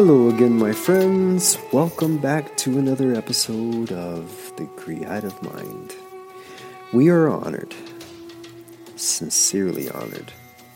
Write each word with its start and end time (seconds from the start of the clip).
Hello 0.00 0.28
again, 0.28 0.56
my 0.56 0.70
friends. 0.70 1.58
Welcome 1.72 2.18
back 2.18 2.56
to 2.58 2.78
another 2.78 3.14
episode 3.14 3.90
of 3.90 4.52
The 4.56 4.66
Creative 4.76 5.42
Mind. 5.42 5.92
We 6.92 7.08
are 7.08 7.28
honored, 7.28 7.74
sincerely 8.94 9.90
honored, 9.90 10.32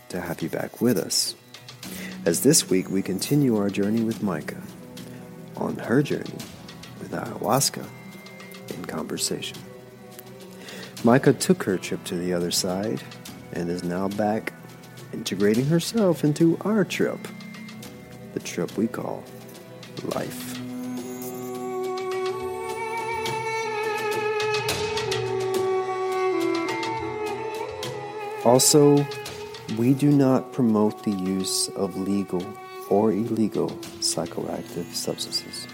to 0.09 0.19
have 0.19 0.41
you 0.41 0.49
back 0.49 0.81
with 0.81 0.97
us. 0.97 1.35
As 2.25 2.41
this 2.43 2.69
week 2.69 2.89
we 2.89 3.01
continue 3.01 3.55
our 3.55 3.69
journey 3.69 4.03
with 4.03 4.21
Micah 4.21 4.61
on 5.55 5.77
her 5.77 6.03
journey 6.03 6.39
with 6.99 7.11
ayahuasca 7.11 7.87
in 8.75 8.83
conversation. 8.83 9.57
Micah 11.05 11.31
took 11.31 11.63
her 11.63 11.77
trip 11.77 12.03
to 12.03 12.15
the 12.15 12.33
other 12.33 12.51
side 12.51 13.01
and 13.53 13.69
is 13.69 13.85
now 13.85 14.09
back 14.09 14.51
integrating 15.13 15.67
herself 15.67 16.25
into 16.25 16.57
our 16.65 16.83
trip 16.83 17.25
the 18.33 18.39
trip 18.39 18.75
we 18.77 18.87
call 18.87 19.23
life. 20.15 20.59
Also, 28.45 29.05
we 29.77 29.93
do 29.93 30.11
not 30.11 30.51
promote 30.51 31.03
the 31.03 31.11
use 31.11 31.69
of 31.69 31.95
legal 31.95 32.45
or 32.89 33.11
illegal 33.11 33.69
psychoactive 34.01 34.93
substances. 34.93 35.65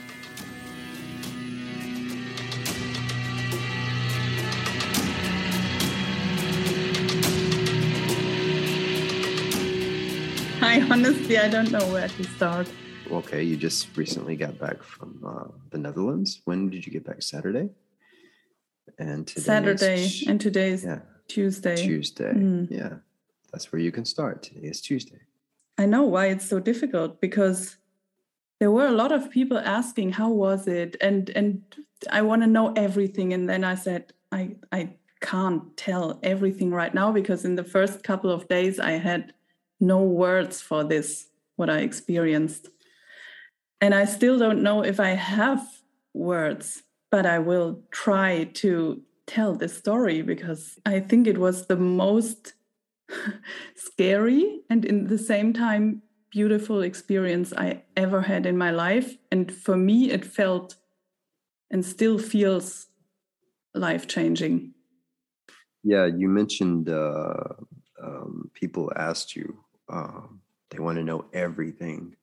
Honestly, 11.00 11.38
I 11.38 11.48
don't 11.48 11.72
know 11.72 11.86
where 11.94 12.10
to 12.10 12.24
start. 12.36 12.68
Okay, 13.10 13.42
you 13.42 13.56
just 13.56 13.96
recently 13.96 14.36
got 14.36 14.60
back 14.60 14.84
from 14.84 15.24
uh, 15.26 15.48
the 15.70 15.78
Netherlands. 15.78 16.42
When 16.44 16.70
did 16.70 16.86
you 16.86 16.92
get 16.92 17.06
back? 17.06 17.22
Saturday. 17.22 17.70
And 18.98 19.26
today 19.26 19.42
Saturday, 19.42 20.04
is, 20.04 20.28
and 20.28 20.42
today 20.42 20.72
is 20.72 20.84
yeah, 20.84 21.00
Tuesday. 21.30 21.78
Tuesday. 21.78 22.34
Mm. 22.34 22.70
Yeah, 22.70 22.96
that's 23.52 23.72
where 23.72 23.82
you 23.82 23.94
can 23.94 24.04
start. 24.04 24.44
Today 24.44 24.68
is 24.68 24.82
Tuesday. 24.82 25.22
I 25.78 25.86
know 25.86 26.04
why 26.04 26.26
it's 26.28 26.48
so 26.50 26.60
difficult 26.60 27.22
because 27.22 27.78
there 28.60 28.72
were 28.72 28.88
a 28.88 28.92
lot 28.92 29.14
of 29.14 29.32
people 29.32 29.58
asking 29.58 30.12
how 30.12 30.30
was 30.30 30.68
it 30.68 30.98
and 31.00 31.30
and 31.30 31.64
I 32.12 32.24
want 32.24 32.42
to 32.42 32.48
know 32.48 32.74
everything 32.74 33.32
and 33.32 33.48
then 33.48 33.64
I 33.64 33.76
said 33.76 34.12
I 34.34 34.58
I 34.74 34.96
can't 35.22 35.78
tell 35.78 36.20
everything 36.24 36.72
right 36.72 36.94
now 36.94 37.14
because 37.14 37.46
in 37.46 37.56
the 37.56 37.64
first 37.64 38.04
couple 38.04 38.32
of 38.32 38.50
days 38.50 38.80
I 38.82 38.92
had 38.92 39.34
no 39.80 40.02
words 40.02 40.62
for 40.62 40.84
this 40.84 41.28
what 41.56 41.70
I 41.70 41.80
experienced 41.80 42.70
and 43.82 43.94
I 43.94 44.06
still 44.06 44.38
don't 44.38 44.64
know 44.64 44.84
if 44.84 45.00
I 45.00 45.10
have 45.10 45.66
words 46.14 46.84
but 47.12 47.26
I 47.26 47.40
will 47.40 47.82
try 47.92 48.46
to 48.56 49.02
tell 49.26 49.56
this 49.56 49.78
story 49.78 50.22
because 50.22 50.80
I 50.86 51.00
think 51.00 51.28
it 51.28 51.38
was 51.38 51.68
the 51.68 51.76
most 51.76 52.54
scary 53.76 54.62
and 54.70 54.86
in 54.86 55.08
the 55.08 55.18
same 55.18 55.54
time 55.54 56.02
beautiful 56.30 56.82
experience 56.82 57.54
I 57.54 57.84
ever 57.98 58.22
had 58.22 58.46
in 58.46 58.58
my 58.58 58.72
life. 58.72 59.18
And 59.32 59.52
for 59.52 59.76
me, 59.76 60.12
it 60.12 60.26
felt 60.26 60.76
and 61.72 61.86
still 61.86 62.18
feels 62.18 62.88
life 63.74 64.08
changing. 64.08 64.74
Yeah, 65.84 66.06
you 66.06 66.28
mentioned 66.28 66.90
uh, 66.90 67.34
um, 68.04 68.52
people 68.54 68.92
asked 68.96 69.36
you, 69.36 69.60
uh, 69.90 70.22
they 70.70 70.80
want 70.80 70.98
to 70.98 71.04
know 71.04 71.26
everything. 71.34 72.16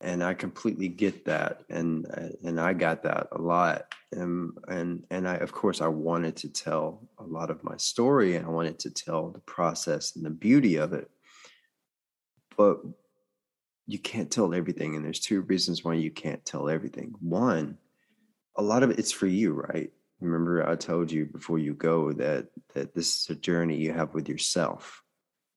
And 0.00 0.22
I 0.22 0.34
completely 0.34 0.88
get 0.88 1.24
that, 1.26 1.62
and 1.70 2.04
and 2.44 2.60
I 2.60 2.74
got 2.74 3.04
that 3.04 3.28
a 3.32 3.40
lot, 3.40 3.86
and 4.12 4.52
and 4.68 5.04
and 5.10 5.26
I 5.26 5.36
of 5.36 5.52
course 5.52 5.80
I 5.80 5.86
wanted 5.86 6.36
to 6.38 6.52
tell 6.52 7.08
a 7.16 7.24
lot 7.24 7.48
of 7.48 7.64
my 7.64 7.76
story, 7.78 8.36
and 8.36 8.44
I 8.44 8.50
wanted 8.50 8.78
to 8.80 8.90
tell 8.90 9.30
the 9.30 9.40
process 9.40 10.14
and 10.16 10.24
the 10.24 10.30
beauty 10.30 10.76
of 10.76 10.92
it, 10.92 11.08
but 12.56 12.80
you 13.86 13.98
can't 13.98 14.30
tell 14.30 14.54
everything 14.54 14.96
and 14.96 15.04
there's 15.04 15.20
two 15.20 15.42
reasons 15.42 15.84
why 15.84 15.94
you 15.94 16.10
can't 16.10 16.44
tell 16.44 16.68
everything. 16.68 17.14
One 17.20 17.78
a 18.56 18.62
lot 18.62 18.82
of 18.82 18.90
it's 18.90 19.12
for 19.12 19.26
you 19.26 19.52
right? 19.52 19.90
Remember 20.20 20.66
i 20.66 20.74
told 20.74 21.10
you 21.12 21.26
before 21.26 21.58
you 21.58 21.74
go 21.74 22.12
that 22.12 22.46
that 22.72 22.94
this 22.94 23.20
is 23.20 23.30
a 23.30 23.34
journey 23.34 23.76
you 23.76 23.92
have 23.92 24.14
with 24.14 24.28
yourself 24.28 25.03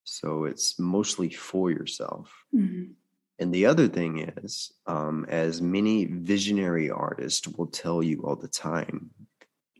so 0.07 0.45
it's 0.45 0.79
mostly 0.79 1.29
for 1.29 1.69
yourself 1.69 2.31
Mhm. 2.53 2.93
and 3.39 3.53
the 3.53 3.65
other 3.65 3.87
thing 3.87 4.19
is 4.19 4.71
um, 4.87 5.25
as 5.27 5.61
many 5.61 6.05
visionary 6.05 6.89
artists 6.89 7.47
will 7.47 7.67
tell 7.67 8.01
you 8.01 8.21
all 8.23 8.35
the 8.37 8.47
time 8.47 9.11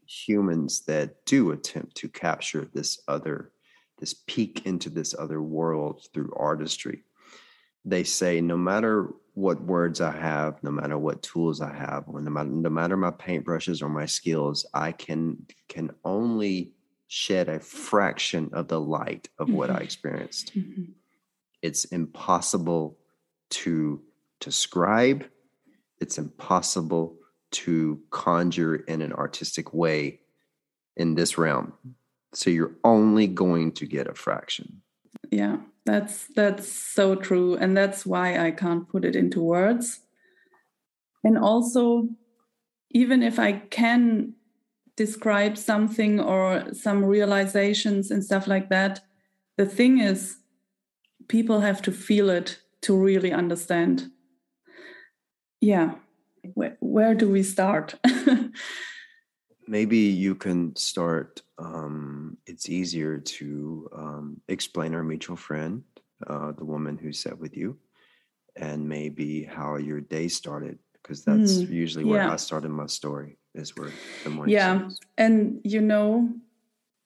humans 0.06 0.82
that 0.86 1.26
do 1.26 1.52
attempt 1.52 1.96
to 1.98 2.08
capture 2.10 2.70
this 2.74 3.00
other 3.08 3.52
this 4.00 4.14
peek 4.28 4.66
into 4.66 4.90
this 4.90 5.16
other 5.18 5.42
world 5.42 6.06
through 6.14 6.32
artistry 6.36 7.04
they 7.86 8.04
say 8.04 8.42
no 8.42 8.58
matter 8.58 9.14
what 9.34 9.62
words 9.62 10.02
I 10.02 10.12
have, 10.12 10.62
no 10.64 10.72
matter 10.72 10.98
what 10.98 11.22
tools 11.22 11.62
I 11.62 11.72
have, 11.72 12.06
or 12.08 12.20
no 12.22 12.32
matter 12.32 12.50
no 12.50 12.70
matter 12.72 12.98
my 12.98 13.12
paintbrushes 13.12 13.84
or 13.84 13.88
my 13.88 14.08
skills, 14.08 14.66
I 14.74 14.92
can 14.92 15.46
can 15.70 15.92
only 16.04 16.74
shed 17.07 17.50
a 17.50 17.59
fraction 17.59 18.50
of 18.53 18.68
the 18.68 18.79
light 18.79 19.29
of 19.40 19.50
what 19.50 19.69
I 19.69 19.79
Mhm. 19.79 19.84
experienced. 19.84 20.53
Mhm. 20.56 20.94
It's 21.62 21.85
impossible 21.85 22.97
to 23.50 24.01
describe. 24.40 25.25
It's 26.00 26.17
impossible 26.17 27.17
to 27.51 28.01
conjure 28.09 28.75
in 28.75 29.01
an 29.01 29.13
artistic 29.13 29.73
way 29.73 30.22
in 30.96 31.16
this 31.16 31.38
realm. 31.38 31.73
So 32.34 32.50
you're 32.50 32.75
only 32.84 33.25
going 33.28 33.72
to 33.73 33.85
get 33.85 34.07
a 34.07 34.13
fraction. 34.13 34.81
Yeah, 35.31 35.62
that's 35.85 36.28
that's 36.28 36.67
so 36.67 37.16
true, 37.16 37.56
and 37.56 37.75
that's 37.75 38.06
why 38.06 38.38
I 38.38 38.51
can't 38.51 38.88
put 38.88 39.06
it 39.06 39.16
into 39.16 39.41
words. 39.41 40.01
And 41.23 41.38
also, 41.38 42.09
even 42.91 43.23
if 43.23 43.40
I 43.40 43.53
can 43.53 44.34
describe 44.97 45.58
something 45.58 46.19
or 46.19 46.74
some 46.74 47.06
realizations 47.06 48.12
and 48.12 48.24
stuff 48.24 48.47
like 48.47 48.69
that, 48.69 49.00
the 49.58 49.66
thing 49.66 50.00
is, 50.00 50.38
people 51.28 51.62
have 51.62 51.81
to 51.84 51.91
feel 51.91 52.30
it 52.30 52.59
to 52.81 52.97
really 52.97 53.31
understand. 53.31 54.12
Yeah, 55.62 55.96
where, 56.53 56.78
where 56.80 57.16
do 57.16 57.30
we 57.30 57.44
start? 57.44 57.96
maybe 59.68 59.97
you 59.97 60.34
can 60.35 60.75
start 60.75 61.41
um, 61.59 62.38
it's 62.46 62.69
easier 62.69 63.18
to 63.18 63.90
um, 63.96 64.41
explain 64.47 64.94
our 64.96 65.03
mutual 65.03 65.35
friend 65.35 65.84
uh, 66.28 66.52
the 66.53 66.66
woman 66.66 66.97
who 66.97 67.12
sat 67.12 67.38
with 67.38 67.56
you 67.58 67.78
and 68.56 68.88
maybe 68.88 69.44
how 69.44 69.75
your 69.75 70.02
day 70.02 70.28
started 70.28 70.79
because 70.94 71.24
that's 71.24 71.59
Mm, 71.59 71.69
usually 71.69 72.06
where 72.06 72.19
yeah. 72.19 72.31
i 72.31 72.35
started 72.35 72.69
my 72.69 72.85
story 72.85 73.38
is 73.57 73.75
where 73.75 73.91
the 74.23 74.29
morning 74.29 74.53
Yeah. 74.53 74.90
and 75.18 75.59
you 75.63 75.81
know 75.81 76.29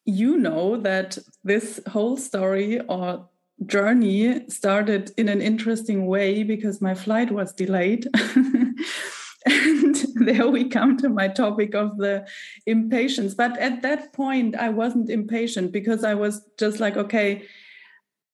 you 0.06 0.38
know 0.38 0.78
that 0.78 1.17
this 1.44 1.79
whole 1.88 2.17
story 2.17 2.79
or 2.81 3.28
journey 3.66 4.50
started 4.50 5.11
in 5.17 5.29
an 5.29 5.41
interesting 5.41 6.07
way 6.07 6.44
because 6.44 6.81
my 6.81 6.95
flight 6.95 7.31
was 7.31 7.53
delayed 7.53 8.07
and 9.45 9.95
there 10.16 10.47
we 10.47 10.67
come 10.69 10.97
to 10.97 11.09
my 11.09 11.28
topic 11.28 11.75
of 11.75 11.97
the 11.97 12.25
impatience 12.66 13.34
but 13.35 13.57
at 13.59 13.81
that 13.81 14.14
point 14.14 14.55
i 14.55 14.70
wasn't 14.70 15.09
impatient 15.09 15.72
because 15.72 16.03
i 16.03 16.14
was 16.14 16.46
just 16.58 16.79
like 16.79 16.97
okay 16.97 17.43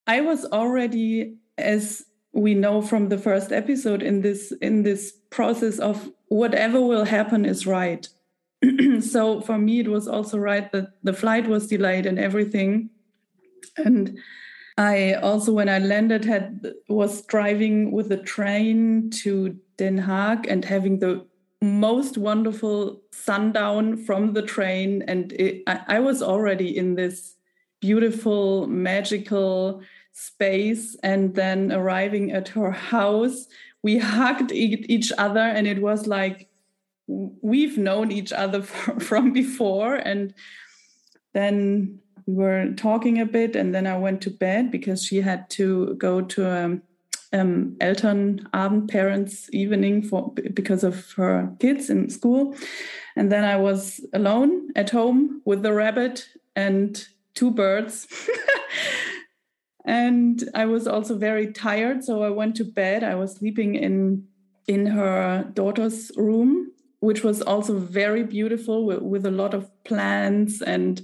i 0.05 0.21
was 0.21 0.45
already 0.45 1.35
as 1.57 2.03
we 2.33 2.53
know 2.53 2.81
from 2.81 3.09
the 3.09 3.17
first 3.17 3.51
episode 3.51 4.01
in 4.01 4.21
this 4.21 4.51
in 4.61 4.83
this 4.83 5.13
process 5.29 5.79
of 5.79 6.09
whatever 6.29 6.81
will 6.81 7.05
happen 7.05 7.45
is 7.45 7.67
right. 7.67 8.07
So 9.01 9.41
for 9.41 9.57
me 9.57 9.79
it 9.79 9.87
was 9.87 10.07
also 10.07 10.37
right 10.37 10.71
that 10.71 10.89
the 11.03 11.13
flight 11.13 11.47
was 11.47 11.67
delayed 11.67 12.05
and 12.05 12.19
everything. 12.19 12.89
And 13.77 14.17
i 14.79 15.13
also 15.13 15.51
when 15.53 15.69
i 15.69 15.79
landed 15.79 16.23
had 16.23 16.71
was 16.87 17.25
driving 17.25 17.91
with 17.91 18.09
the 18.09 18.17
train 18.17 19.09
to 19.09 19.57
den 19.77 19.97
haag 19.97 20.45
and 20.47 20.63
having 20.63 20.99
the 20.99 21.25
most 21.61 22.17
wonderful 22.17 23.01
sundown 23.11 23.97
from 23.97 24.33
the 24.33 24.41
train. 24.41 25.03
And 25.07 25.33
it, 25.33 25.63
I, 25.67 25.81
I 25.87 25.99
was 25.99 26.21
already 26.21 26.77
in 26.77 26.95
this 26.95 27.35
beautiful 27.81 28.67
magical 28.67 29.81
space 30.13 30.95
and 31.03 31.35
then 31.35 31.71
arriving 31.71 32.31
at 32.31 32.47
her 32.49 32.71
house 32.71 33.47
we 33.83 33.97
hugged 33.97 34.51
each 34.51 35.11
other 35.17 35.39
and 35.39 35.67
it 35.67 35.81
was 35.81 36.07
like 36.07 36.49
we've 37.07 37.77
known 37.77 38.11
each 38.11 38.33
other 38.33 38.61
from 38.99 39.31
before 39.31 39.95
and 39.95 40.33
then 41.33 41.99
we 42.25 42.33
were 42.33 42.73
talking 42.75 43.19
a 43.19 43.25
bit 43.25 43.55
and 43.55 43.73
then 43.73 43.87
i 43.87 43.97
went 43.97 44.21
to 44.21 44.29
bed 44.29 44.71
because 44.71 45.03
she 45.03 45.21
had 45.21 45.49
to 45.49 45.95
go 45.95 46.21
to 46.21 46.81
um, 47.33 47.75
Elternabend, 47.81 48.89
parents' 48.89 49.49
evening 49.51 50.01
for 50.01 50.31
because 50.53 50.83
of 50.83 51.11
her 51.13 51.51
kids 51.59 51.89
in 51.89 52.09
school, 52.09 52.55
and 53.15 53.31
then 53.31 53.43
I 53.43 53.57
was 53.57 53.99
alone 54.13 54.69
at 54.75 54.89
home 54.89 55.41
with 55.45 55.61
the 55.61 55.73
rabbit 55.73 56.27
and 56.55 57.05
two 57.33 57.51
birds. 57.51 58.07
and 59.87 60.43
I 60.53 60.65
was 60.65 60.85
also 60.85 61.17
very 61.17 61.53
tired, 61.53 62.03
so 62.03 62.21
I 62.21 62.29
went 62.29 62.57
to 62.57 62.65
bed. 62.65 63.05
I 63.05 63.15
was 63.15 63.35
sleeping 63.35 63.75
in 63.75 64.27
in 64.67 64.87
her 64.87 65.49
daughter's 65.53 66.11
room, 66.17 66.73
which 66.99 67.23
was 67.23 67.41
also 67.41 67.79
very 67.79 68.23
beautiful 68.23 68.85
with, 68.85 69.01
with 69.01 69.25
a 69.25 69.31
lot 69.31 69.53
of 69.53 69.71
plants 69.85 70.61
and 70.61 71.01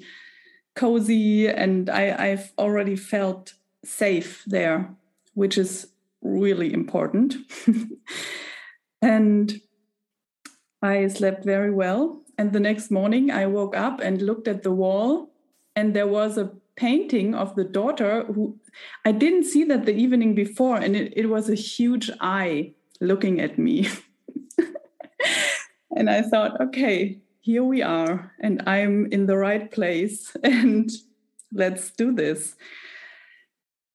cozy. 0.75 1.47
And 1.47 1.89
I, 1.89 2.31
I've 2.31 2.51
already 2.57 2.97
felt 2.97 3.53
safe 3.85 4.43
there, 4.45 4.93
which 5.33 5.57
is 5.57 5.87
really 6.21 6.73
important. 6.73 7.35
and 9.01 9.61
I 10.81 11.07
slept 11.07 11.45
very 11.45 11.71
well. 11.71 12.21
And 12.37 12.51
the 12.51 12.59
next 12.59 12.91
morning, 12.91 13.31
I 13.31 13.45
woke 13.45 13.77
up 13.77 14.01
and 14.01 14.21
looked 14.21 14.49
at 14.49 14.63
the 14.63 14.73
wall, 14.73 15.31
and 15.73 15.95
there 15.95 16.07
was 16.07 16.37
a 16.37 16.51
painting 16.75 17.33
of 17.33 17.55
the 17.55 17.63
daughter 17.63 18.25
who 18.25 18.59
I 19.05 19.11
didn't 19.11 19.45
see 19.45 19.63
that 19.65 19.85
the 19.85 19.95
evening 19.95 20.35
before, 20.35 20.77
and 20.77 20.95
it, 20.95 21.13
it 21.15 21.27
was 21.27 21.49
a 21.49 21.55
huge 21.55 22.09
eye 22.19 22.73
looking 22.99 23.39
at 23.39 23.57
me. 23.57 23.89
and 25.95 26.09
I 26.09 26.21
thought, 26.21 26.59
okay, 26.61 27.19
here 27.41 27.63
we 27.63 27.81
are, 27.81 28.31
and 28.39 28.63
I'm 28.67 29.07
in 29.11 29.25
the 29.25 29.37
right 29.37 29.69
place, 29.71 30.35
and 30.43 30.89
let's 31.51 31.91
do 31.91 32.13
this. 32.13 32.55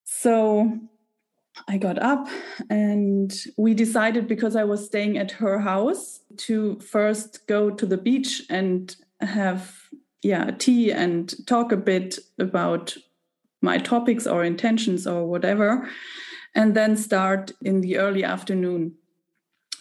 So 0.04 0.78
I 1.66 1.78
got 1.78 1.98
up 1.98 2.28
and 2.70 3.34
we 3.56 3.74
decided 3.74 4.28
because 4.28 4.54
I 4.54 4.64
was 4.64 4.84
staying 4.84 5.19
at 5.19 5.32
her 5.32 5.58
house 5.58 6.20
to 6.48 6.78
first 6.81 7.46
go 7.46 7.70
to 7.70 7.86
the 7.86 7.96
beach 7.96 8.42
and 8.50 8.94
have 9.20 9.74
yeah 10.22 10.50
tea 10.58 10.92
and 10.92 11.34
talk 11.46 11.72
a 11.72 11.76
bit 11.76 12.19
about 12.38 12.96
my 13.60 13.78
topics 13.78 14.26
or 14.26 14.44
intentions 14.44 15.06
or 15.06 15.26
whatever 15.26 15.88
and 16.55 16.75
then 16.75 16.96
start 16.96 17.52
in 17.62 17.81
the 17.81 17.99
early 17.99 18.25
afternoon. 18.25 18.94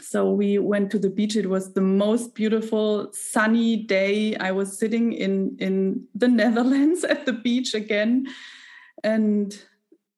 So 0.02 0.32
we 0.32 0.58
went 0.58 0.92
to 0.92 1.00
the 1.00 1.10
beach. 1.10 1.36
It 1.36 1.50
was 1.50 1.74
the 1.74 1.82
most 1.82 2.34
beautiful 2.34 3.12
sunny 3.14 3.76
day. 3.76 4.36
I 4.36 4.52
was 4.52 4.78
sitting 4.78 5.14
in 5.14 5.58
in 5.60 6.08
the 6.16 6.28
netherlands 6.42 7.04
at 7.04 7.26
the 7.26 7.34
beach 7.34 7.74
again. 7.74 8.28
And 9.04 9.58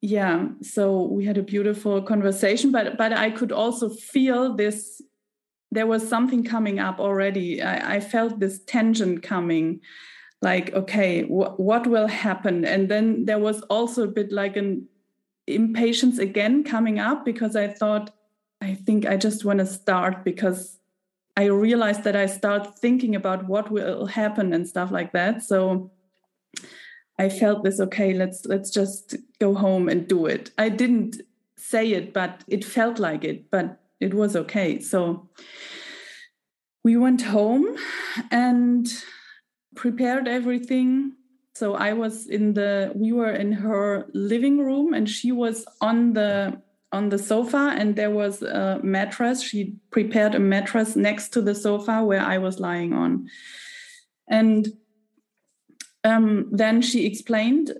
yeah 0.02 0.48
so 0.62 1.02
we 1.02 1.26
had 1.26 1.36
a 1.36 1.42
beautiful 1.42 2.00
conversation 2.00 2.72
but 2.72 2.96
but 2.96 3.12
i 3.12 3.30
could 3.30 3.52
also 3.52 3.90
feel 3.90 4.56
this 4.56 5.02
there 5.70 5.86
was 5.86 6.08
something 6.08 6.44
coming 6.44 6.78
up 6.78 6.98
already. 6.98 7.62
I, 7.62 7.96
I 7.96 8.00
felt 8.00 8.40
this 8.40 8.62
tension 8.64 9.20
coming 9.20 9.80
like 10.42 10.72
okay 10.72 11.22
wh- 11.22 11.58
what 11.58 11.86
will 11.86 12.06
happen 12.06 12.64
and 12.64 12.88
then 12.88 13.24
there 13.26 13.38
was 13.38 13.62
also 13.62 14.04
a 14.04 14.08
bit 14.08 14.32
like 14.32 14.56
an 14.56 14.86
impatience 15.46 16.18
again 16.18 16.62
coming 16.64 16.98
up 16.98 17.24
because 17.24 17.56
i 17.56 17.66
thought 17.66 18.10
i 18.60 18.74
think 18.74 19.06
i 19.06 19.16
just 19.16 19.44
want 19.44 19.58
to 19.58 19.66
start 19.66 20.24
because 20.24 20.78
i 21.36 21.44
realized 21.44 22.04
that 22.04 22.16
i 22.16 22.26
start 22.26 22.78
thinking 22.78 23.14
about 23.14 23.46
what 23.48 23.70
will 23.70 24.06
happen 24.06 24.52
and 24.52 24.68
stuff 24.68 24.90
like 24.90 25.12
that 25.12 25.42
so 25.42 25.90
I 27.20 27.28
felt 27.28 27.64
this 27.64 27.80
okay, 27.80 28.14
let's 28.14 28.46
let's 28.46 28.70
just 28.70 29.14
go 29.38 29.54
home 29.54 29.90
and 29.90 30.08
do 30.08 30.24
it. 30.24 30.52
I 30.56 30.70
didn't 30.70 31.20
say 31.54 31.92
it, 31.92 32.14
but 32.14 32.42
it 32.48 32.64
felt 32.64 32.98
like 32.98 33.24
it, 33.24 33.50
but 33.50 33.78
it 34.00 34.14
was 34.14 34.34
okay. 34.34 34.80
So 34.80 35.28
we 36.82 36.96
went 36.96 37.20
home 37.20 37.76
and 38.30 38.88
prepared 39.74 40.28
everything. 40.28 41.12
So 41.54 41.74
I 41.74 41.92
was 41.92 42.26
in 42.26 42.54
the 42.54 42.92
we 42.94 43.12
were 43.12 43.32
in 43.32 43.52
her 43.52 44.06
living 44.14 44.58
room 44.58 44.94
and 44.94 45.08
she 45.08 45.32
was 45.32 45.66
on 45.80 46.12
the 46.12 46.60
on 46.92 47.08
the 47.08 47.18
sofa 47.18 47.74
and 47.76 47.96
there 47.96 48.10
was 48.10 48.42
a 48.42 48.80
mattress. 48.82 49.42
She 49.42 49.76
prepared 49.90 50.34
a 50.34 50.40
mattress 50.40 50.96
next 50.96 51.28
to 51.30 51.42
the 51.42 51.54
sofa 51.54 52.04
where 52.04 52.20
I 52.20 52.38
was 52.38 52.58
lying 52.58 52.92
on. 52.92 53.28
And 54.28 54.68
um, 56.04 56.48
then 56.50 56.82
she 56.82 57.06
explained 57.06 57.72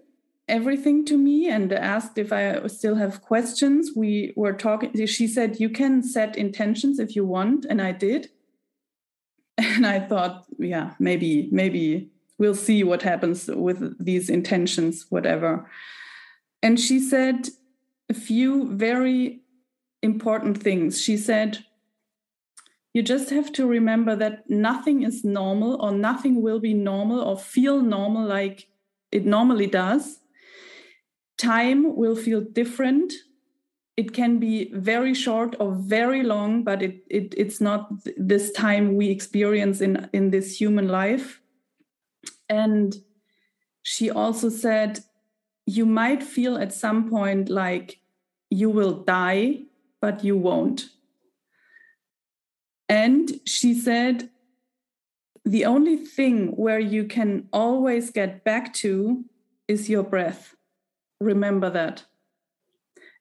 everything 0.49 1.05
to 1.07 1.17
me 1.17 1.49
and 1.49 1.73
asked 1.73 2.19
if 2.19 2.33
I 2.33 2.67
still 2.67 2.97
have 2.97 3.23
questions. 3.23 3.93
We 3.97 4.33
were 4.37 4.53
talking, 4.53 5.07
she 5.07 5.27
said, 5.27 5.61
You 5.61 5.71
can 5.71 6.03
set 6.03 6.37
intentions 6.37 6.99
if 6.99 7.17
you 7.17 7.25
want. 7.25 7.65
And 7.69 7.81
I 7.81 7.93
did. 7.93 8.31
And 9.61 9.87
I 9.87 10.01
thought, 10.01 10.47
yeah, 10.59 10.95
maybe, 10.99 11.49
maybe 11.53 12.11
we'll 12.39 12.55
see 12.55 12.83
what 12.83 13.03
happens 13.03 13.49
with 13.49 14.03
these 14.03 14.31
intentions, 14.31 15.07
whatever. 15.11 15.69
And 16.62 16.81
she 16.81 16.99
said 16.99 17.49
a 18.09 18.15
few 18.15 18.75
very 18.75 19.41
important 20.03 20.62
things. 20.62 21.01
She 21.01 21.17
said, 21.17 21.65
you 22.95 23.03
just 23.03 23.31
have 23.31 23.53
to 23.53 23.67
remember 23.67 24.17
that 24.17 24.49
nothing 24.49 25.03
is 25.03 25.25
normal 25.25 25.81
or 25.81 25.93
nothing 25.93 26.43
will 26.43 26.59
be 26.59 26.75
normal 26.75 27.21
or 27.21 27.39
feel 27.39 27.83
normal 27.83 28.27
like 28.27 28.69
it 29.13 29.25
normally 29.25 29.67
does. 29.67 30.21
Time 31.39 31.97
will 31.97 32.17
feel 32.17 32.41
different. 32.41 33.13
It 34.00 34.12
can 34.12 34.38
be 34.38 34.55
very 34.73 35.14
short 35.14 35.56
or 35.61 35.73
very 35.73 36.23
long, 36.23 36.64
but 36.64 36.82
it, 36.82 36.94
it 37.19 37.35
it's 37.37 37.61
not 37.61 37.81
this 38.17 38.52
time 38.52 38.94
we 39.00 39.11
experience 39.11 39.81
in, 39.81 40.08
in 40.12 40.31
this 40.31 40.61
human 40.61 40.88
life. 40.88 41.41
And 42.49 42.97
she 43.82 44.11
also 44.11 44.49
said, 44.49 45.00
you 45.67 45.87
might 45.87 46.23
feel 46.23 46.56
at 46.56 46.73
some 46.73 47.08
point 47.11 47.49
like 47.49 48.00
you 48.50 48.70
will 48.70 49.05
die, 49.05 49.43
but 50.00 50.25
you 50.25 50.37
won't 50.37 50.91
and 52.91 53.41
she 53.46 53.73
said, 53.73 54.31
the 55.44 55.64
only 55.64 55.96
thing 55.96 56.49
where 56.56 56.81
you 56.81 57.05
can 57.05 57.46
always 57.53 58.11
get 58.11 58.43
back 58.43 58.75
to 58.82 59.25
is 59.69 59.89
your 59.89 60.03
breath. 60.03 60.56
Remember 61.20 61.70
that. 61.70 62.05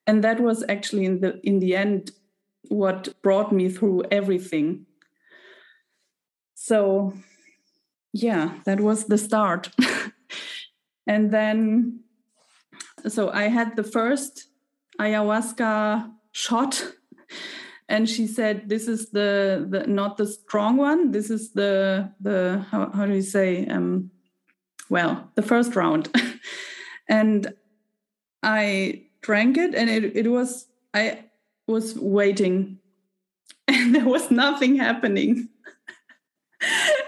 And 0.09 0.23
that 0.23 0.39
was 0.39 0.65
actually 0.67 1.05
in 1.05 1.21
the 1.21 1.39
in 1.43 1.59
the 1.59 1.75
end 1.75 2.09
what 2.69 3.21
brought 3.21 3.51
me 3.51 3.69
through 3.69 4.05
everything. 4.09 4.87
So 6.55 7.13
yeah, 8.11 8.57
that 8.65 8.79
was 8.79 9.05
the 9.05 9.19
start. 9.19 9.69
and 11.07 11.29
then 11.29 11.99
so 13.07 13.29
I 13.29 13.49
had 13.49 13.75
the 13.75 13.83
first 13.83 14.47
ayahuasca 14.99 16.11
shot 16.31 16.83
and 17.87 18.09
she 18.09 18.25
said 18.25 18.67
this 18.67 18.87
is 18.87 19.11
the, 19.11 19.67
the 19.69 19.85
not 19.85 20.17
the 20.17 20.25
strong 20.25 20.77
one 20.77 21.11
this 21.11 21.29
is 21.29 21.53
the 21.53 22.11
the 22.19 22.65
how, 22.71 22.89
how 22.91 23.05
do 23.05 23.13
you 23.13 23.21
say 23.21 23.65
um 23.67 24.11
well 24.89 25.31
the 25.35 25.41
first 25.41 25.75
round 25.75 26.09
and 27.07 27.53
i 28.43 29.08
drank 29.21 29.57
it 29.57 29.75
and 29.75 29.89
it, 29.89 30.15
it 30.15 30.27
was 30.27 30.67
i 30.93 31.23
was 31.67 31.97
waiting 31.97 32.77
and 33.67 33.93
there 33.93 34.05
was 34.07 34.31
nothing 34.31 34.75
happening. 34.75 35.49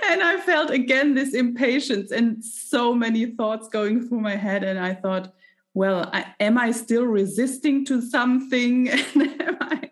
And 0.09 0.23
i 0.23 0.39
felt 0.39 0.71
again 0.71 1.13
this 1.13 1.33
impatience 1.33 2.11
and 2.11 2.43
so 2.43 2.93
many 2.93 3.25
thoughts 3.35 3.67
going 3.67 4.07
through 4.07 4.21
my 4.21 4.35
head 4.35 4.63
and 4.63 4.79
i 4.79 4.93
thought 4.93 5.33
well 5.73 6.09
I, 6.13 6.25
am 6.39 6.57
i 6.57 6.71
still 6.71 7.03
resisting 7.05 7.85
to 7.85 8.01
something? 8.01 8.89
Am 9.47 9.57
i 9.61 9.91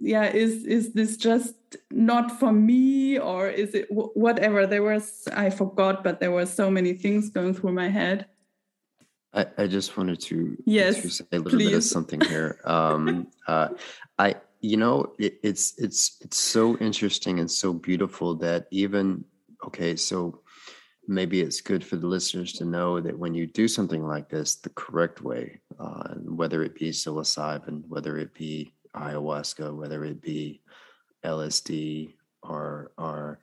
yeah 0.00 0.26
is 0.32 0.64
is 0.66 0.92
this 0.92 1.16
just 1.16 1.54
not 1.90 2.38
for 2.38 2.52
me 2.52 3.18
or 3.18 3.48
is 3.48 3.74
it 3.74 3.86
whatever? 3.90 4.66
There 4.66 4.84
was 4.84 5.28
i 5.32 5.50
forgot 5.50 6.04
but 6.04 6.20
there 6.20 6.32
were 6.32 6.46
so 6.46 6.70
many 6.70 6.92
things 6.94 7.28
going 7.28 7.54
through 7.54 7.72
my 7.72 7.88
head 7.88 8.26
i, 9.34 9.46
I 9.58 9.66
just 9.66 9.96
wanted 9.96 10.20
to, 10.20 10.56
yes, 10.64 11.00
to 11.02 11.08
say 11.10 11.24
a 11.32 11.38
little 11.38 11.58
please. 11.58 11.68
bit 11.68 11.76
of 11.76 11.84
something 11.84 12.20
here 12.20 12.60
um 12.64 13.28
uh 13.46 13.68
i 14.18 14.36
you 14.60 14.76
know 14.76 15.12
it, 15.18 15.38
it's 15.42 15.78
it's 15.78 16.18
it's 16.20 16.38
so 16.38 16.76
interesting 16.78 17.40
and 17.40 17.50
so 17.50 17.72
beautiful 17.72 18.34
that 18.36 18.66
even 18.70 19.24
okay 19.64 19.96
so 19.96 20.40
maybe 21.08 21.40
it's 21.40 21.60
good 21.60 21.84
for 21.84 21.96
the 21.96 22.06
listeners 22.06 22.52
to 22.52 22.64
know 22.64 23.00
that 23.00 23.18
when 23.18 23.34
you 23.34 23.46
do 23.46 23.66
something 23.66 24.06
like 24.06 24.28
this 24.28 24.56
the 24.56 24.70
correct 24.70 25.22
way 25.22 25.60
uh, 25.78 26.14
whether 26.14 26.62
it 26.62 26.74
be 26.74 26.90
psilocybin 26.90 27.82
whether 27.88 28.18
it 28.18 28.32
be 28.34 28.72
ayahuasca, 28.94 29.74
whether 29.74 30.04
it 30.04 30.20
be 30.20 30.62
LSD 31.24 32.14
or 32.42 32.92
or 32.96 33.40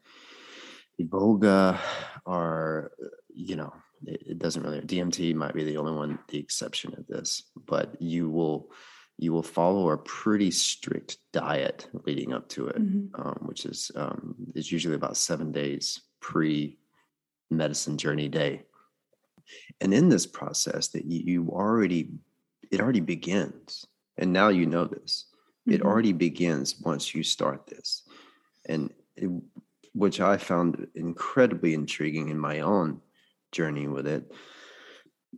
iboga 0.99 1.77
or 2.25 2.91
you 3.29 3.55
know 3.55 3.73
it, 4.05 4.23
it, 4.27 4.39
doesn't 4.39 4.63
really 4.63 4.81
DMT 4.81 5.33
might 5.35 5.53
be 5.53 5.63
the 5.63 5.77
only 5.77 5.91
one 5.93 6.19
the 6.27 6.39
exception 6.39 6.93
of 6.97 7.07
this 7.07 7.43
but 7.65 7.99
you 8.01 8.29
will 8.29 8.71
you 9.17 9.33
will 9.33 9.43
follow 9.43 9.89
a 9.89 9.97
pretty 9.97 10.51
strict 10.51 11.17
diet 11.33 11.87
leading 12.05 12.33
up 12.33 12.47
to 12.49 12.67
it, 12.67 12.77
Mhm. 12.77 13.09
um, 13.15 13.39
which 13.47 13.65
is 13.65 13.91
um, 13.95 14.35
is 14.53 14.71
usually 14.71 14.95
about 14.95 15.17
seven 15.17 15.51
days 15.51 16.01
pre 16.19 16.77
medicine 17.49 17.97
journey 17.97 18.29
day. 18.29 18.63
And 19.81 19.93
in 19.93 20.09
this 20.09 20.25
process, 20.27 20.89
that 20.89 21.05
you, 21.05 21.19
you 21.25 21.49
already 21.49 22.11
it 22.69 22.79
already 22.79 22.99
begins, 22.99 23.87
and 24.17 24.31
now 24.31 24.49
you 24.49 24.65
know 24.65 24.85
this. 24.85 25.25
It 25.65 25.81
Mhm. 25.81 25.85
already 25.85 26.13
begins 26.13 26.79
once 26.79 27.15
you 27.15 27.23
start 27.23 27.65
this, 27.67 28.07
and 28.65 28.93
it, 29.15 29.29
which 29.93 30.21
I 30.21 30.37
found 30.37 30.87
incredibly 30.93 31.73
intriguing 31.73 32.29
in 32.29 32.37
my 32.37 32.59
own 32.59 33.01
journey 33.51 33.87
with 33.87 34.07
it. 34.07 34.31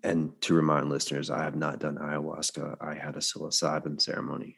And 0.03 0.39
to 0.41 0.53
remind 0.53 0.89
listeners, 0.89 1.29
I 1.29 1.43
have 1.43 1.55
not 1.55 1.79
done 1.79 1.97
ayahuasca. 1.97 2.77
I 2.81 2.93
had 2.95 3.15
a 3.15 3.19
psilocybin 3.19 4.01
ceremony. 4.01 4.57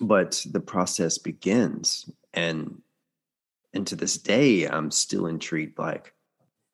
But 0.00 0.44
the 0.50 0.60
process 0.60 1.18
begins. 1.18 2.10
And 2.34 2.82
and 3.72 3.86
to 3.88 3.96
this 3.96 4.16
day, 4.16 4.66
I'm 4.66 4.90
still 4.90 5.26
intrigued 5.26 5.78
like, 5.78 6.14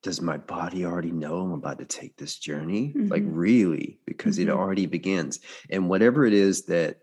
does 0.04 0.20
my 0.20 0.36
body 0.36 0.84
already 0.84 1.10
know 1.10 1.40
I'm 1.40 1.52
about 1.52 1.78
to 1.80 1.84
take 1.84 2.16
this 2.16 2.38
journey? 2.38 2.92
Like 2.94 3.24
Mhm. 3.24 3.30
really, 3.32 4.00
because 4.06 4.38
it 4.38 4.48
Mhm. 4.48 4.56
already 4.56 4.86
begins. 4.86 5.40
And 5.70 5.88
whatever 5.88 6.24
it 6.24 6.32
is 6.32 6.64
that 6.66 7.00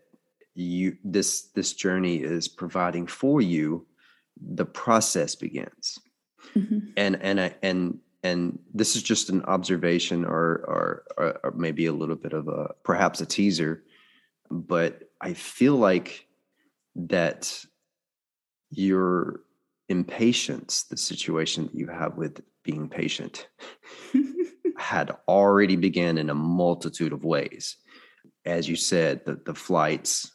you 0.56 0.98
this 1.04 1.50
this 1.54 1.74
journey 1.74 2.18
is 2.18 2.48
providing 2.48 3.08
for 3.08 3.42
you, 3.42 3.88
the 4.42 4.66
process 4.66 5.36
begins 5.36 6.00
Mhm. 6.56 6.94
and 6.98 7.22
and 7.22 7.40
I 7.40 7.56
and 7.62 8.00
and 8.24 8.60
this 8.74 8.96
is 8.96 9.04
just 9.04 9.30
an 9.30 9.44
observation 9.46 10.26
or, 10.26 10.64
or 10.68 11.04
or 11.18 11.40
or 11.44 11.52
maybe 11.52 11.86
a 11.86 11.94
little 11.94 12.16
bit 12.16 12.34
of 12.34 12.48
a 12.48 12.74
perhaps 12.84 13.22
a 13.22 13.26
teaser 13.26 13.84
but 14.50 15.10
i 15.22 15.34
feel 15.34 15.76
like 15.76 16.28
that 16.96 17.64
your 18.72 19.42
impatience 19.88 20.84
the 20.84 20.98
situation 20.98 21.66
that 21.66 21.76
you 21.76 21.88
have 21.88 22.16
with 22.16 22.42
being 22.64 22.88
patient 22.90 23.48
had 24.78 25.12
already 25.28 25.76
began 25.76 26.18
in 26.18 26.30
a 26.30 26.36
multitude 26.36 27.14
of 27.14 27.24
ways. 27.24 27.78
As 28.46 28.70
you 28.70 28.76
said 28.76 29.26
the, 29.26 29.40
the 29.46 29.56
flights 29.56 30.32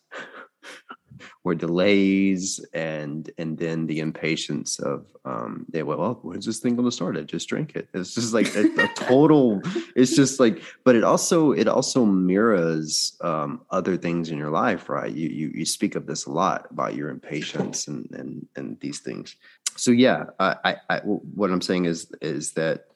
were 1.43 1.55
delays 1.55 2.65
and 2.73 3.31
and 3.39 3.59
then 3.59 3.87
the 3.87 4.01
impatience 4.01 4.79
of 4.79 5.07
um 5.25 5.67
they 5.69 5.83
went 5.83 6.01
well 6.01 6.19
when's 6.23 6.47
this 6.47 6.59
thing 6.59 6.77
going 6.77 6.89
to 6.89 6.93
start? 6.93 7.17
I 7.17 7.23
just 7.23 7.49
drink 7.49 7.77
it. 7.77 7.89
It's 7.95 8.15
just 8.15 8.35
like 8.35 8.55
a, 8.55 8.63
a 8.83 8.89
total 8.95 9.63
it's 9.97 10.15
just 10.15 10.41
like 10.41 10.63
but 10.85 10.97
it 10.97 11.05
also 11.05 11.53
it 11.53 11.69
also 11.69 12.05
mirrors 12.05 13.17
um 13.21 13.63
other 13.71 13.97
things 13.97 14.31
in 14.31 14.39
your 14.39 14.51
life 14.51 14.89
right? 14.89 15.13
You 15.13 15.29
you, 15.29 15.49
you 15.55 15.65
speak 15.65 15.95
of 15.95 16.07
this 16.07 16.27
a 16.27 16.31
lot 16.31 16.67
about 16.71 16.95
your 16.95 17.09
impatience 17.11 17.89
and 17.89 18.09
and 18.13 18.47
and 18.57 18.79
these 18.81 19.01
things. 19.01 19.37
So 19.77 19.91
yeah 19.91 20.27
I, 20.39 20.57
I 20.65 20.77
i 20.91 20.99
what 21.01 21.51
i'm 21.51 21.61
saying 21.61 21.87
is 21.87 22.11
is 22.21 22.53
that 22.53 22.87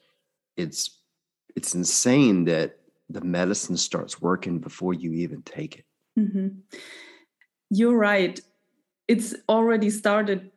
it's 0.55 0.99
it's 1.55 1.73
insane 1.75 2.45
that 2.45 2.77
the 3.09 3.21
medicine 3.21 3.75
starts 3.77 4.21
working 4.21 4.59
before 4.59 4.93
you 4.93 5.13
even 5.13 5.41
take 5.41 5.79
it. 5.79 5.85
Mhm. 6.17 6.57
You're 7.69 7.97
right. 7.97 8.39
It's 9.07 9.35
already 9.47 9.89
started 9.89 10.51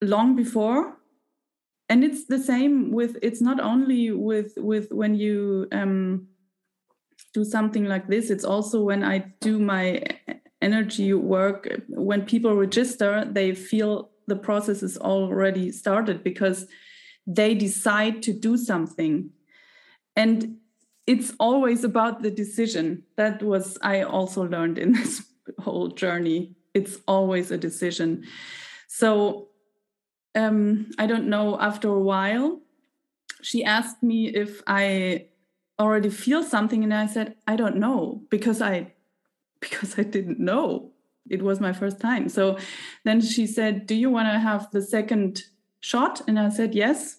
long 0.00 0.36
before. 0.36 0.98
And 1.88 2.04
it's 2.04 2.26
the 2.26 2.38
same 2.38 2.90
with 2.90 3.18
it's 3.22 3.42
not 3.42 3.60
only 3.60 4.10
with 4.12 4.54
with 4.56 4.90
when 4.92 5.14
you 5.14 5.68
um 5.72 6.28
do 7.34 7.44
something 7.44 7.84
like 7.84 8.08
this, 8.08 8.30
it's 8.30 8.44
also 8.44 8.82
when 8.82 9.02
I 9.04 9.26
do 9.40 9.58
my 9.58 10.02
energy 10.60 11.12
work, 11.12 11.68
when 11.88 12.24
people 12.24 12.54
register, 12.54 13.24
they 13.30 13.54
feel 13.54 14.10
the 14.26 14.36
process 14.36 14.82
is 14.82 14.96
already 14.98 15.72
started 15.72 16.22
because 16.22 16.66
they 17.26 17.54
decide 17.54 18.22
to 18.22 18.32
do 18.32 18.56
something. 18.56 19.30
And 20.16 20.58
it's 21.06 21.34
always 21.40 21.84
about 21.84 22.22
the 22.22 22.30
decision. 22.30 23.02
That 23.16 23.42
was 23.42 23.76
I 23.82 24.02
also 24.02 24.42
learned 24.42 24.78
in 24.78 24.92
this 24.92 25.31
whole 25.60 25.88
journey. 25.88 26.54
It's 26.74 26.98
always 27.06 27.50
a 27.50 27.58
decision. 27.58 28.24
So 28.88 29.48
um, 30.34 30.90
I 30.98 31.06
don't 31.06 31.28
know. 31.28 31.58
After 31.60 31.88
a 31.88 32.00
while, 32.00 32.60
she 33.42 33.64
asked 33.64 34.02
me 34.02 34.28
if 34.28 34.62
I 34.66 35.26
already 35.78 36.10
feel 36.10 36.42
something, 36.42 36.82
and 36.82 36.94
I 36.94 37.06
said 37.06 37.36
I 37.46 37.56
don't 37.56 37.76
know 37.76 38.22
because 38.30 38.62
I 38.62 38.94
because 39.60 39.98
I 39.98 40.02
didn't 40.02 40.40
know. 40.40 40.90
It 41.30 41.42
was 41.42 41.60
my 41.60 41.72
first 41.72 42.00
time. 42.00 42.28
So 42.28 42.58
then 43.04 43.20
she 43.20 43.46
said, 43.46 43.86
"Do 43.86 43.94
you 43.94 44.10
want 44.10 44.28
to 44.28 44.38
have 44.38 44.70
the 44.70 44.82
second 44.82 45.42
shot?" 45.80 46.22
And 46.26 46.38
I 46.38 46.48
said 46.48 46.74
yes 46.74 47.18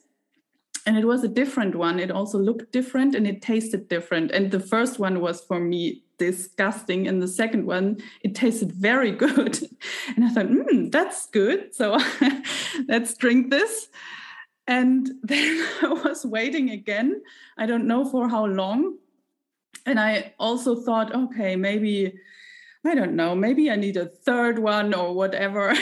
and 0.85 0.97
it 0.97 1.05
was 1.05 1.23
a 1.23 1.27
different 1.27 1.75
one 1.75 1.99
it 1.99 2.11
also 2.11 2.37
looked 2.37 2.71
different 2.71 3.15
and 3.15 3.27
it 3.27 3.41
tasted 3.41 3.87
different 3.87 4.31
and 4.31 4.51
the 4.51 4.59
first 4.59 4.99
one 4.99 5.21
was 5.21 5.41
for 5.41 5.59
me 5.59 6.03
disgusting 6.25 7.07
and 7.07 7.21
the 7.21 7.27
second 7.27 7.65
one. 7.65 7.97
It 8.21 8.35
tasted 8.35 8.71
very 8.71 9.11
good. 9.25 9.59
And 10.15 10.25
i 10.25 10.29
thought 10.29 10.47
mm, 10.47 10.91
that's 10.91 11.27
good. 11.27 11.73
So 11.75 11.97
let's 12.87 13.15
drink 13.15 13.49
this. 13.49 13.89
And 14.65 15.09
then 15.23 15.67
i 15.81 15.87
was 16.05 16.25
waiting 16.25 16.69
again 16.69 17.21
i 17.57 17.65
don't 17.65 17.87
know 17.87 18.05
for 18.05 18.29
how 18.29 18.45
long. 18.45 18.97
And 19.85 19.99
i 19.99 20.33
also 20.39 20.75
thought 20.75 21.13
okay 21.13 21.55
maybe 21.55 22.13
i 22.85 22.95
don't 22.95 23.15
know 23.15 23.35
maybe 23.35 23.69
i 23.69 23.75
need 23.75 23.97
a 23.97 24.05
third 24.05 24.59
one 24.59 24.93
or 24.93 25.13
whatever. 25.13 25.73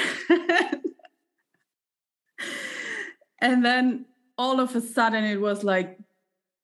And 3.43 3.65
then 3.65 4.05
all 4.37 4.59
of 4.59 4.75
a 4.75 4.81
sudden 4.81 5.23
it 5.23 5.41
was 5.41 5.63
like 5.63 5.97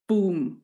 boom 0.08 0.62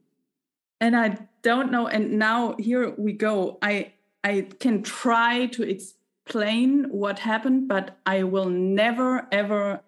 and 0.83 0.95
i 0.97 1.17
don't 1.41 1.71
know 1.71 1.87
and 1.87 2.11
now 2.11 2.55
here 2.59 2.93
we 2.97 3.13
go 3.13 3.57
i 3.61 3.93
i 4.23 4.45
can 4.59 4.83
try 4.83 5.45
to 5.47 5.63
explain 5.63 6.85
what 6.89 7.19
happened 7.19 7.67
but 7.69 7.97
i 8.05 8.21
will 8.23 8.49
never 8.49 9.27
ever 9.31 9.81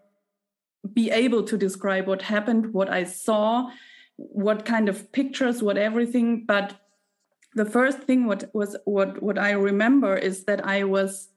be 0.93 1.11
able 1.11 1.43
to 1.43 1.57
describe 1.57 2.07
what 2.07 2.21
happened 2.21 2.73
what 2.73 2.89
i 2.89 3.03
saw 3.03 3.69
what 4.15 4.63
kind 4.63 4.87
of 4.87 5.11
pictures 5.11 5.61
what 5.61 5.77
everything 5.77 6.45
but 6.45 6.79
the 7.55 7.65
first 7.65 7.99
thing 8.03 8.25
what 8.25 8.49
was 8.53 8.77
what 8.85 9.21
what 9.21 9.37
i 9.37 9.51
remember 9.51 10.15
is 10.15 10.45
that 10.45 10.65
i 10.65 10.83
was 10.83 11.29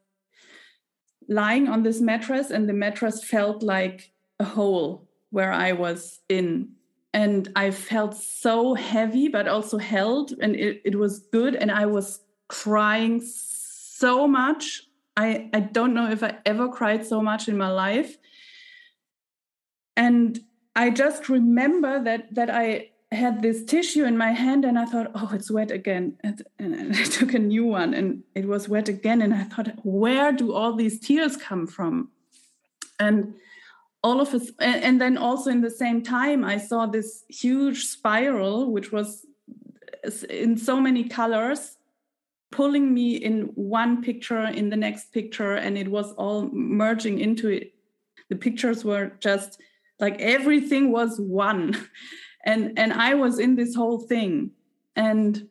lying 1.29 1.69
on 1.69 1.83
this 1.83 2.01
mattress 2.01 2.51
and 2.51 2.69
the 2.69 2.81
mattress 2.85 3.25
felt 3.25 3.63
like 3.63 4.13
a 4.39 4.45
hole 4.45 5.09
where 5.31 5.53
I 5.53 5.73
was 5.73 6.21
in. 6.29 6.71
And 7.19 7.49
I 7.57 7.73
felt 7.73 8.15
so 8.15 8.75
heavy, 8.75 9.27
but 9.27 9.49
also 9.49 9.77
held, 9.77 10.35
and 10.41 10.55
it, 10.55 10.81
it 10.85 10.95
was 10.95 11.19
good. 11.19 11.57
And 11.57 11.69
I 11.69 11.85
was 11.87 12.21
crying 12.47 13.21
so 13.21 14.29
much. 14.29 14.83
I, 15.17 15.51
I 15.53 15.59
don't 15.59 15.95
know 15.95 16.09
if 16.13 16.23
I 16.23 16.39
ever 16.47 16.69
cried 16.69 17.05
so 17.05 17.21
much 17.21 17.49
in 17.49 17.59
my 17.59 17.71
life. 17.71 18.17
And 19.97 20.39
I 20.77 20.91
just 20.91 21.29
remember 21.29 22.05
that 22.05 22.33
that 22.37 22.51
I 22.51 22.91
had 23.11 23.43
this 23.43 23.65
tissue 23.65 24.05
in 24.05 24.17
my 24.17 24.31
hand 24.31 24.65
and 24.65 24.79
I 24.79 24.85
thought, 24.85 25.11
oh, 25.17 25.31
it's 25.33 25.51
wet 25.51 25.73
again. 25.73 26.17
And, 26.23 26.43
and 26.61 26.95
I 27.03 27.03
took 27.03 27.35
a 27.35 27.41
new 27.41 27.65
one 27.65 27.95
and 27.95 28.23
it 28.37 28.47
was 28.47 28.69
wet 28.69 28.89
again. 28.89 29.23
And 29.23 29.35
I 29.35 29.43
thought, 29.43 29.73
where 29.83 30.31
do 30.31 30.53
all 30.53 30.73
these 30.73 31.01
tears 31.01 31.37
come 31.37 31.67
from? 31.67 32.11
And 33.01 33.35
all 34.03 34.21
of 34.21 34.33
us 34.35 34.51
and, 34.61 34.83
and 34.83 35.01
then 35.01 35.17
also 35.19 35.51
in 35.51 35.61
the 35.61 35.71
same 35.71 36.03
time 36.03 36.45
i 36.45 36.57
saw 36.57 36.87
this 36.87 37.25
huge 37.29 37.85
spiral 37.85 38.71
which 38.73 38.93
was 38.93 39.27
in 40.31 40.57
so 40.57 40.81
many 40.81 41.05
colors 41.05 41.79
pulling 42.51 42.95
me 42.95 43.17
in 43.17 43.43
one 43.55 44.03
picture 44.03 44.45
in 44.47 44.71
the 44.71 44.77
next 44.77 45.13
picture 45.13 45.55
and 45.55 45.77
it 45.77 45.89
was 45.89 46.13
all 46.13 46.49
merging 46.53 47.19
into 47.19 47.49
it. 47.49 47.75
The 48.31 48.37
pictures 48.37 48.85
were 48.85 49.13
just 49.21 49.61
like 50.01 50.21
everything 50.21 50.93
was 50.93 51.19
one. 51.19 51.77
And 52.45 52.79
and 52.79 52.93
i 52.93 53.15
was 53.15 53.41
in 53.41 53.57
this 53.57 53.75
whole 53.75 53.99
thing. 53.99 54.53
And 54.95 55.49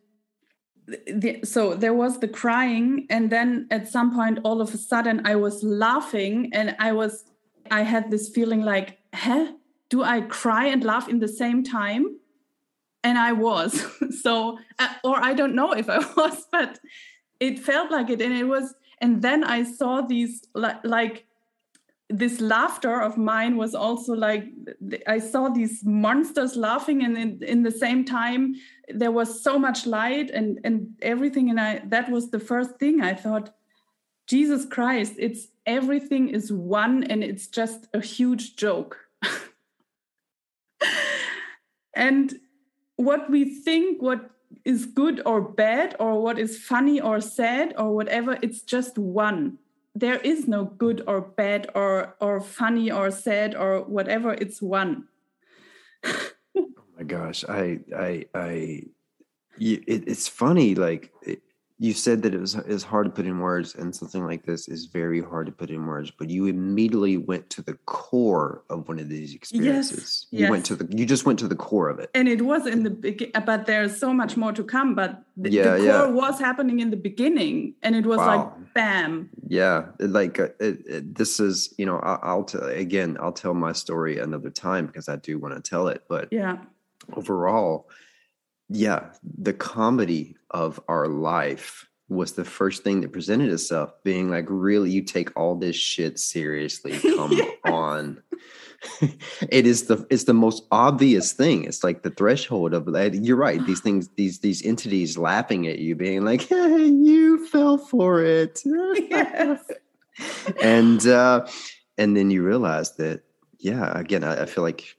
the, 0.86 1.40
so 1.44 1.74
there 1.74 1.92
was 1.92 2.18
the 2.18 2.26
crying 2.26 3.06
and 3.10 3.30
then 3.30 3.68
at 3.70 3.86
some 3.86 4.12
point 4.12 4.40
all 4.42 4.60
of 4.62 4.72
a 4.72 4.78
sudden 4.78 5.20
i 5.26 5.36
was 5.36 5.62
laughing 5.62 6.50
and 6.54 6.74
i 6.78 6.92
was 6.92 7.26
I 7.70 7.82
had 7.82 8.10
this 8.10 8.28
feeling 8.28 8.62
like, 8.62 8.98
huh? 9.14 9.52
Do 9.90 10.02
I 10.02 10.20
cry 10.20 10.66
and 10.66 10.84
laugh 10.84 11.08
in 11.08 11.18
the 11.18 11.28
same 11.28 11.62
time? 11.62 12.18
And 13.02 13.16
I 13.16 13.32
was. 13.32 13.84
so, 14.22 14.58
uh, 14.78 14.88
or 15.04 15.22
I 15.22 15.34
don't 15.34 15.54
know 15.54 15.72
if 15.72 15.88
I 15.88 15.98
was, 16.16 16.46
but 16.52 16.78
it 17.40 17.58
felt 17.58 17.90
like 17.90 18.10
it. 18.10 18.20
And 18.20 18.34
it 18.34 18.44
was, 18.44 18.74
and 19.00 19.22
then 19.22 19.44
I 19.44 19.62
saw 19.62 20.02
these 20.02 20.42
like, 20.54 21.26
this 22.10 22.40
laughter 22.40 23.00
of 23.00 23.18
mine 23.18 23.56
was 23.58 23.74
also 23.74 24.14
like 24.14 24.44
i 25.06 25.18
saw 25.18 25.50
these 25.50 25.84
monsters 25.84 26.56
laughing 26.56 27.04
and 27.04 27.18
in, 27.18 27.38
in 27.42 27.62
the 27.62 27.70
same 27.70 28.02
time 28.02 28.54
there 28.94 29.12
was 29.12 29.42
so 29.42 29.58
much 29.58 29.86
light 29.86 30.30
and 30.30 30.58
and 30.64 30.88
everything 31.02 31.50
and 31.50 31.60
i 31.60 31.82
that 31.84 32.10
was 32.10 32.30
the 32.30 32.40
first 32.40 32.78
thing 32.78 33.02
i 33.02 33.12
thought 33.12 33.50
jesus 34.28 34.64
christ 34.66 35.14
it's 35.16 35.48
everything 35.68 36.30
is 36.30 36.50
one 36.50 37.04
and 37.04 37.22
it's 37.22 37.46
just 37.46 37.86
a 37.94 38.00
huge 38.00 38.56
joke. 38.56 38.96
And 41.94 42.38
what 42.94 43.28
we 43.28 43.44
think 43.44 44.00
what 44.00 44.30
is 44.64 44.86
good 44.86 45.20
or 45.26 45.40
bad 45.40 45.96
or 45.98 46.22
what 46.22 46.38
is 46.38 46.56
funny 46.56 47.00
or 47.00 47.20
sad 47.20 47.74
or 47.76 47.92
whatever 47.92 48.38
it's 48.40 48.62
just 48.62 48.96
one. 48.98 49.58
There 49.96 50.20
is 50.22 50.46
no 50.46 50.64
good 50.64 51.02
or 51.08 51.20
bad 51.20 51.66
or 51.74 52.14
or 52.20 52.40
funny 52.40 52.88
or 52.92 53.10
sad 53.10 53.56
or 53.56 53.82
whatever 53.82 54.32
it's 54.32 54.62
one. 54.62 55.08
Oh 56.56 57.04
my 57.04 57.04
gosh 57.04 57.44
i 57.48 57.78
i 57.96 58.24
i 58.34 58.82
it, 59.60 60.02
it's 60.10 60.26
funny 60.26 60.74
like 60.74 61.12
you 61.80 61.92
said 61.92 62.22
that 62.22 62.34
it 62.34 62.40
was 62.40 62.56
is 62.56 62.82
hard 62.82 63.06
to 63.06 63.10
put 63.10 63.24
in 63.24 63.38
words 63.38 63.74
and 63.76 63.94
something 63.94 64.26
like 64.26 64.44
this 64.44 64.66
is 64.68 64.86
very 64.86 65.22
hard 65.22 65.46
to 65.46 65.52
put 65.52 65.70
in 65.70 65.86
words 65.86 66.10
but 66.10 66.28
you 66.28 66.46
immediately 66.46 67.16
went 67.16 67.48
to 67.50 67.62
the 67.62 67.74
core 67.86 68.64
of 68.68 68.88
one 68.88 68.98
of 68.98 69.08
these 69.08 69.34
experiences 69.34 70.26
yes, 70.30 70.40
you 70.40 70.40
yes. 70.40 70.50
went 70.50 70.64
to 70.66 70.74
the 70.74 70.86
you 70.96 71.06
just 71.06 71.24
went 71.24 71.38
to 71.38 71.48
the 71.48 71.56
core 71.56 71.88
of 71.88 71.98
it 71.98 72.10
and 72.14 72.28
it 72.28 72.42
was 72.42 72.66
in 72.66 72.82
the 72.82 72.90
beginning 72.90 73.32
but 73.46 73.66
there's 73.66 73.96
so 73.96 74.12
much 74.12 74.36
more 74.36 74.52
to 74.52 74.64
come 74.64 74.94
but 74.94 75.22
the, 75.36 75.50
yeah, 75.50 75.62
the 75.62 75.76
core 75.78 75.84
yeah. 75.84 76.06
was 76.06 76.38
happening 76.38 76.80
in 76.80 76.90
the 76.90 76.96
beginning 76.96 77.74
and 77.82 77.94
it 77.94 78.04
was 78.04 78.18
Wow. 78.18 78.26
like 78.26 78.74
bam 78.74 79.30
yeah 79.46 79.86
like 80.00 80.40
uh, 80.40 80.48
it, 80.60 80.86
it, 80.86 81.14
this 81.14 81.38
is 81.40 81.72
you 81.78 81.86
know 81.86 81.98
I, 82.00 82.18
i'll 82.22 82.44
tell 82.44 82.64
again 82.64 83.16
i'll 83.20 83.32
tell 83.32 83.54
my 83.54 83.72
story 83.72 84.18
another 84.18 84.50
time 84.50 84.86
because 84.86 85.08
i 85.08 85.16
do 85.16 85.38
want 85.38 85.54
to 85.54 85.60
tell 85.60 85.88
it 85.88 86.02
but 86.08 86.28
yeah 86.32 86.58
overall, 87.16 87.88
yeah, 88.68 89.10
the 89.22 89.52
comedy 89.52 90.36
of 90.50 90.80
our 90.88 91.06
life 91.08 91.86
was 92.08 92.32
the 92.32 92.44
first 92.44 92.82
thing 92.82 93.02
that 93.02 93.12
presented 93.12 93.52
itself, 93.52 93.92
being 94.02 94.30
like, 94.30 94.46
really, 94.48 94.90
you 94.90 95.02
take 95.02 95.36
all 95.38 95.54
this 95.54 95.76
shit 95.76 96.18
seriously. 96.18 96.98
Come 97.02 97.38
on. 97.64 98.22
it 99.50 99.66
is 99.66 99.86
the 99.86 100.06
it's 100.08 100.24
the 100.24 100.34
most 100.34 100.64
obvious 100.70 101.32
thing. 101.32 101.64
It's 101.64 101.82
like 101.82 102.02
the 102.02 102.10
threshold 102.10 102.72
of 102.74 102.86
like, 102.86 103.12
you're 103.14 103.36
right. 103.36 103.64
These 103.66 103.80
things, 103.80 104.08
these 104.16 104.38
these 104.38 104.64
entities 104.64 105.18
laughing 105.18 105.66
at 105.66 105.80
you, 105.80 105.96
being 105.96 106.24
like, 106.24 106.42
hey, 106.48 106.86
you 106.86 107.46
fell 107.48 107.78
for 107.78 108.22
it. 108.22 108.62
yes 108.64 109.60
and 110.62 111.06
uh 111.06 111.46
and 111.96 112.16
then 112.16 112.30
you 112.30 112.42
realize 112.42 112.96
that 112.96 113.22
yeah 113.58 113.98
again 113.98 114.24
I, 114.24 114.42
I 114.42 114.46
feel 114.46 114.64
like 114.64 114.96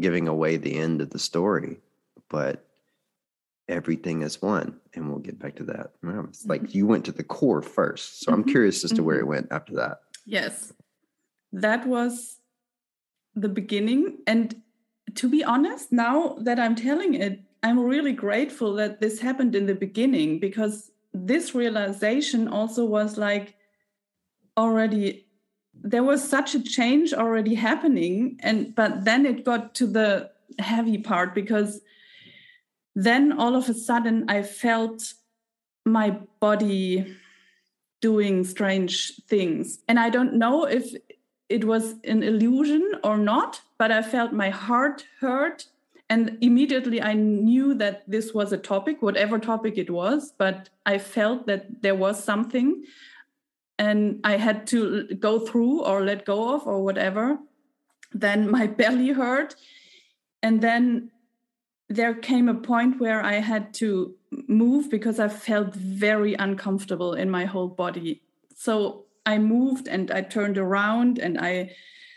giving 0.00 0.28
away 0.28 0.56
the 0.56 0.76
end 0.76 1.00
of 1.00 1.10
the 1.10 1.18
story 1.18 1.78
but 2.28 2.67
everything 3.68 4.22
is 4.22 4.40
one 4.40 4.80
and 4.94 5.08
we'll 5.08 5.18
get 5.18 5.38
back 5.38 5.54
to 5.56 5.62
that 5.64 5.92
it's 6.28 6.46
like 6.46 6.74
you 6.74 6.86
went 6.86 7.04
to 7.04 7.12
the 7.12 7.22
core 7.22 7.60
first 7.62 8.20
so 8.22 8.32
i'm 8.32 8.42
Mhm, 8.42 8.48
curious 8.50 8.82
as 8.84 8.92
to 8.92 9.02
where 9.02 9.16
mhm. 9.16 9.20
it 9.20 9.26
went 9.26 9.48
after 9.50 9.74
that 9.74 10.00
Yes, 10.30 10.74
that 11.52 11.86
was 11.86 12.38
the 13.34 13.48
beginning. 13.48 14.18
And 14.26 14.60
to 15.14 15.26
be 15.26 15.42
honest, 15.42 15.90
now 15.90 16.36
that 16.42 16.60
I'm 16.60 16.74
telling 16.74 17.14
it, 17.14 17.40
I'm 17.62 17.78
really 17.80 18.12
grateful 18.12 18.74
that 18.74 19.00
this 19.00 19.20
happened 19.20 19.54
in 19.54 19.64
the 19.64 19.74
beginning 19.74 20.38
because 20.38 20.90
this 21.14 21.54
realization 21.54 22.46
also 22.46 22.84
was 22.84 23.16
like 23.16 23.56
already 24.58 25.26
there 25.72 26.02
was 26.02 26.22
such 26.28 26.54
a 26.54 26.62
change 26.62 27.14
already 27.14 27.54
happening 27.54 28.36
and 28.40 28.74
but 28.74 29.04
then 29.06 29.24
it 29.24 29.44
got 29.44 29.74
to 29.76 29.86
the 29.86 30.30
heavy 30.58 30.98
part 30.98 31.34
because 31.34 31.80
then 33.06 33.32
all 33.32 33.54
of 33.54 33.68
a 33.68 33.74
sudden 33.74 34.24
i 34.28 34.42
felt 34.42 35.14
my 35.84 36.10
body 36.40 37.16
doing 38.00 38.44
strange 38.44 39.20
things. 39.28 39.80
And 39.88 39.98
I 39.98 40.10
don't 40.10 40.34
know 40.34 40.64
if 40.64 40.94
it 41.48 41.64
was 41.64 41.94
an 42.04 42.22
illusion 42.22 42.92
or 43.02 43.16
not, 43.16 43.62
but 43.78 43.90
I 43.90 44.02
felt 44.02 44.32
my 44.32 44.50
heart 44.50 45.06
hurt. 45.20 45.66
And 46.10 46.38
immediately 46.40 47.02
I 47.02 47.14
knew 47.14 47.74
that 47.74 48.08
this 48.08 48.32
was 48.32 48.52
a 48.52 48.58
topic, 48.58 49.02
whatever 49.02 49.38
topic 49.38 49.76
it 49.76 49.90
was, 49.90 50.32
but 50.38 50.68
I 50.86 50.98
felt 50.98 51.46
that 51.46 51.82
there 51.82 51.94
was 51.94 52.22
something 52.22 52.84
and 53.78 54.20
I 54.24 54.36
had 54.36 54.66
to 54.68 55.04
go 55.20 55.38
through 55.38 55.82
or 55.84 56.04
let 56.04 56.24
go 56.24 56.54
of 56.54 56.66
or 56.66 56.82
whatever. 56.82 57.38
Then 58.12 58.50
my 58.50 58.66
belly 58.80 59.10
hurt. 59.10 59.54
And 60.42 60.60
then 60.60 61.10
there 61.88 62.14
came 62.14 62.48
a 62.48 62.54
point 62.54 63.00
where 63.00 63.24
I 63.24 63.34
had 63.34 63.72
to 63.74 64.14
move 64.46 64.90
because 64.90 65.18
I 65.18 65.28
felt 65.28 65.74
very 65.74 66.34
uncomfortable 66.34 67.14
in 67.14 67.30
my 67.30 67.46
whole 67.46 67.68
body. 67.68 68.22
So 68.54 69.06
I 69.24 69.38
moved 69.38 69.88
and 69.88 70.10
I 70.10 70.22
turned 70.22 70.58
around 70.58 71.18
and 71.18 71.38
I 71.38 71.74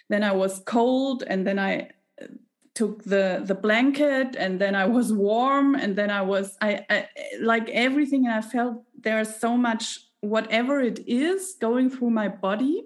then 0.10 0.24
I 0.24 0.34
was 0.34 0.62
cold 0.66 1.24
and 1.26 1.48
then 1.48 1.58
I 1.58 1.90
uh, 2.22 2.28
took 2.74 3.04
the 3.04 3.44
the 3.46 3.56
blanket 3.56 4.36
and 4.38 4.60
then 4.60 4.76
I 4.76 4.86
was 4.86 5.14
warm 5.14 5.76
and 5.76 5.96
then 5.96 6.10
I 6.10 6.22
was 6.22 6.58
I, 6.62 6.86
I 6.90 7.08
like 7.40 7.70
everything 7.70 8.26
and 8.26 8.36
I 8.36 8.42
felt 8.42 8.84
there's 9.00 9.36
so 9.36 9.56
much 9.56 10.00
whatever 10.20 10.82
it 10.82 11.00
is 11.08 11.56
going 11.60 11.90
through 11.90 12.12
my 12.12 12.28
body 12.28 12.84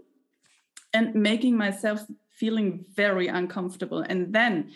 and 0.93 1.13
making 1.15 1.57
myself 1.57 2.05
feeling 2.35 2.85
very 2.93 3.27
uncomfortable 3.27 4.01
and 4.01 4.33
then 4.33 4.71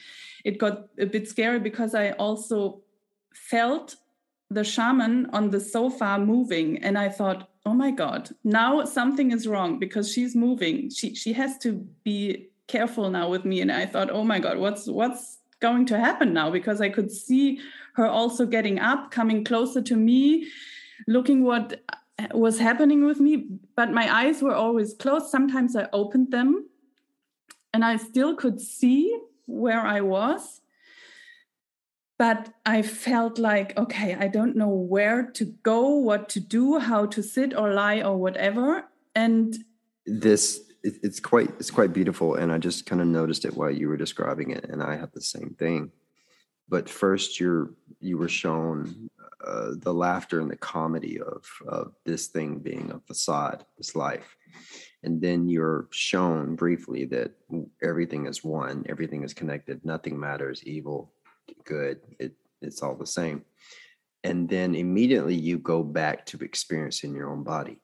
it 0.45 0.57
got 0.57 0.87
a 0.97 1.05
bit 1.05 1.27
scary 1.27 1.59
because 1.59 1.93
I 1.93 2.11
also 2.11 2.81
felt 3.33 3.95
the 4.49 4.63
shaman 4.63 5.27
on 5.31 5.51
the 5.51 5.59
sofa 5.59 6.17
moving 6.17 6.77
and 6.83 6.97
I 6.97 7.09
thought, 7.09 7.49
"Oh 7.65 7.73
my 7.73 7.91
god, 7.91 8.29
now 8.43 8.83
something 8.83 9.31
is 9.31 9.47
wrong 9.47 9.79
because 9.79 10.11
she's 10.11 10.35
moving. 10.35 10.89
She 10.89 11.13
she 11.13 11.33
has 11.33 11.57
to 11.59 11.73
be 12.03 12.49
careful 12.67 13.09
now 13.09 13.29
with 13.29 13.45
me." 13.45 13.61
And 13.61 13.71
I 13.71 13.85
thought, 13.85 14.09
"Oh 14.09 14.23
my 14.23 14.39
god, 14.39 14.57
what's 14.57 14.87
what's 14.87 15.37
going 15.59 15.85
to 15.87 15.99
happen 15.99 16.33
now?" 16.33 16.49
Because 16.49 16.81
I 16.81 16.89
could 16.89 17.11
see 17.11 17.59
her 17.93 18.07
also 18.07 18.45
getting 18.45 18.79
up, 18.79 19.11
coming 19.11 19.43
closer 19.43 19.81
to 19.81 19.95
me, 19.95 20.47
looking 21.07 21.43
what 21.43 21.81
was 22.33 22.59
happening 22.59 23.05
with 23.05 23.19
me, 23.19 23.47
but 23.75 23.91
my 23.91 24.13
eyes 24.13 24.41
were 24.41 24.55
always 24.55 24.93
closed. 24.93 25.27
Sometimes 25.27 25.75
I 25.75 25.87
opened 25.93 26.31
them 26.31 26.68
and 27.73 27.83
I 27.85 27.97
still 27.97 28.35
could 28.35 28.59
see 28.59 29.17
where 29.45 29.81
I 29.81 30.01
was. 30.01 30.61
But 32.17 32.53
I 32.65 32.81
felt 32.81 33.39
like, 33.39 33.77
okay, 33.77 34.13
I 34.13 34.27
don't 34.27 34.57
know 34.57 34.69
where 34.69 35.23
to 35.31 35.45
go, 35.63 35.87
what 35.95 36.27
to 36.29 36.41
do, 36.41 36.77
how 36.77 37.05
to 37.05 37.23
sit 37.23 37.55
or 37.55 37.73
lie 37.73 38.01
or 38.01 38.17
whatever. 38.17 38.85
And 39.15 39.55
this 40.05 40.59
it, 40.83 40.95
it's 41.03 41.19
quite 41.19 41.49
it's 41.59 41.71
quite 41.71 41.93
beautiful 41.93 42.35
and 42.35 42.51
i 42.51 42.57
just 42.57 42.85
kind 42.85 43.01
of 43.01 43.07
noticed 43.07 43.45
it 43.45 43.55
while 43.55 43.71
you 43.71 43.87
were 43.87 43.97
describing 43.97 44.51
it 44.51 44.65
and 44.65 44.81
i 44.81 44.95
have 44.95 45.11
the 45.11 45.21
same 45.21 45.55
thing 45.59 45.91
but 46.67 46.89
first 46.89 47.39
you're 47.39 47.71
you 47.99 48.17
were 48.17 48.29
shown 48.29 49.09
uh, 49.45 49.71
the 49.77 49.93
laughter 49.93 50.39
and 50.39 50.49
the 50.49 50.57
comedy 50.57 51.19
of 51.19 51.45
of 51.67 51.93
this 52.05 52.27
thing 52.27 52.59
being 52.59 52.91
a 52.91 52.99
facade 52.99 53.65
this 53.77 53.95
life 53.95 54.35
and 55.03 55.21
then 55.21 55.47
you're 55.47 55.87
shown 55.91 56.55
briefly 56.55 57.05
that 57.05 57.31
everything 57.81 58.25
is 58.25 58.43
one 58.43 58.83
everything 58.89 59.23
is 59.23 59.33
connected 59.33 59.83
nothing 59.85 60.19
matters 60.19 60.63
evil 60.65 61.11
good 61.65 61.99
it 62.19 62.33
it's 62.61 62.81
all 62.81 62.95
the 62.95 63.05
same. 63.07 63.43
And 64.23 64.49
then 64.49 64.75
immediately 64.75 65.35
you 65.35 65.57
go 65.57 65.81
back 65.81 66.25
to 66.27 66.37
experiencing 66.39 67.15
your 67.15 67.31
own 67.31 67.43
body. 67.43 67.79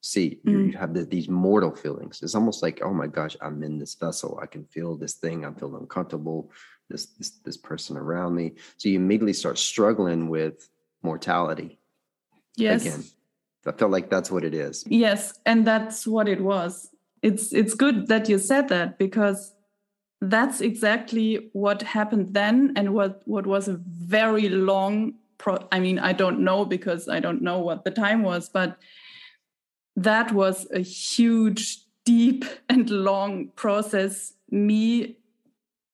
See 0.00 0.40
you, 0.44 0.58
Mm. 0.58 0.72
you 0.72 0.78
have 0.78 0.94
the, 0.94 1.04
these 1.04 1.28
mortal 1.28 1.74
feelings. 1.74 2.22
It's 2.22 2.34
almost 2.34 2.62
like 2.62 2.80
oh 2.82 2.94
my 2.94 3.06
gosh 3.06 3.36
i'm 3.42 3.62
in 3.62 3.78
this 3.78 3.94
vessel. 3.94 4.38
I 4.42 4.46
can 4.46 4.64
feel 4.64 4.96
this 4.96 5.14
thing. 5.14 5.44
I 5.44 5.52
feel 5.52 5.76
uncomfortable. 5.76 6.50
This 6.88 7.06
this 7.18 7.30
this 7.44 7.56
person 7.56 7.96
around 7.96 8.34
me. 8.34 8.54
So 8.78 8.88
you 8.88 8.96
immediately 8.96 9.34
start 9.34 9.58
struggling 9.58 10.28
with 10.28 10.68
mortality. 11.02 11.78
Yes, 12.56 12.86
again 12.86 13.04
i 13.66 13.72
felt 13.72 13.90
like 13.90 14.10
that's 14.10 14.30
what 14.30 14.44
it 14.44 14.54
is 14.54 14.84
yes, 14.86 15.38
and 15.46 15.66
that's 15.66 16.06
what 16.06 16.28
it 16.28 16.40
was. 16.40 16.90
It's 17.22 17.52
it's 17.52 17.74
good 17.74 18.06
that 18.08 18.28
you 18.28 18.38
said 18.38 18.68
that 18.68 18.98
because 18.98 19.54
that's 20.20 20.60
exactly 20.60 21.50
what 21.52 21.82
happened 21.82 22.34
then 22.34 22.72
and 22.76 22.94
what 22.94 23.22
what 23.24 23.46
was 23.46 23.68
a 23.68 23.80
very 23.86 24.48
long 24.48 25.14
pro 25.38 25.58
I 25.72 25.80
mean 25.80 25.98
I 25.98 26.12
don't 26.12 26.40
know 26.40 26.64
because 26.64 27.08
I 27.08 27.20
don't 27.20 27.42
know 27.42 27.58
what 27.58 27.84
the 27.84 27.90
time 27.90 28.22
was 28.22 28.48
but 28.48 28.78
that 29.96 30.32
was 30.32 30.66
a 30.72 30.80
huge 30.80 31.84
deep 32.04 32.44
and 32.68 32.88
long 32.90 33.48
process 33.56 34.34
me 34.50 35.16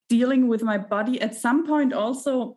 dealing 0.09 0.49
with 0.49 0.63
my 0.63 0.79
body 0.79 1.21
at 1.21 1.35
some 1.35 1.67
point 1.67 1.93
also 1.93 2.57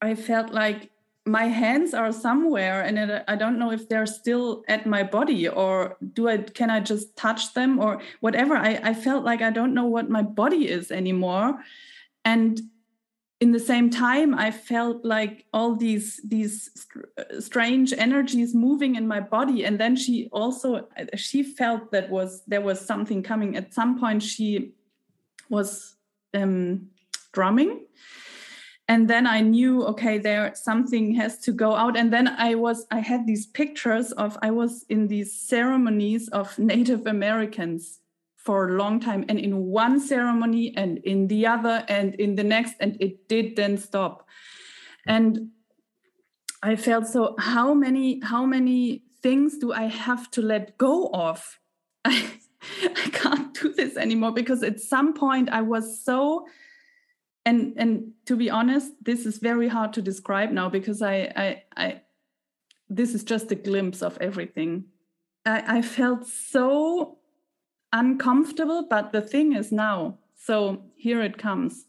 I 0.00 0.14
felt 0.14 0.50
like 0.50 0.91
my 1.24 1.44
hands 1.44 1.94
are 1.94 2.12
somewhere 2.12 2.82
and 2.82 2.98
it, 2.98 3.24
i 3.28 3.36
don't 3.36 3.58
know 3.58 3.70
if 3.70 3.88
they're 3.88 4.06
still 4.06 4.64
at 4.66 4.86
my 4.86 5.02
body 5.02 5.48
or 5.48 5.96
do 6.14 6.28
i 6.28 6.36
can 6.36 6.68
i 6.68 6.80
just 6.80 7.16
touch 7.16 7.54
them 7.54 7.78
or 7.78 8.00
whatever. 8.20 8.56
I, 8.56 8.80
I 8.82 8.94
felt 8.94 9.24
like 9.24 9.40
i 9.40 9.50
don't 9.50 9.74
know 9.74 9.84
what 9.84 10.10
my 10.10 10.22
body 10.22 10.68
is 10.68 10.90
anymore. 10.90 11.62
And 12.24 12.60
in 13.40 13.52
the 13.52 13.60
same 13.60 13.88
time 13.88 14.34
i 14.34 14.50
felt 14.50 15.04
like 15.04 15.46
all 15.52 15.76
these 15.76 16.20
these 16.24 16.88
strange 17.38 17.92
energies 17.92 18.52
moving 18.52 18.96
in 18.96 19.06
my 19.06 19.20
body. 19.20 19.64
And 19.64 19.78
then 19.78 19.94
she 19.94 20.28
also 20.32 20.88
she 21.14 21.44
felt 21.44 21.92
that 21.92 22.10
was 22.10 22.42
there 22.48 22.60
was 22.60 22.80
something 22.80 23.22
coming. 23.22 23.56
At 23.56 23.72
some 23.72 23.98
point 24.00 24.24
she 24.24 24.72
was 25.48 25.94
um, 26.34 26.88
drumming 27.32 27.86
and 28.88 29.08
then 29.08 29.26
i 29.26 29.40
knew 29.40 29.84
okay 29.84 30.18
there 30.18 30.52
something 30.54 31.14
has 31.14 31.38
to 31.38 31.52
go 31.52 31.74
out. 31.74 31.96
And 31.96 32.12
then 32.12 32.28
i 32.28 32.54
was 32.54 32.86
i 32.90 33.00
had 33.00 33.26
these 33.26 33.46
pictures 33.46 34.12
of 34.12 34.36
i 34.42 34.50
was 34.50 34.84
in 34.88 35.08
these 35.08 35.32
ceremonies 35.32 36.28
of 36.28 36.58
native 36.72 37.06
americans 37.06 38.00
for 38.36 38.68
a 38.68 38.72
long 38.72 38.98
time 38.98 39.24
and 39.28 39.38
in 39.38 39.66
one 39.66 40.00
ceremony 40.00 40.76
and 40.76 40.98
in 40.98 41.28
the 41.28 41.46
other 41.46 41.84
and 41.88 42.16
in 42.16 42.34
the 42.34 42.42
next 42.42 42.74
and 42.80 42.96
it 43.00 43.28
did 43.28 43.54
then 43.54 43.78
stop. 43.78 44.26
And 45.06 45.50
i 46.62 46.76
felt 46.76 47.06
so 47.06 47.34
how 47.38 47.74
many 47.74 48.20
how 48.20 48.44
many 48.46 49.02
things 49.22 49.58
do 49.58 49.72
i 49.72 49.84
have 49.84 50.30
to 50.32 50.42
let 50.42 50.76
go 50.76 51.08
of? 51.12 51.58
I 52.04 52.30
i 52.82 53.08
can't 53.12 53.54
do 53.54 53.72
this 53.72 53.96
anymore 53.96 54.32
because 54.32 54.62
at 54.62 54.80
some 54.80 55.14
point 55.14 55.48
i 55.50 55.62
was 55.62 56.04
so 56.04 56.46
and 57.44 57.74
and 57.76 58.12
to 58.26 58.36
be 58.36 58.50
honest 58.50 58.92
this 59.02 59.26
is 59.26 59.38
very 59.38 59.68
hard 59.68 59.92
to 59.92 60.02
describe 60.02 60.50
now 60.50 60.68
because 60.68 61.02
i 61.02 61.32
i, 61.36 61.62
I 61.76 62.02
this 62.88 63.14
is 63.14 63.24
just 63.24 63.50
a 63.50 63.54
glimpse 63.54 64.02
of 64.02 64.18
everything. 64.20 64.84
I, 65.46 65.78
I 65.78 65.82
felt 65.82 66.26
so 66.26 67.16
uncomfortable 67.90 68.86
but 68.88 69.12
the 69.12 69.22
thing 69.22 69.54
is 69.54 69.72
now 69.72 70.18
so 70.36 70.82
here 70.96 71.22
it 71.22 71.38
comes. 71.38 71.86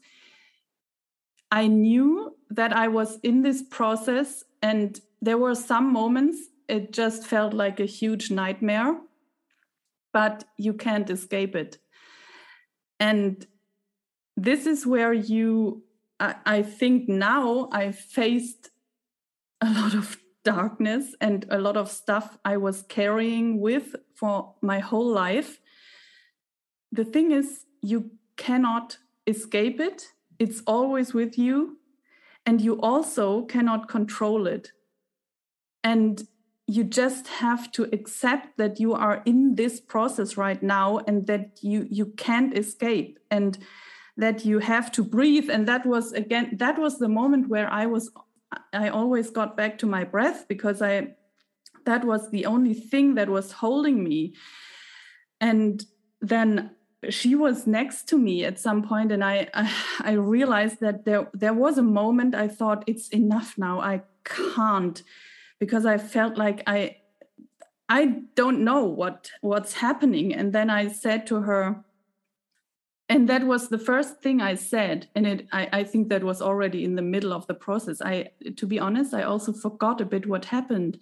I 1.50 1.66
knew 1.66 2.36
that 2.50 2.72
i 2.72 2.88
was 2.88 3.18
in 3.22 3.42
this 3.42 3.62
process 3.62 4.44
and 4.62 5.00
there 5.20 5.38
were 5.38 5.54
some 5.54 5.92
moments 5.92 6.38
it 6.68 6.92
just 6.92 7.26
felt 7.26 7.52
like 7.52 7.80
a 7.80 7.86
huge 7.86 8.30
nightmare 8.30 8.96
but 10.14 10.44
you 10.56 10.72
can't 10.72 11.10
escape 11.10 11.54
it. 11.56 11.78
And 13.00 13.46
this 14.36 14.66
is 14.66 14.86
where 14.86 15.12
you 15.12 15.82
I, 16.20 16.34
I 16.46 16.62
think 16.62 17.08
now 17.08 17.68
i 17.72 17.92
faced 17.92 18.70
a 19.60 19.70
lot 19.70 19.94
of 19.94 20.18
darkness 20.44 21.14
and 21.20 21.46
a 21.50 21.58
lot 21.58 21.76
of 21.76 21.90
stuff 21.90 22.38
i 22.44 22.56
was 22.56 22.82
carrying 22.82 23.60
with 23.60 23.96
for 24.14 24.54
my 24.62 24.78
whole 24.78 25.10
life. 25.12 25.60
The 26.92 27.04
thing 27.04 27.32
is 27.32 27.66
you 27.82 28.12
cannot 28.36 28.98
escape 29.26 29.80
it. 29.80 30.08
It's 30.38 30.62
always 30.66 31.12
with 31.12 31.36
you 31.38 31.78
and 32.46 32.60
you 32.60 32.80
also 32.80 33.42
cannot 33.42 33.88
control 33.88 34.46
it. 34.46 34.72
And 35.82 36.26
you 36.66 36.82
just 36.84 37.28
have 37.28 37.70
to 37.72 37.88
accept 37.92 38.56
that 38.56 38.80
you 38.80 38.94
are 38.94 39.22
in 39.26 39.56
this 39.56 39.80
process 39.80 40.36
right 40.36 40.62
now 40.62 41.00
and 41.06 41.26
that 41.26 41.58
you 41.60 41.86
you 41.90 42.06
can't 42.16 42.56
escape. 42.56 43.18
And 43.30 43.58
that 44.16 44.44
you 44.44 44.58
have 44.60 44.92
to 44.92 45.02
breathe. 45.02 45.50
And 45.50 45.66
that 45.68 45.84
was 45.86 46.12
again 46.12 46.56
that 46.58 46.78
was 46.78 46.98
the 46.98 47.08
moment 47.08 47.48
where 47.48 47.70
i 47.70 47.86
was 47.86 48.10
i 48.72 48.88
always 48.88 49.30
got 49.30 49.56
back 49.56 49.78
to 49.78 49.86
my 49.86 50.04
breath 50.04 50.46
because 50.48 50.80
i 50.82 51.14
that 51.84 52.04
was 52.04 52.30
the 52.30 52.46
only 52.46 52.74
thing 52.74 53.14
that 53.14 53.28
was 53.28 53.52
holding 53.52 54.02
me. 54.02 54.34
And 55.40 55.84
then 56.20 56.70
she 57.10 57.34
was 57.34 57.66
next 57.66 58.08
to 58.08 58.16
me 58.16 58.44
at 58.44 58.58
some 58.58 58.82
point 58.82 59.12
and 59.12 59.22
I, 59.22 59.48
I 60.00 60.12
realized 60.12 60.80
that 60.80 61.04
there 61.04 61.28
there 61.34 61.52
was 61.52 61.76
a 61.76 61.82
moment 61.82 62.34
i 62.34 62.48
thought 62.48 62.84
it's 62.86 63.08
enough 63.08 63.58
now. 63.58 63.80
I 63.80 64.02
can't 64.24 65.02
because 65.58 65.84
i 65.84 65.98
felt 65.98 66.38
like 66.38 66.62
i 66.66 66.96
i 67.90 68.22
don't 68.34 68.64
know 68.64 68.84
what 68.84 69.30
what's 69.42 69.74
happening. 69.74 70.34
And 70.34 70.52
then 70.52 70.70
i 70.70 70.88
said 70.88 71.26
to 71.26 71.42
her 71.42 71.84
and 73.08 73.28
that 73.28 73.44
was 73.44 73.68
the 73.68 73.78
first 73.78 74.20
thing 74.20 74.40
i 74.40 74.54
said 74.54 75.08
and 75.14 75.26
it 75.26 75.46
I, 75.52 75.68
I, 75.72 75.84
think 75.84 76.08
that 76.08 76.24
was 76.24 76.40
already 76.40 76.84
in 76.84 76.94
the 76.94 77.02
middle 77.02 77.32
of 77.32 77.46
the 77.46 77.54
process. 77.54 78.00
I 78.00 78.30
to 78.56 78.66
be 78.66 78.78
honest 78.78 79.14
i 79.14 79.22
also 79.22 79.52
forgot 79.52 80.00
a 80.00 80.06
bit 80.06 80.26
what 80.26 80.46
happened 80.46 80.98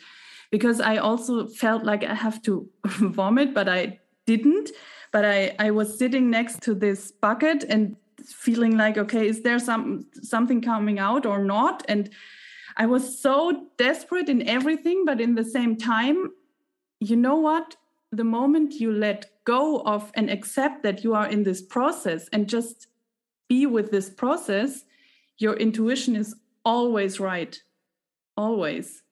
because 0.51 0.81
i 0.81 0.97
also 0.97 1.47
felt 1.47 1.85
like 1.85 2.05
i 2.05 2.15
have 2.15 2.43
to 2.43 2.69
vomit 2.87 3.55
but 3.55 3.69
i 3.69 3.99
didn't. 4.27 4.71
But 5.13 5.25
i 5.25 5.55
i 5.59 5.71
was 5.71 5.99
sitting 5.99 6.31
next 6.31 6.63
to 6.63 6.75
this 6.75 7.13
bucket 7.13 7.65
and 7.65 7.97
feeling 8.25 8.77
like 8.77 8.99
okay 8.99 9.27
is 9.29 9.43
there 9.43 9.59
some 9.59 10.07
something 10.23 10.61
coming 10.61 10.99
out 10.99 11.27
or 11.27 11.45
not? 11.45 11.85
And 11.89 12.11
i 12.77 12.87
was 12.87 13.21
so 13.21 13.69
desperate 13.77 14.29
in 14.29 14.49
everything 14.49 15.05
but 15.05 15.21
in 15.21 15.35
the 15.35 15.45
same 15.45 15.77
time 15.77 16.31
you 17.01 17.17
know 17.17 17.37
what 17.37 17.77
the 18.13 18.25
moment 18.25 18.75
you 18.75 18.93
let 18.93 19.31
go 19.45 19.81
of 19.81 20.13
and 20.15 20.31
accept 20.31 20.83
that 20.83 21.03
you 21.03 21.15
are 21.15 21.27
in 21.27 21.43
this 21.43 21.63
process 21.63 22.29
and 22.33 22.49
just 22.49 22.87
be 23.49 23.67
with 23.67 23.91
this 23.91 24.11
process, 24.11 24.85
your 25.39 25.55
intuition 25.55 26.15
is 26.15 26.37
always 26.65 27.19
right. 27.19 27.61
Always. 28.37 29.03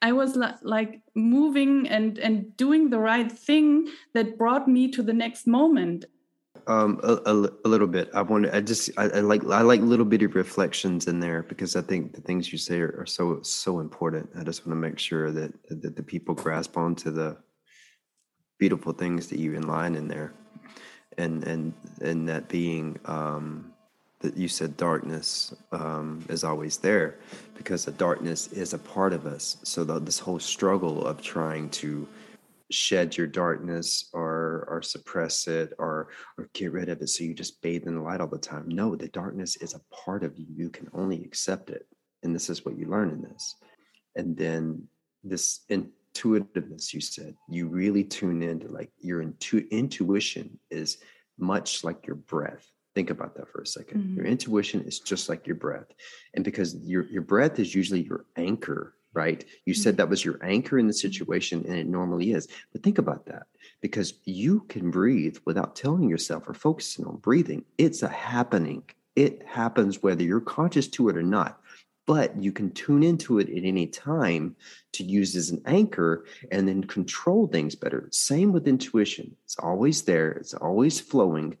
I 0.00 0.12
was 0.12 0.36
like 0.62 1.00
moving 1.14 1.88
and 1.88 2.18
and 2.18 2.56
doing 2.56 2.90
the 2.90 2.98
right 2.98 3.30
thing 3.30 3.88
that 4.14 4.36
brought 4.36 4.66
me 4.66 4.90
to 4.90 5.02
the 5.02 5.12
next 5.12 5.46
moment. 5.46 6.06
Um, 6.66 7.00
a, 7.02 7.14
a, 7.26 7.48
a 7.64 7.68
little 7.68 7.86
bit. 7.86 8.10
I 8.12 8.22
want. 8.22 8.46
I 8.52 8.60
just. 8.60 8.90
I, 8.96 9.04
I, 9.04 9.20
like. 9.20 9.44
I 9.44 9.62
like 9.62 9.80
little 9.80 10.04
bitty 10.04 10.26
reflections 10.26 11.06
in 11.06 11.20
there 11.20 11.42
because 11.44 11.76
I 11.76 11.82
think 11.82 12.14
the 12.14 12.20
things 12.20 12.52
you 12.52 12.58
say 12.58 12.80
are, 12.80 12.94
are 12.98 13.06
so 13.06 13.40
so 13.42 13.80
important. 13.80 14.30
I 14.38 14.42
just 14.42 14.66
want 14.66 14.76
to 14.76 14.80
make 14.80 14.98
sure 14.98 15.30
that 15.32 15.52
that 15.70 15.96
the 15.96 16.02
people 16.02 16.34
grasp 16.34 16.76
onto 16.76 17.10
the 17.10 17.36
beautiful 18.62 18.92
things 18.92 19.26
that 19.26 19.40
you 19.40 19.50
inline 19.60 19.96
in 19.96 20.06
there. 20.06 20.32
And 21.18 21.42
and 21.52 21.72
and 22.00 22.28
that 22.28 22.46
being 22.48 22.96
um 23.06 23.72
that 24.20 24.36
you 24.36 24.46
said 24.46 24.76
darkness 24.76 25.52
um, 25.72 26.24
is 26.28 26.44
always 26.44 26.76
there 26.78 27.16
because 27.56 27.84
the 27.84 27.90
darkness 27.90 28.52
is 28.52 28.72
a 28.72 28.78
part 28.78 29.12
of 29.12 29.26
us. 29.26 29.56
So 29.64 29.82
the, 29.82 29.98
this 29.98 30.20
whole 30.20 30.38
struggle 30.38 31.04
of 31.04 31.20
trying 31.20 31.70
to 31.80 32.06
shed 32.70 33.16
your 33.16 33.26
darkness 33.26 34.08
or 34.12 34.64
or 34.70 34.80
suppress 34.80 35.48
it 35.48 35.72
or 35.78 35.94
or 36.38 36.48
get 36.52 36.70
rid 36.70 36.88
of 36.88 37.02
it 37.02 37.08
so 37.08 37.24
you 37.24 37.34
just 37.34 37.60
bathe 37.62 37.88
in 37.88 37.96
the 37.96 38.00
light 38.08 38.20
all 38.20 38.28
the 38.28 38.38
time. 38.38 38.68
No 38.68 38.94
the 38.94 39.08
darkness 39.08 39.56
is 39.56 39.74
a 39.74 39.82
part 40.04 40.22
of 40.22 40.38
you. 40.38 40.46
You 40.54 40.70
can 40.70 40.88
only 40.94 41.24
accept 41.24 41.68
it. 41.68 41.84
And 42.22 42.32
this 42.32 42.48
is 42.48 42.64
what 42.64 42.78
you 42.78 42.86
learn 42.86 43.10
in 43.10 43.22
this. 43.22 43.56
And 44.14 44.36
then 44.36 44.86
this 45.24 45.64
in 45.68 45.90
intuitiveness 46.14 46.92
you 46.92 47.00
said. 47.00 47.34
You 47.48 47.68
really 47.68 48.04
tune 48.04 48.42
into 48.42 48.68
like 48.68 48.90
your 48.98 49.22
intu- 49.22 49.66
intuition 49.70 50.58
is 50.70 50.98
much 51.38 51.84
like 51.84 52.06
your 52.06 52.16
breath. 52.16 52.66
Think 52.94 53.10
about 53.10 53.34
that 53.36 53.48
for 53.48 53.62
a 53.62 53.64
2nd 53.64 53.96
mm-hmm. 53.96 54.16
your 54.16 54.26
intuition 54.26 54.82
is 54.82 55.00
just 55.00 55.28
like 55.28 55.46
your 55.46 55.56
breath. 55.56 55.86
And 56.34 56.44
because 56.44 56.74
your 56.76 57.04
your 57.06 57.22
breath 57.22 57.58
is 57.58 57.74
usually 57.74 58.02
your 58.02 58.26
anchor 58.36 58.94
right? 59.14 59.44
You 59.66 59.74
mm-hmm. 59.74 59.82
said 59.82 59.98
that 59.98 60.08
was 60.08 60.24
your 60.24 60.38
anchor 60.42 60.78
in 60.78 60.86
the 60.86 60.94
situation 60.94 61.66
and 61.66 61.76
it 61.76 61.86
normally 61.86 62.32
is. 62.32 62.48
But 62.72 62.82
think 62.82 62.96
about 62.96 63.26
that. 63.26 63.42
Because 63.82 64.14
you 64.24 64.60
can 64.70 64.90
breathe 64.90 65.36
without 65.44 65.76
telling 65.76 66.08
yourself 66.08 66.48
or 66.48 66.54
focusing 66.54 67.04
on 67.04 67.16
breathing. 67.16 67.62
It's 67.76 68.02
a 68.02 68.08
happening. 68.08 68.84
It 69.14 69.42
happens 69.46 70.02
whether 70.02 70.22
you're 70.22 70.40
conscious 70.40 70.88
to 70.88 71.10
it 71.10 71.18
or 71.18 71.22
not 71.22 71.60
but 72.06 72.36
you 72.42 72.52
can 72.52 72.70
tune 72.72 73.02
into 73.02 73.38
it 73.38 73.48
at 73.48 73.64
any 73.64 73.86
time 73.86 74.56
to 74.92 75.04
use 75.04 75.36
as 75.36 75.50
an 75.50 75.62
anchor 75.66 76.24
and 76.50 76.66
then 76.66 76.84
control 76.84 77.46
things 77.46 77.74
better. 77.74 78.08
Same 78.10 78.52
with 78.52 78.66
intuition. 78.66 79.36
It's 79.44 79.58
always 79.58 80.02
there, 80.02 80.32
it's 80.32 80.54
always 80.54 81.00
flowing. 81.00 81.56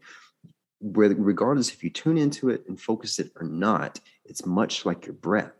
Regardless 0.80 1.70
if 1.70 1.84
you 1.84 1.90
tune 1.90 2.18
into 2.18 2.50
it 2.50 2.64
and 2.66 2.80
focus 2.80 3.20
it 3.20 3.30
or 3.36 3.46
not, 3.46 4.00
it's 4.24 4.44
much 4.44 4.84
like 4.84 5.06
your 5.06 5.14
breath. 5.14 5.52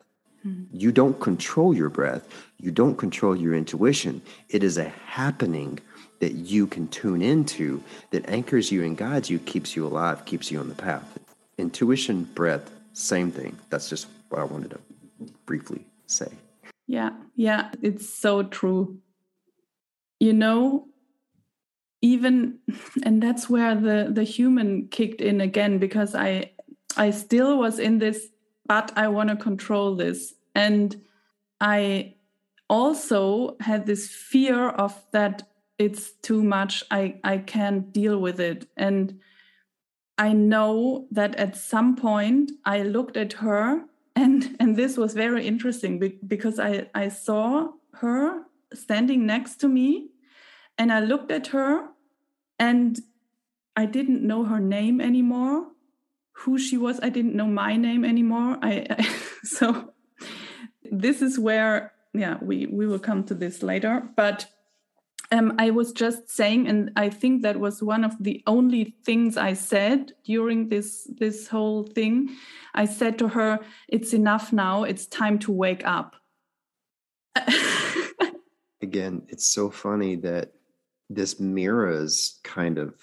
Mm-hmm. 0.45 0.77
You 0.77 0.91
don't 0.91 1.21
control 1.21 1.73
your 1.73 1.89
breath, 1.89 2.27
you 2.59 2.73
don't 2.73 2.97
control 2.97 3.37
your 3.37 3.55
intuition. 3.55 4.21
It 4.49 4.65
is 4.65 4.79
a 4.79 4.89
happening 4.89 5.79
that 6.19 6.33
you 6.33 6.67
can 6.67 6.89
tune 6.89 7.23
into 7.23 7.83
that 8.11 8.29
anchors 8.29 8.73
you 8.73 8.83
and 8.85 8.97
guides 8.97 9.31
you, 9.31 9.39
keeps 9.41 9.77
you 9.77 9.87
alive, 9.87 10.25
keeps 10.25 10.51
you 10.51 10.59
on 10.59 10.69
the 10.69 10.75
path. 10.75 11.19
Intuition, 11.59 12.25
breath, 12.25 12.71
same 12.93 13.31
thing. 13.31 13.57
That's 13.71 13.89
just 13.89 14.07
what 14.33 14.41
I 14.41 14.45
wanted 14.45 14.71
to 14.71 14.81
briefly 15.47 15.87
say. 16.07 16.29
Yeah, 16.87 17.11
yeah, 17.37 17.71
it's 17.83 18.09
so 18.09 18.43
true. 18.43 18.99
You 20.19 20.33
know, 20.33 20.89
even 22.01 22.59
and 23.05 23.23
that's 23.23 23.49
where 23.49 23.75
the 23.75 24.11
the 24.13 24.25
human 24.25 24.89
kicked 24.89 25.21
in 25.21 25.41
again 25.41 25.79
because 25.79 26.15
I 26.15 26.53
I 26.97 27.11
still 27.11 27.59
was 27.59 27.79
in 27.79 27.99
this 27.99 28.29
but 28.67 28.93
I 28.97 29.09
want 29.09 29.29
to 29.29 29.37
control 29.37 29.97
this 29.97 30.35
and 30.55 31.01
I 31.61 32.15
also 32.69 33.57
had 33.61 33.87
this 33.87 34.09
fear 34.09 34.69
of 34.69 35.05
that 35.13 35.43
it's 35.79 36.13
too 36.23 36.43
much. 36.43 36.85
I, 36.91 37.21
I 37.25 37.39
can't 37.39 37.93
deal 37.93 38.19
with 38.19 38.41
it. 38.41 38.69
And 38.77 39.21
I 40.19 40.33
know 40.33 41.07
that 41.11 41.35
at 41.37 41.57
some 41.57 41.97
point 41.97 42.53
I 42.65 42.83
looked 42.83 43.17
at 43.17 43.35
her 43.35 43.85
and 44.15 44.57
and 44.61 44.77
this 44.77 44.97
was 44.97 45.15
very 45.15 45.47
interesting 45.47 46.19
because 46.27 46.59
I, 46.59 46.89
I 46.95 47.09
saw 47.09 47.73
her 47.95 48.43
standing 48.75 49.27
next 49.27 49.57
to 49.61 49.69
me 49.69 50.09
and 50.79 50.93
I 50.93 51.01
looked 51.01 51.31
at 51.31 51.49
her 51.49 51.89
and 52.59 52.99
I 53.77 53.87
didn't 53.87 54.23
know 54.23 54.45
her 54.45 54.61
name 54.61 55.01
anymore. 55.01 55.69
Who 56.33 56.59
she 56.59 56.77
was 56.77 57.01
I 57.03 57.09
didn't 57.09 57.35
know 57.35 57.47
my 57.47 57.77
name 57.77 58.05
anymore. 58.05 58.59
I, 58.63 58.87
I 58.91 59.03
so 59.45 59.93
this 60.91 61.23
is 61.23 61.39
where 61.39 61.93
yeah 62.13 62.39
we 62.43 62.67
we 62.67 62.87
will 62.87 62.99
come 62.99 63.25
to 63.25 63.35
this 63.35 63.63
later. 63.63 64.03
But 64.17 64.47
um, 65.33 65.55
I 65.59 65.71
was 65.71 65.93
just 65.93 66.29
saying, 66.29 66.69
and 66.69 66.93
I 66.95 67.09
think 67.09 67.43
that 67.43 67.59
was 67.59 67.83
one 67.83 68.05
of 68.05 68.15
the 68.23 68.43
only 68.47 68.95
things 69.05 69.39
I 69.39 69.55
said 69.55 70.13
during 70.25 70.69
this 70.69 71.09
this 71.19 71.49
whole 71.49 71.85
thing. 71.85 72.37
I 72.75 72.85
said 72.85 73.19
to 73.19 73.29
her, 73.29 73.59
"It's 73.89 74.13
enough 74.13 74.53
now. 74.53 74.85
It's 74.85 75.07
time 75.07 75.39
to 75.41 75.51
wake 75.51 75.87
up." 75.87 76.17
Again, 78.83 79.23
it's 79.29 79.47
so 79.47 79.71
funny 79.71 80.17
that 80.17 80.53
this 81.09 81.41
mirrors 81.41 82.39
kind 82.45 82.77
of 82.79 82.95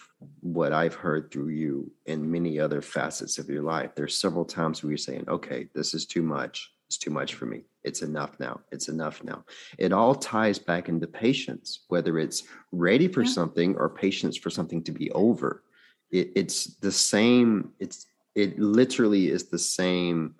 what 0.41 0.71
I've 0.71 0.95
heard 0.95 1.31
through 1.31 1.49
you 1.49 1.91
in 2.05 2.31
many 2.31 2.59
other 2.59 2.81
facets 2.81 3.39
of 3.39 3.49
your 3.49 3.63
life. 3.63 3.95
There's 3.95 4.15
several 4.15 4.45
times 4.45 4.83
where 4.83 4.91
you're 4.91 4.97
saying, 4.97 5.25
"Okay, 5.27 5.67
this 5.73 5.95
is 5.95 6.05
too 6.05 6.21
much. 6.21 6.71
It's 6.87 6.97
too 6.97 7.11
much 7.11 7.33
for 7.33 7.47
me. 7.47 7.63
It's 7.83 8.01
enough 8.01 8.39
now. 8.39 8.61
It's 8.71 8.89
enough 8.89 9.23
now. 9.23 9.45
It 9.77 9.93
all 9.93 10.15
ties 10.15 10.59
back 10.59 10.89
into 10.89 11.07
patience, 11.07 11.85
whether 11.87 12.19
it's 12.19 12.43
ready 12.71 13.07
for 13.07 13.23
yeah. 13.23 13.31
something 13.31 13.75
or 13.77 13.89
patience 13.89 14.37
for 14.37 14.49
something 14.49 14.83
to 14.83 14.91
be 14.91 15.11
over. 15.11 15.63
It, 16.11 16.31
it's 16.35 16.75
the 16.77 16.91
same. 16.91 17.71
It's 17.79 18.05
it 18.35 18.59
literally 18.59 19.29
is 19.29 19.45
the 19.45 19.59
same 19.59 20.35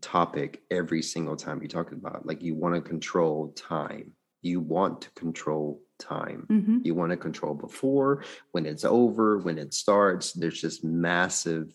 topic 0.00 0.62
every 0.70 1.02
single 1.02 1.36
time 1.36 1.62
you 1.62 1.68
talk 1.68 1.92
about. 1.92 2.26
Like 2.26 2.42
you 2.42 2.54
want 2.54 2.74
to 2.74 2.80
control 2.80 3.52
time. 3.56 4.12
You 4.42 4.60
want 4.60 5.02
to 5.02 5.10
control 5.10 5.82
time. 5.98 6.46
Mm-hmm. 6.50 6.78
You 6.84 6.94
want 6.94 7.10
to 7.10 7.16
control 7.16 7.54
before, 7.54 8.22
when 8.52 8.66
it's 8.66 8.84
over, 8.84 9.38
when 9.38 9.58
it 9.58 9.74
starts. 9.74 10.32
There's 10.32 10.60
this 10.60 10.84
massive 10.84 11.72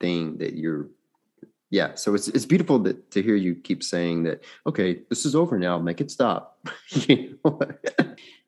thing 0.00 0.38
that 0.38 0.54
you're 0.54 0.88
yeah 1.70 1.94
so 1.94 2.14
it's 2.14 2.28
it's 2.28 2.44
beautiful 2.44 2.78
that 2.78 3.10
to 3.12 3.22
hear 3.22 3.36
you 3.36 3.54
keep 3.54 3.82
saying 3.82 4.24
that 4.24 4.42
okay 4.66 5.00
this 5.08 5.24
is 5.24 5.34
over 5.34 5.58
now 5.58 5.78
make 5.78 6.00
it 6.00 6.10
stop. 6.10 6.58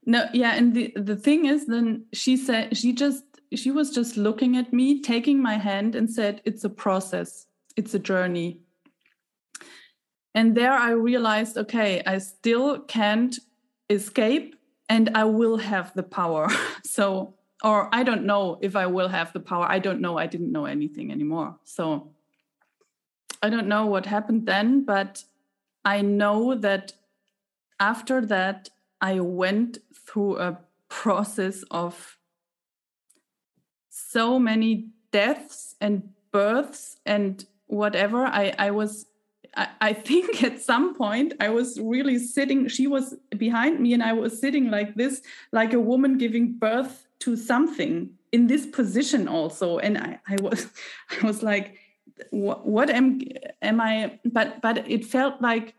No 0.05 0.27
yeah 0.33 0.55
and 0.55 0.75
the 0.75 0.93
the 0.97 1.17
thing 1.17 1.47
is 1.47 1.67
then 1.67 2.05
she 2.13 2.37
said 2.37 2.77
she 2.77 2.93
just 2.93 3.23
she 3.55 3.71
was 3.71 3.91
just 3.91 4.17
looking 4.17 4.57
at 4.57 4.73
me 4.73 5.01
taking 5.01 5.41
my 5.41 5.57
hand 5.59 5.95
and 5.95 6.11
said 6.11 6.41
it's 6.45 6.65
a 6.65 6.71
process. 6.71 7.47
It's 7.77 7.95
a 7.95 7.99
journey. 7.99 8.61
And 10.35 10.57
there 10.57 10.73
i 10.73 10.91
realized 10.91 11.57
okay 11.57 12.03
i 12.07 12.19
still 12.19 12.81
can't 12.81 13.39
escape 13.91 14.57
and 14.89 15.11
i 15.15 15.25
will 15.25 15.59
have 15.59 15.93
the 15.95 16.03
power. 16.03 16.49
So 16.85 17.35
or 17.63 17.89
i 17.95 18.03
don't 18.03 18.25
know 18.25 18.59
if 18.61 18.75
i 18.75 18.87
will 18.87 19.09
have 19.09 19.33
the 19.33 19.41
power. 19.41 19.67
I 19.71 19.79
don't 19.79 20.01
know. 20.01 20.19
I 20.19 20.27
didn't 20.27 20.51
know 20.51 20.67
anything 20.67 21.13
anymore. 21.13 21.59
So 21.65 22.11
I 23.43 23.51
don't 23.51 23.67
know 23.67 23.87
what 23.87 24.07
happened 24.07 24.47
then, 24.47 24.85
but 24.85 25.25
I 25.85 26.01
know 26.01 26.55
that 26.55 26.93
after 27.81 28.25
that, 28.27 28.71
I 29.01 29.19
went 29.19 29.79
through 30.07 30.39
a 30.39 30.61
process 30.89 31.65
of 31.71 32.19
so 33.91 34.39
many 34.39 34.91
deaths 35.11 35.75
and 35.81 36.11
births 36.31 36.97
and 37.05 37.45
whatever. 37.67 38.27
I, 38.27 38.55
I 38.59 38.71
was, 38.71 39.07
I, 39.57 39.69
I 39.81 39.93
think 39.93 40.43
at 40.49 40.61
some 40.61 40.95
point 40.95 41.35
I 41.41 41.49
was 41.49 41.81
really 41.81 42.19
sitting, 42.19 42.69
she 42.69 42.87
was 42.87 43.17
behind 43.37 43.81
me, 43.81 43.93
and 43.93 44.03
I 44.03 44.13
was 44.13 44.39
sitting 44.39 44.71
like 44.71 44.95
this, 44.95 45.23
like 45.51 45.73
a 45.73 45.81
woman 45.81 46.19
giving 46.19 46.53
birth 46.53 47.07
to 47.21 47.37
something 47.37 48.11
in 48.31 48.47
this 48.47 48.67
position 48.67 49.27
also. 49.29 49.79
And 49.79 49.99
I, 49.99 50.21
I 50.29 50.37
was, 50.41 50.69
I 51.11 51.27
was 51.27 51.43
like, 51.43 51.79
what, 52.31 52.91
am 52.91 53.21
am 53.61 53.81
I? 53.81 54.19
But 54.25 54.61
but 54.61 54.89
it 54.91 55.05
felt 55.05 55.41
like 55.41 55.75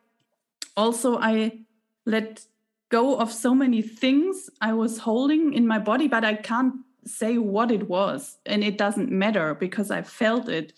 also 0.76 1.18
I 1.18 1.60
let 2.06 2.46
go 2.90 3.18
of 3.18 3.32
so 3.32 3.56
many 3.56 3.82
things 3.82 4.50
I 4.62 4.74
was 4.74 5.00
holding 5.00 5.54
in 5.54 5.68
my 5.68 5.80
body, 5.80 6.08
but 6.08 6.24
I 6.24 6.36
can't 6.36 6.76
say 7.06 7.38
what 7.38 7.72
it 7.72 7.90
was, 7.90 8.38
and 8.46 8.64
it 8.64 8.78
doesn't 8.78 9.12
matter 9.12 9.56
because 9.56 9.92
I 9.92 10.02
felt 10.02 10.48
it. 10.50 10.74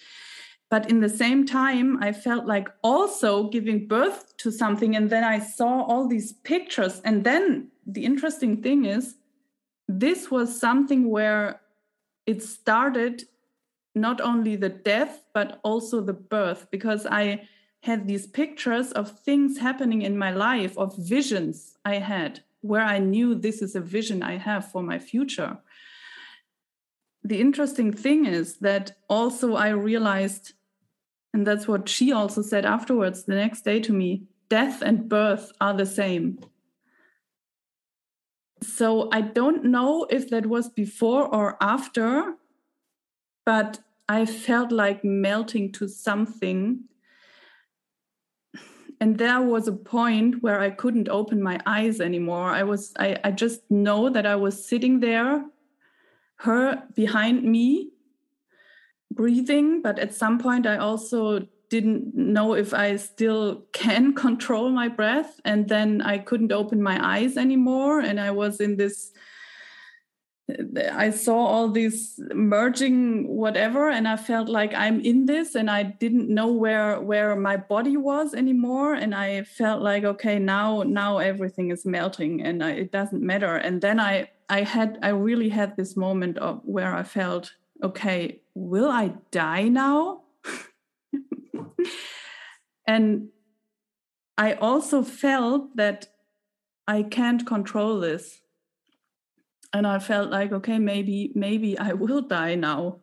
But 0.70 0.90
in 0.90 1.00
the 1.00 1.10
same 1.10 1.46
time, 1.46 2.02
I 2.02 2.12
felt 2.12 2.46
like 2.46 2.68
also 2.84 3.50
giving 3.50 3.88
birth 3.88 4.36
to 4.38 4.52
something, 4.52 4.96
and 4.96 5.10
then 5.10 5.24
I 5.24 5.40
saw 5.40 5.84
all 5.84 6.08
these 6.08 6.34
pictures, 6.34 7.02
and 7.06 7.24
then 7.24 7.70
the 7.86 8.04
interesting 8.04 8.62
thing 8.62 8.86
is, 8.86 9.16
this 9.88 10.32
was 10.32 10.60
something 10.60 11.10
where 11.10 11.62
it 12.26 12.42
started 12.42 13.24
not 13.96 14.20
only 14.20 14.56
the 14.56 14.70
death 14.70 15.24
but 15.34 15.60
also 15.64 16.02
the 16.02 16.14
birth 16.14 16.68
because 16.70 17.08
i 17.10 17.48
had 17.82 18.08
these 18.08 18.28
pictures 18.28 18.92
of 18.92 19.20
things 19.20 19.60
happening 19.60 20.02
in 20.02 20.18
my 20.18 20.32
life 20.32 20.78
of 20.78 20.96
visions 20.98 21.78
i 21.86 21.96
had 21.96 22.42
where 22.62 22.84
i 22.84 22.98
knew 22.98 23.34
this 23.34 23.62
is 23.62 23.76
a 23.76 23.80
vision 23.80 24.22
i 24.22 24.38
have 24.38 24.72
for 24.72 24.82
my 24.84 25.00
future. 25.00 25.58
The 27.24 27.42
interesting 27.42 27.92
thing 27.92 28.26
is 28.26 28.58
that 28.58 28.92
also 29.10 29.56
i 29.56 29.70
realized 29.70 30.54
and 31.34 31.46
that's 31.46 31.68
what 31.68 31.90
she 31.90 32.12
also 32.12 32.42
said 32.42 32.66
afterwards 32.66 33.24
the 33.24 33.36
next 33.36 33.62
day 33.62 33.80
to 33.82 33.94
me 33.94 34.24
death 34.50 34.82
and 34.82 35.10
birth 35.10 35.52
are 35.60 35.74
the 35.74 35.86
same. 35.86 36.40
So 38.62 39.10
i 39.12 39.22
don't 39.22 39.64
know 39.66 40.06
if 40.10 40.30
that 40.30 40.46
was 40.46 40.70
before 40.70 41.24
or 41.34 41.58
after 41.62 42.36
but 43.46 43.80
I 44.10 44.26
felt 44.26 44.72
like 44.72 45.04
melting 45.04 45.72
to 45.74 45.88
something. 45.88 46.84
And 49.00 49.18
there 49.18 49.42
was 49.42 49.68
a 49.68 49.74
point 49.74 50.42
where 50.42 50.60
I 50.60 50.70
couldn't 50.70 51.10
open 51.10 51.42
my 51.42 51.60
eyes 51.66 52.00
anymore. 52.00 52.50
I 52.50 52.64
was, 52.64 52.94
I, 52.98 53.18
I 53.24 53.32
just 53.32 53.70
know 53.70 54.10
that 54.10 54.26
I 54.26 54.36
was 54.36 54.66
sitting 54.66 55.00
there, 55.00 55.46
her 56.38 56.84
behind 56.96 57.44
me, 57.44 57.92
breathing. 59.12 59.82
But 59.82 60.00
at 60.00 60.14
some 60.14 60.40
point, 60.40 60.66
I 60.66 60.78
also 60.78 61.48
didn't 61.70 62.16
know 62.16 62.54
if 62.54 62.74
I 62.74 62.96
still 62.96 63.66
can 63.74 64.14
control 64.26 64.70
my 64.70 64.88
breath. 64.88 65.40
And 65.44 65.68
then 65.68 66.02
I 66.02 66.20
couldn't 66.20 66.52
open 66.52 66.82
my 66.82 67.00
eyes 67.04 67.38
anymore. 67.38 68.00
And 68.00 68.20
I 68.20 68.32
was 68.32 68.60
in 68.60 68.78
this 68.78 69.12
I 70.80 71.10
saw 71.10 71.38
all 71.38 71.70
these 71.70 72.20
merging 72.34 73.28
whatever 73.28 73.90
and 73.90 74.08
I 74.08 74.16
felt 74.16 74.48
like 74.48 74.76
I'm 74.76 75.00
in 75.02 75.26
this 75.26 75.56
and 75.56 75.72
I 75.72 75.82
didn't 75.84 76.30
know 76.30 76.52
where 76.52 77.02
where 77.02 77.36
my 77.36 77.58
body 77.58 77.98
was 77.98 78.36
anymore. 78.36 78.94
And 78.94 79.16
I 79.16 79.44
felt 79.44 79.82
like 79.82 80.04
okay 80.04 80.38
now 80.38 80.84
now 80.84 81.18
everything 81.18 81.72
is 81.72 81.86
melting 81.86 82.44
and 82.44 82.64
I, 82.64 82.72
it 82.72 82.92
doesn't 82.92 83.24
matter. 83.24 83.56
And 83.56 83.82
then 83.82 84.00
I 84.00 84.30
I 84.48 84.62
had 84.62 85.00
I 85.02 85.10
really 85.10 85.50
had 85.50 85.76
this 85.78 85.98
moment 85.98 86.38
of 86.38 86.62
where 86.64 86.96
I 86.96 87.04
felt 87.04 87.54
okay 87.82 88.42
will 88.54 88.90
I 88.92 89.14
die 89.32 89.68
now? 89.68 90.22
And 92.88 93.30
I 94.38 94.54
also 94.54 95.02
felt 95.02 95.76
that 95.76 96.08
I 96.88 97.04
can't 97.04 97.46
control 97.48 98.00
this 98.00 98.42
and 99.76 99.86
i 99.86 100.00
felt 100.00 100.32
like 100.32 100.54
okay 100.54 100.80
maybe 100.80 101.32
maybe 101.36 101.78
i 101.78 101.92
will 101.94 102.22
die 102.22 102.56
now. 102.56 103.00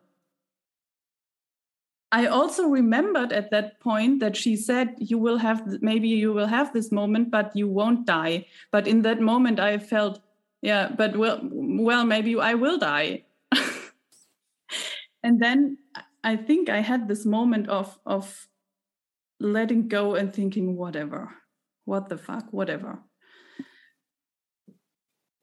I 2.13 2.27
also 2.27 2.67
remembered 2.67 3.33
at 3.33 3.49
that 3.49 3.79
point 3.79 4.19
that 4.19 4.37
she 4.37 4.55
said 4.55 4.93
you 4.99 5.17
will 5.17 5.37
have 5.37 5.81
maybe 5.81 6.09
you 6.09 6.31
will 6.31 6.45
have 6.45 6.71
this 6.71 6.91
moment 6.91 7.31
but 7.31 7.55
you 7.55 7.67
won't 7.67 8.05
die. 8.05 8.45
But 8.69 8.87
in 8.87 9.01
that 9.01 9.19
moment 9.19 9.59
i 9.59 9.79
felt 9.79 10.21
yeah 10.61 10.89
but 10.95 11.17
well 11.17 11.39
well 11.41 12.05
maybe 12.05 12.37
i 12.39 12.53
will 12.53 12.77
die. 12.77 13.25
And 15.23 15.41
then 15.41 15.77
i 16.23 16.35
think 16.35 16.69
i 16.69 16.81
had 16.81 17.07
this 17.07 17.25
moment 17.25 17.67
of 17.67 17.97
of 18.05 18.47
letting 19.39 19.87
go 19.87 20.13
and 20.13 20.31
thinking 20.31 20.77
whatever. 20.77 21.33
What 21.85 22.09
the 22.09 22.17
fuck? 22.17 22.53
Whatever 22.53 23.01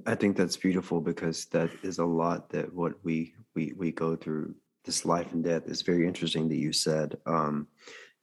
I 0.06 0.14
think 0.14 0.36
that's 0.36 0.56
beautiful 0.56 1.00
because 1.00 1.46
that 1.46 1.70
is 1.82 1.98
a 1.98 2.04
lot 2.04 2.50
that 2.50 2.72
what 2.72 2.94
we 3.02 3.34
we 3.54 3.72
we 3.76 3.92
go 3.92 4.16
through. 4.16 4.54
This 4.84 5.04
life 5.04 5.32
and 5.32 5.44
death 5.44 5.66
is 5.66 5.82
very 5.82 6.06
interesting 6.06 6.48
that 6.48 6.56
you 6.56 6.72
said 6.72 7.18
um, 7.26 7.68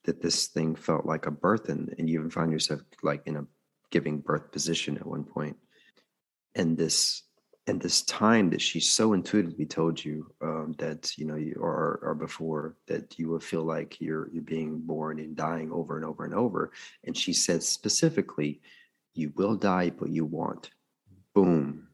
that 0.06 0.24
this 0.24 0.48
thing 0.48 0.76
felt 0.76 1.06
like 1.06 1.28
a 1.28 1.32
birth 1.32 1.70
and, 1.70 1.94
and 2.00 2.10
you 2.10 2.18
even 2.18 2.32
find 2.32 2.52
yourself 2.52 2.82
like 3.04 3.22
in 3.28 3.36
a 3.36 3.46
giving 3.92 4.18
birth 4.18 4.52
position 4.52 4.98
at 4.98 5.06
one 5.06 5.24
point. 5.24 5.56
And 6.56 6.76
this 6.76 7.22
and 7.68 7.82
this 7.82 8.02
time 8.04 8.50
that 8.50 8.62
she 8.62 8.80
so 8.80 9.13
intuitively 9.13 9.66
told 9.66 10.04
you 10.04 10.32
um, 10.42 10.74
that 10.80 11.16
you 11.18 11.26
know 11.26 11.36
you 11.36 11.56
or 11.60 12.00
or 12.02 12.16
before 12.16 12.76
that 12.88 13.20
you 13.20 13.28
will 13.28 13.40
feel 13.40 13.63
like 13.63 14.00
you're 14.00 14.30
you're 14.32 14.42
being 14.42 14.80
born 14.80 15.20
and 15.20 15.36
dying 15.36 15.72
over 15.72 15.98
and 15.98 16.06
over 16.06 16.24
and 16.24 16.34
over 16.34 16.72
and 17.04 17.16
she 17.16 17.34
said 17.34 17.62
specifically 17.62 18.62
you 19.13 19.32
will 19.36 19.56
die 19.56 19.90
but 19.90 20.10
you 20.10 20.26
won't 20.26 20.70
boom. 21.38 21.88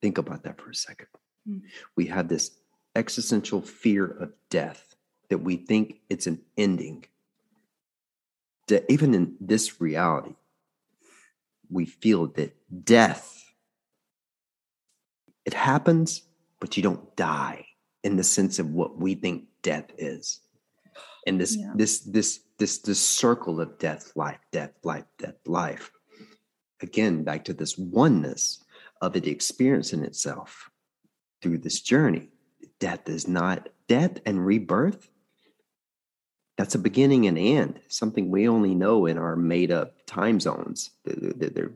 Think 0.00 0.18
about 0.18 0.42
that 0.42 0.60
for 0.60 0.70
a 0.70 0.74
second. 0.74 1.06
Mm. 1.48 1.62
we 1.96 2.06
have 2.06 2.28
this 2.28 2.52
existential 2.94 3.60
fear 3.60 4.06
of 4.06 4.32
death 4.48 4.94
that 5.28 5.38
we 5.38 5.56
think 5.56 6.00
it's 6.08 6.28
an 6.28 6.40
ending. 6.56 7.04
That 8.68 8.84
even 8.88 9.14
in 9.14 9.36
this 9.40 9.80
reality 9.80 10.34
we 11.70 11.86
feel 11.86 12.26
that 12.38 12.54
death 12.84 13.54
it 15.44 15.54
happens 15.54 16.22
but 16.60 16.76
you 16.76 16.82
don't 16.82 17.16
die 17.16 17.66
in 18.04 18.16
the 18.16 18.24
sense 18.24 18.58
of 18.58 18.70
what 18.70 18.98
we 18.98 19.14
think 19.14 19.44
death 19.62 19.88
is. 19.96 20.40
And 21.26 21.40
this 21.40 21.56
yeah. 21.56 21.72
this 21.74 22.00
this 22.00 22.40
this 22.58 22.78
this 22.78 23.00
circle 23.00 23.60
of 23.60 23.78
death 23.78 24.12
life 24.16 24.38
death 24.50 24.74
life 24.82 25.06
death 25.18 25.38
life. 25.46 25.92
Again 26.80 27.22
back 27.24 27.44
to 27.44 27.52
this 27.52 27.78
oneness 27.78 28.62
of 29.02 29.16
it 29.16 29.26
experiencing 29.26 30.04
itself 30.04 30.70
through 31.42 31.58
this 31.58 31.80
journey. 31.80 32.30
Death 32.78 33.08
is 33.08 33.28
not 33.28 33.68
death 33.88 34.18
and 34.24 34.46
rebirth. 34.46 35.10
That's 36.56 36.76
a 36.76 36.78
beginning 36.78 37.26
and 37.26 37.36
end 37.36 37.80
something 37.88 38.30
we 38.30 38.48
only 38.48 38.74
know 38.74 39.06
in 39.06 39.18
our 39.18 39.34
made 39.34 39.72
up 39.72 39.96
time 40.06 40.38
zones 40.38 40.90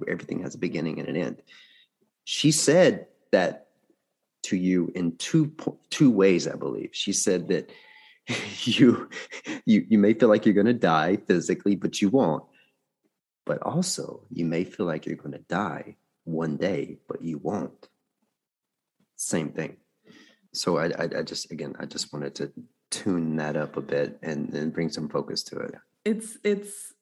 everything 0.08 0.42
has 0.42 0.54
a 0.54 0.58
beginning 0.58 1.00
and 1.00 1.08
an 1.08 1.16
end. 1.16 1.42
She 2.24 2.52
said 2.52 3.06
that 3.32 3.68
to 4.44 4.56
you 4.56 4.92
in 4.94 5.16
two 5.16 5.52
two 5.90 6.10
ways 6.10 6.46
i 6.46 6.54
believe. 6.54 6.90
She 6.92 7.12
said 7.12 7.48
that 7.48 7.70
you 8.62 9.10
you 9.64 9.84
you 9.88 9.98
may 9.98 10.14
feel 10.14 10.28
like 10.28 10.46
you're 10.46 10.54
going 10.54 10.66
to 10.66 10.72
die 10.72 11.16
physically 11.26 11.74
but 11.74 12.00
you 12.00 12.08
won't. 12.08 12.44
But 13.44 13.62
also 13.62 14.22
you 14.30 14.44
may 14.44 14.62
feel 14.62 14.86
like 14.86 15.06
you're 15.06 15.16
going 15.16 15.32
to 15.32 15.44
die 15.48 15.96
one 16.26 16.56
day 16.56 16.98
but 17.08 17.22
you 17.22 17.38
won't. 17.38 17.88
Same 19.16 19.50
thing. 19.50 19.78
So 20.52 20.78
I, 20.78 20.86
I, 20.86 21.08
I 21.18 21.22
just 21.22 21.50
again 21.50 21.74
i 21.78 21.86
just 21.86 22.12
wanted 22.12 22.34
to 22.36 22.52
tune 22.90 23.36
that 23.36 23.56
up 23.56 23.76
a 23.76 23.80
bit 23.80 24.18
and 24.22 24.52
then 24.52 24.70
bring 24.70 24.90
some 24.90 25.08
focus 25.08 25.42
to 25.44 25.58
it. 25.58 25.74
It's 26.04 26.38
it's 26.44 26.94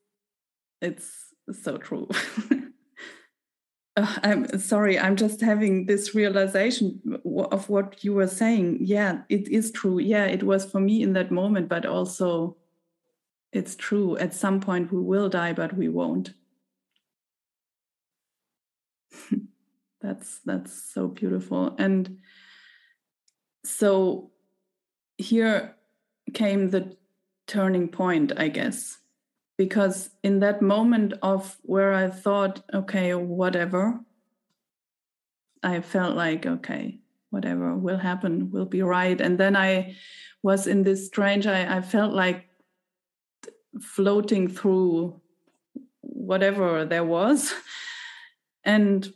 it's 0.80 1.10
so 1.62 1.76
true. 1.78 2.08
Uh, 3.96 4.12
i'm 4.24 4.58
sorry 4.58 4.98
i'm 4.98 5.14
just 5.14 5.40
having 5.40 5.87
this 5.87 6.16
realization 6.16 7.00
of 7.52 7.68
what 7.68 8.02
you 8.02 8.12
were 8.12 8.26
saying. 8.26 8.76
Yeah 8.80 9.20
it 9.28 9.46
is 9.48 9.70
true. 9.70 10.00
Yeah 10.00 10.24
it 10.24 10.42
was 10.42 10.64
for 10.64 10.80
me 10.80 11.00
in 11.00 11.12
that 11.12 11.30
moment 11.30 11.68
but 11.68 11.87
also 11.87 12.56
it's 13.52 13.76
true. 13.76 14.16
At 14.16 14.34
some 14.34 14.58
point 14.58 14.92
we 14.92 15.00
will 15.00 15.28
die 15.28 15.52
but 15.52 15.76
we 15.76 15.88
won't 15.88 16.34
that's 20.04 20.40
that's 20.44 20.92
so 20.92 21.08
beautiful 21.08 21.74
and 21.78 22.18
so 23.64 24.30
here 25.16 25.74
came 26.32 26.70
the 26.70 26.96
turning 27.46 27.88
point, 27.88 28.32
I 28.36 28.48
guess, 28.48 28.98
because 29.56 30.10
in 30.22 30.40
that 30.40 30.62
moment 30.62 31.14
of 31.22 31.56
where 31.62 31.92
I 31.92 32.08
thought, 32.08 32.62
okay, 32.72 33.14
whatever, 33.14 34.00
I 35.62 35.80
felt 35.80 36.16
like, 36.16 36.46
okay, 36.46 36.98
whatever 37.30 37.74
will 37.74 37.98
happen 37.98 38.50
will 38.50 38.66
be 38.66 38.82
right. 38.82 39.20
And 39.20 39.38
then 39.38 39.56
I 39.56 39.96
was 40.42 40.66
in 40.66 40.82
this 40.82 41.06
strange, 41.06 41.46
I, 41.46 41.78
I 41.78 41.80
felt 41.80 42.12
like 42.12 42.48
floating 43.80 44.48
through 44.48 45.20
whatever 46.00 46.84
there 46.84 47.04
was. 47.04 47.52
And 48.66 49.12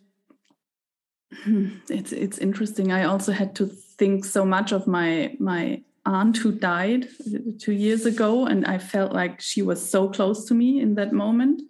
it's 1.88 2.12
it's 2.12 2.38
interesting. 2.38 2.92
I 2.92 3.04
also 3.04 3.32
had 3.32 3.54
to 3.56 3.66
think 3.66 4.24
so 4.24 4.44
much 4.44 4.72
of 4.72 4.86
my 4.86 5.36
my 5.38 5.82
aunt 6.06 6.38
who 6.38 6.52
died 6.52 7.08
uh, 7.26 7.38
two 7.58 7.72
years 7.72 8.06
ago, 8.06 8.46
and 8.46 8.64
I 8.66 8.78
felt 8.78 9.12
like 9.12 9.40
she 9.40 9.62
was 9.62 9.88
so 9.88 10.08
close 10.08 10.46
to 10.46 10.54
me 10.54 10.80
in 10.80 10.94
that 10.94 11.12
moment. 11.12 11.62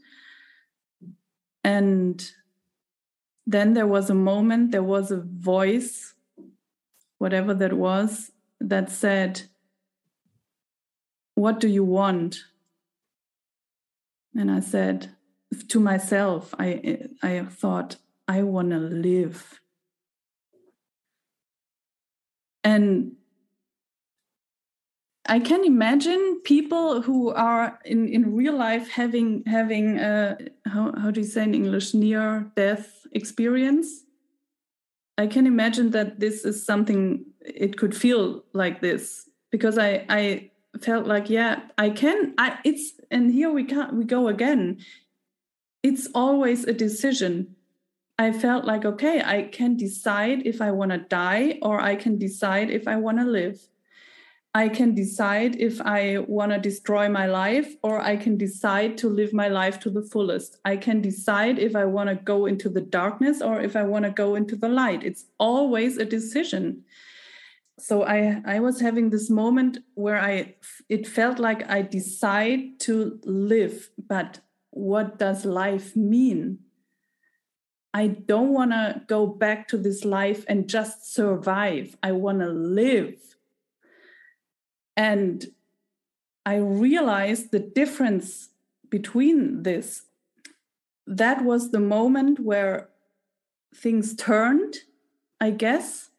And 1.65 2.25
then 3.47 3.75
there 3.75 3.87
was 3.87 4.11
a 4.11 4.15
moment, 4.15 4.71
there 4.71 4.83
was 4.83 5.11
a 5.11 5.21
voice, 5.21 6.15
whatever 7.19 7.53
that 7.55 7.73
was, 7.73 8.31
that 8.61 8.91
said, 8.91 9.43
What 11.35 11.59
do 11.59 11.69
you 11.69 11.85
want? 11.85 12.45
And 14.35 14.51
I 14.51 14.61
said 14.61 15.11
to 15.69 15.81
myself, 15.81 16.55
I, 16.59 17.09
I 17.23 17.41
thought, 17.51 17.97
I 18.29 18.43
want 18.43 18.71
to 18.71 18.79
live. 18.79 19.61
And 22.63 23.13
I 25.27 25.41
can 25.41 25.65
imagine 25.65 26.41
people 26.45 27.03
who 27.03 27.31
are 27.31 27.79
in, 27.85 28.09
in 28.09 28.35
real 28.35 28.57
life 28.57 28.91
having 28.91 29.43
having 29.47 29.99
a, 29.99 30.37
how, 30.67 30.93
how 30.99 31.11
do 31.11 31.21
you 31.21 31.27
say 31.27 31.43
in 31.43 31.55
English 31.55 31.95
near 31.95 32.51
death 32.57 33.07
experience. 33.13 34.05
I 35.17 35.27
can 35.27 35.47
imagine 35.47 35.91
that 35.91 36.21
this 36.21 36.45
is 36.45 36.65
something 36.65 37.25
it 37.41 37.77
could 37.77 37.97
feel 37.97 38.45
like 38.53 38.81
this 38.81 39.29
because 39.51 39.77
I 39.79 40.05
I 40.09 40.51
felt 40.81 41.07
like 41.07 41.29
yeah 41.29 41.61
I 41.77 41.91
can 41.91 42.35
I 42.39 42.59
it's 42.65 42.93
and 43.11 43.31
here 43.33 43.51
we 43.51 43.65
can't 43.65 43.95
we 43.95 44.05
go 44.05 44.29
again. 44.29 44.79
It's 45.83 46.09
always 46.15 46.65
a 46.65 46.73
decision. 46.73 47.57
I 48.19 48.33
felt 48.33 48.65
like 48.65 48.85
okay 48.85 49.23
I 49.25 49.43
can 49.45 49.77
decide 49.77 50.47
if 50.47 50.61
I 50.61 50.71
want 50.73 50.91
to 50.91 50.99
die 50.99 51.59
or 51.63 51.81
I 51.81 51.95
can 51.95 52.19
decide 52.19 52.71
if 52.71 52.89
I 52.89 52.97
want 52.97 53.19
to 53.19 53.25
live 53.25 53.61
I 54.55 54.69
can 54.69 54.95
decide 54.95 55.57
if 55.61 55.81
I 55.83 56.19
want 56.19 56.53
to 56.53 56.59
destroy 56.59 57.09
my 57.09 57.27
life 57.27 57.77
or 57.83 58.01
I 58.01 58.17
can 58.17 58.37
decide 58.37 58.97
to 58.99 59.09
live 59.09 59.33
my 59.33 59.49
life 59.49 59.79
to 59.81 59.91
the 59.91 60.03
fullest. 60.03 60.59
I 60.65 60.77
can 60.77 61.01
decide 61.01 61.59
if 61.59 61.77
I 61.77 61.85
want 61.85 62.09
to 62.09 62.15
go 62.17 62.47
into 62.47 62.69
the 62.69 62.81
darkness 62.81 63.43
or 63.43 63.61
if 63.61 63.77
I 63.77 63.83
want 63.83 64.07
to 64.07 64.11
go 64.11 64.35
into 64.35 64.57
the 64.57 64.69
light. 64.69 65.05
It's 65.05 65.27
always 65.39 65.99
a 65.99 66.05
decision. 66.05 66.85
So 67.79 68.05
I 68.05 68.43
I 68.45 68.59
was 68.59 68.81
having 68.81 69.11
this 69.11 69.31
moment 69.31 69.79
where 69.95 70.21
I 70.21 70.57
it 70.89 71.07
felt 71.07 71.39
like 71.39 71.71
I 71.71 71.83
decide 71.83 72.81
to 72.81 73.21
live, 73.25 73.91
but 74.09 74.41
what 74.71 75.19
does 75.19 75.45
life 75.45 75.95
mean? 75.95 76.59
I 77.95 78.09
don't 78.09 78.53
want 78.53 78.73
to 78.73 79.03
go 79.07 79.27
back 79.27 79.69
to 79.69 79.77
this 79.77 80.05
life 80.05 80.45
and 80.49 80.69
just 80.69 81.13
survive. 81.15 81.97
I 82.03 82.13
want 82.13 82.41
to 82.41 82.49
live 82.49 83.29
and 84.99 85.47
I 86.45 86.57
realized 86.57 87.53
the 87.53 87.61
difference 87.61 88.49
between 88.91 89.63
this. 89.63 90.07
That 91.07 91.45
was 91.45 91.71
the 91.71 91.79
moment 91.79 92.41
where 92.41 92.89
things 93.73 94.17
turned, 94.17 94.75
I 95.41 95.51
guess, 95.53 96.11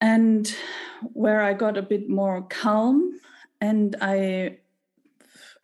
and 0.00 0.52
where 1.12 1.42
I 1.42 1.52
got 1.52 1.76
a 1.76 1.82
bit 1.82 2.08
more 2.08 2.42
calm 2.42 3.20
and 3.60 3.94
I 4.00 4.58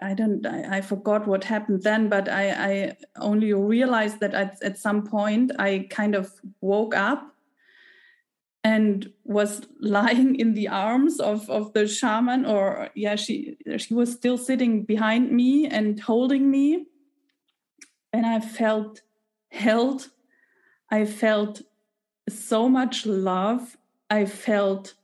I 0.01 0.15
don't 0.15 0.47
I, 0.47 0.79
I, 0.79 0.81
forgot 0.81 1.27
what 1.27 1.45
happened 1.45 1.83
then, 1.83 2.09
but 2.09 2.29
I, 2.29 2.51
I 2.51 2.97
only 3.17 3.53
realized 3.53 4.21
that 4.21 4.33
at, 4.33 4.63
at 4.63 4.79
some 4.79 5.05
point 5.05 5.51
I 5.59 5.89
kind 5.91 6.15
of 6.15 6.31
woke 6.61 6.95
up 6.95 7.35
and 8.62 9.12
was 9.25 9.62
lying 9.81 10.37
in 10.37 10.55
the 10.55 10.68
arms 10.68 11.18
of, 11.18 11.49
of 11.51 11.72
the 11.72 11.89
shaman 11.89 12.45
or 12.45 12.91
yeah 12.95 13.16
she 13.16 13.57
she 13.77 13.95
was 13.95 14.12
still 14.12 14.39
sitting 14.39 14.85
behind 14.85 15.33
me 15.33 15.66
and 15.66 15.99
holding 16.01 16.51
me. 16.51 16.87
And 18.12 18.25
i 18.25 18.41
felt 18.41 19.03
held. 19.51 20.11
I 20.91 21.05
felt 21.05 21.62
so 22.29 22.68
much 22.68 23.05
love. 23.05 23.77
I 24.11 24.25
felt 24.27 24.95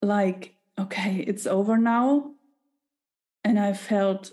like 0.00 0.54
okay 0.78 1.24
it's 1.26 1.46
over 1.46 1.76
now 1.76 2.32
and 3.48 3.58
i 3.58 3.72
felt 3.72 4.32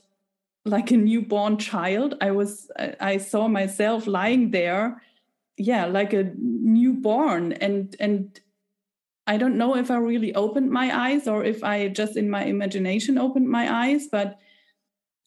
like 0.68 0.89
a 0.89 0.97
newborn 0.97 1.57
child. 1.57 2.16
I 2.22 2.32
was 2.32 2.72
i 2.99 3.18
saw 3.18 3.47
myself 3.47 4.07
lying 4.07 4.51
there 4.51 5.01
yeah 5.57 5.86
like 5.86 6.13
a 6.13 6.32
newborn. 6.38 7.53
And 7.53 7.95
and 7.99 8.39
i 9.28 9.38
don't 9.38 9.57
know 9.57 9.76
if 9.76 9.89
i 9.89 9.97
really 9.97 10.34
opened 10.36 10.70
my 10.70 10.88
eyes 11.05 11.28
or 11.28 11.43
if 11.43 11.63
i 11.63 11.88
just 11.88 12.16
in 12.18 12.30
my 12.30 12.43
imagination 12.45 13.18
opened 13.18 13.49
my 13.49 13.66
eyes 13.84 14.07
but 14.11 14.39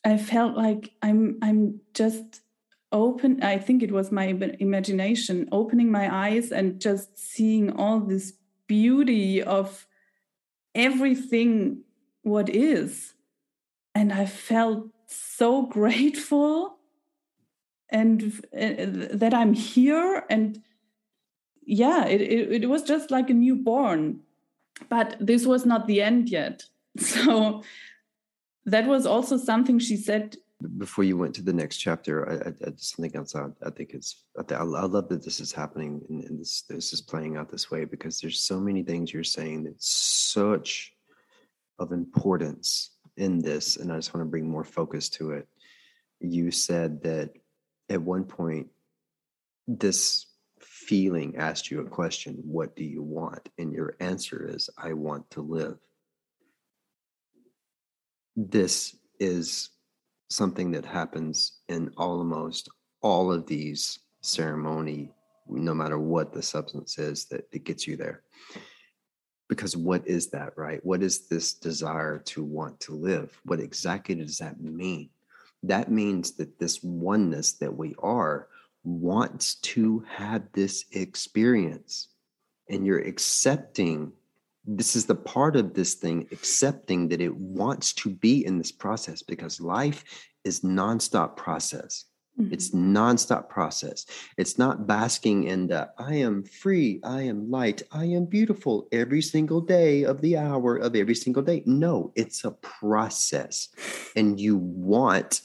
I 0.05 0.17
felt 0.17 0.57
like 0.57 0.93
I'm 1.03 1.39
I'm 1.43 1.81
just 1.93 2.43
open 2.91 3.43
I 3.43 3.59
think 3.59 3.83
it 3.83 3.93
was 3.93 4.11
my 4.11 4.27
imagination 4.59 5.49
opening 5.53 5.91
my 5.91 6.07
eyes 6.27 6.53
and 6.53 6.81
just 6.81 7.19
seeing 7.19 7.73
all 7.73 8.01
this 8.01 8.33
beauty 8.67 9.43
of 9.43 9.87
everything 10.75 11.83
what 12.23 12.49
is 12.49 13.15
and 13.95 14.13
I 14.13 14.27
felt 14.27 14.89
so 15.07 15.63
grateful 15.79 16.79
and 17.91 18.23
uh, 18.53 19.09
that 19.15 19.33
I'm 19.33 19.55
here 19.55 20.25
and 20.29 20.63
yeah 21.65 22.07
it, 22.07 22.21
it, 22.21 22.65
it 22.65 22.69
was 22.69 22.83
just 22.83 23.11
like 23.11 23.31
a 23.31 23.35
newborn 23.35 24.21
but 24.89 25.17
this 25.21 25.45
was 25.47 25.67
not 25.67 25.87
the 25.87 26.01
end 26.03 26.29
yet. 26.29 26.65
So 26.99 27.63
that 28.65 28.87
was 28.87 29.07
also 29.07 29.37
something 29.37 29.79
she 29.79 29.97
said 29.97 30.37
before 30.77 31.05
you 31.05 31.17
went 31.17 31.35
to 31.37 31.43
the 31.43 31.53
next 31.53 31.77
chapter 31.77 32.29
i, 32.29 32.35
I, 32.49 32.53
I 32.67 32.71
just 32.71 32.97
think 32.97 33.15
outside 33.15 33.53
i 33.65 33.71
think 33.71 33.95
it's 33.95 34.25
I, 34.37 34.55
I 34.55 34.63
love 34.63 35.09
that 35.09 35.25
this 35.25 35.41
is 35.41 35.53
happening 35.53 36.03
and, 36.09 36.25
and 36.25 36.41
this 36.41 36.63
this 36.69 36.93
is 36.93 37.01
playing 37.01 37.37
out 37.37 37.51
this 37.51 37.71
way 37.71 37.85
because 37.85 38.21
there's 38.21 38.41
so 38.41 38.59
many 38.59 38.83
things 38.83 39.13
you're 39.13 39.25
saying 39.25 39.65
that's 39.65 39.89
such 39.89 40.93
of 41.79 41.93
importance 41.93 42.98
in 43.19 43.41
this 43.41 43.77
and 43.77 43.93
i 43.93 43.97
just 43.97 44.15
want 44.15 44.25
to 44.25 44.31
bring 44.31 44.49
more 44.49 44.65
focus 44.65 45.09
to 45.09 45.33
it. 45.33 45.47
You 46.21 46.51
said 46.51 47.03
that 47.03 47.31
at 47.91 48.01
one 48.03 48.25
point 48.25 48.69
this 49.67 50.27
feeling 50.61 51.37
asked 51.37 51.71
you 51.71 51.81
a 51.81 51.89
question 51.89 52.35
what 52.43 52.75
do 52.75 52.85
you 52.85 53.03
want? 53.03 53.49
And 53.59 53.73
your 53.73 53.95
answer 54.01 54.49
is 54.49 54.71
i 54.79 54.93
want 54.93 55.29
to 55.31 55.43
live. 55.43 55.79
This 58.37 58.97
is 59.19 59.71
something 60.31 60.71
that 60.73 60.85
happens 60.85 61.59
in 61.69 61.91
almost 61.97 62.69
all 63.03 63.33
of 63.33 63.47
these 63.47 63.99
ceremony 64.21 65.13
no 65.49 65.73
matter 65.73 65.99
what 65.99 66.33
the 66.33 66.43
substance 66.43 66.99
is 66.99 67.25
that 67.27 67.49
it 67.53 67.65
gets 67.65 67.87
you 67.87 67.97
there 67.97 68.23
because 69.49 69.77
what 69.77 70.07
is 70.07 70.29
that 70.31 70.53
right? 70.57 70.85
What 70.85 71.03
is 71.03 71.27
this 71.29 71.55
desire 71.55 72.19
to 72.27 72.45
want 72.45 72.79
to 72.81 72.95
live? 72.95 73.41
What 73.45 73.61
exactly 73.61 74.15
does 74.15 74.39
that 74.39 74.61
mean? 74.61 75.11
That 75.63 75.91
means 75.91 76.33
that 76.33 76.59
this 76.59 76.83
oneness 76.83 77.53
that 77.55 77.75
we 77.75 77.95
are 77.99 78.49
wants 78.85 79.57
to 79.57 80.05
have 80.09 80.43
this 80.53 80.85
experience. 80.93 82.09
And 82.71 82.87
you're 82.87 83.01
accepting 83.01 84.13
this 84.71 84.95
is 84.97 85.07
the 85.07 85.15
part 85.15 85.57
of 85.57 85.73
this 85.73 85.95
thing 85.95 86.29
accepting 86.31 87.09
that 87.09 87.23
it 87.23 87.35
wants 87.35 87.95
to 87.95 88.11
be 88.11 88.45
in 88.45 88.59
this 88.59 88.71
process 88.71 89.23
because 89.23 89.63
life 89.63 90.05
is 90.45 90.61
nonstop 90.61 91.37
process 91.37 92.05
mm-hmm. 92.39 92.53
it's 92.53 92.71
nonstop 92.71 93.49
process 93.49 94.07
it's 94.37 94.59
not 94.59 94.87
basking 94.87 95.45
in 95.45 95.67
the 95.67 95.89
i 95.99 96.15
am 96.15 96.43
free 96.43 97.01
i 97.05 97.23
am 97.23 97.51
light 97.51 97.83
i 97.93 98.05
am 98.05 98.25
beautiful 98.25 98.87
every 98.93 99.23
single 99.23 99.61
day 99.61 100.05
of 100.05 100.21
the 100.21 100.37
hour 100.37 100.77
of 100.77 100.95
every 100.95 101.15
single 101.15 101.43
day 101.43 101.63
no 101.67 102.13
it's 102.15 102.45
a 102.45 102.51
process 102.51 103.69
and 104.17 104.41
you 104.41 104.57
want 104.57 105.43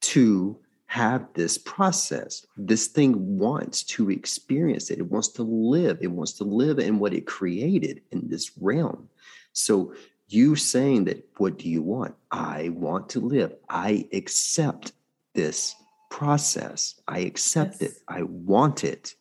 to 0.00 0.58
have 0.94 1.26
this 1.34 1.58
process. 1.58 2.46
This 2.56 2.86
thing 2.86 3.36
wants 3.36 3.82
to 3.82 4.12
experience 4.12 4.90
it. 4.90 5.00
It 5.00 5.10
wants 5.10 5.26
to 5.30 5.42
live. 5.42 5.98
It 6.00 6.12
wants 6.12 6.34
to 6.34 6.44
live 6.44 6.78
in 6.78 7.00
what 7.00 7.12
it 7.12 7.26
created 7.26 8.00
in 8.12 8.28
this 8.28 8.52
realm. 8.60 9.08
So, 9.52 9.92
you 10.28 10.54
saying 10.54 11.06
that, 11.06 11.28
what 11.36 11.58
do 11.58 11.68
you 11.68 11.82
want? 11.82 12.14
I 12.30 12.68
want 12.68 13.08
to 13.10 13.20
live. 13.20 13.54
I 13.68 14.08
accept 14.12 14.92
this 15.34 15.74
process. 16.18 17.00
I 17.08 17.18
accept 17.30 17.78
yes. 17.80 17.90
it. 17.90 17.96
I 18.06 18.22
want 18.22 18.84
it. 18.84 19.14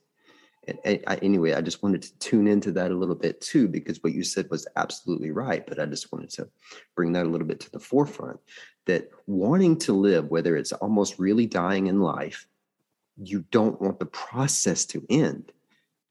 And, 0.68 1.00
I, 1.08 1.16
anyway, 1.24 1.54
I 1.54 1.62
just 1.62 1.82
wanted 1.82 2.04
to 2.04 2.20
tune 2.20 2.48
into 2.48 2.72
that 2.74 2.92
a 2.92 2.96
little 2.96 3.16
bit 3.16 3.42
too, 3.42 3.68
because 3.68 4.04
what 4.04 4.14
you 4.14 4.24
said 4.24 4.48
was 4.52 4.68
absolutely 4.76 5.32
right. 5.32 5.66
But 5.66 5.80
I 5.80 5.88
just 5.88 6.12
wanted 6.12 6.30
to 6.38 6.48
bring 6.96 7.14
that 7.14 7.26
a 7.26 7.30
little 7.30 7.48
bit 7.48 7.60
to 7.62 7.72
the 7.72 7.80
forefront 7.80 8.40
that 8.86 9.10
wanting 9.26 9.80
to 9.80 9.94
live, 9.94 10.30
whether 10.30 10.56
it's 10.56 10.72
almost 10.72 11.18
really 11.18 11.48
dying 11.48 11.88
in 11.88 12.00
life, 12.00 12.46
you 13.18 13.44
don't 13.50 13.82
want 13.82 13.98
the 13.98 14.06
process 14.28 14.86
to 14.86 15.04
end. 15.10 15.52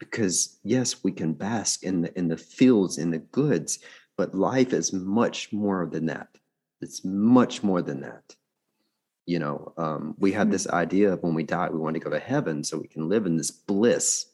Because 0.00 0.58
yes, 0.64 1.04
we 1.04 1.12
can 1.12 1.32
bask 1.32 1.84
in 1.84 2.02
the 2.02 2.18
in 2.18 2.26
the 2.26 2.36
fields, 2.36 2.98
in 2.98 3.12
the 3.12 3.24
goods, 3.40 3.78
but 4.16 4.34
life 4.34 4.72
is 4.72 4.92
much 4.92 5.52
more 5.52 5.86
than 5.86 6.06
that. 6.06 6.30
It's 6.80 7.04
much 7.04 7.62
more 7.62 7.82
than 7.82 8.00
that. 8.00 8.34
You 9.26 9.38
know, 9.38 9.72
um, 9.76 10.14
we 10.18 10.32
have 10.32 10.46
mm-hmm. 10.46 10.52
this 10.52 10.68
idea 10.68 11.12
of 11.12 11.22
when 11.22 11.34
we 11.34 11.44
die, 11.44 11.68
we 11.70 11.78
want 11.78 11.94
to 11.94 12.00
go 12.00 12.10
to 12.10 12.18
heaven 12.18 12.64
so 12.64 12.78
we 12.78 12.88
can 12.88 13.08
live 13.08 13.26
in 13.26 13.36
this 13.36 13.50
bliss. 13.50 14.26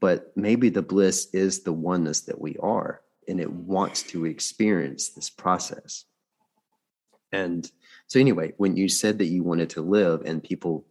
But 0.00 0.32
maybe 0.36 0.68
the 0.68 0.82
bliss 0.82 1.28
is 1.32 1.62
the 1.62 1.72
oneness 1.72 2.22
that 2.22 2.40
we 2.40 2.56
are, 2.58 3.00
and 3.26 3.40
it 3.40 3.50
wants 3.50 4.02
to 4.04 4.26
experience 4.26 5.10
this 5.10 5.30
process. 5.30 6.04
And 7.32 7.70
so 8.06 8.20
anyway, 8.20 8.52
when 8.58 8.76
you 8.76 8.88
said 8.88 9.18
that 9.18 9.26
you 9.26 9.42
wanted 9.42 9.70
to 9.70 9.80
live 9.82 10.22
and 10.24 10.42
people 10.42 10.86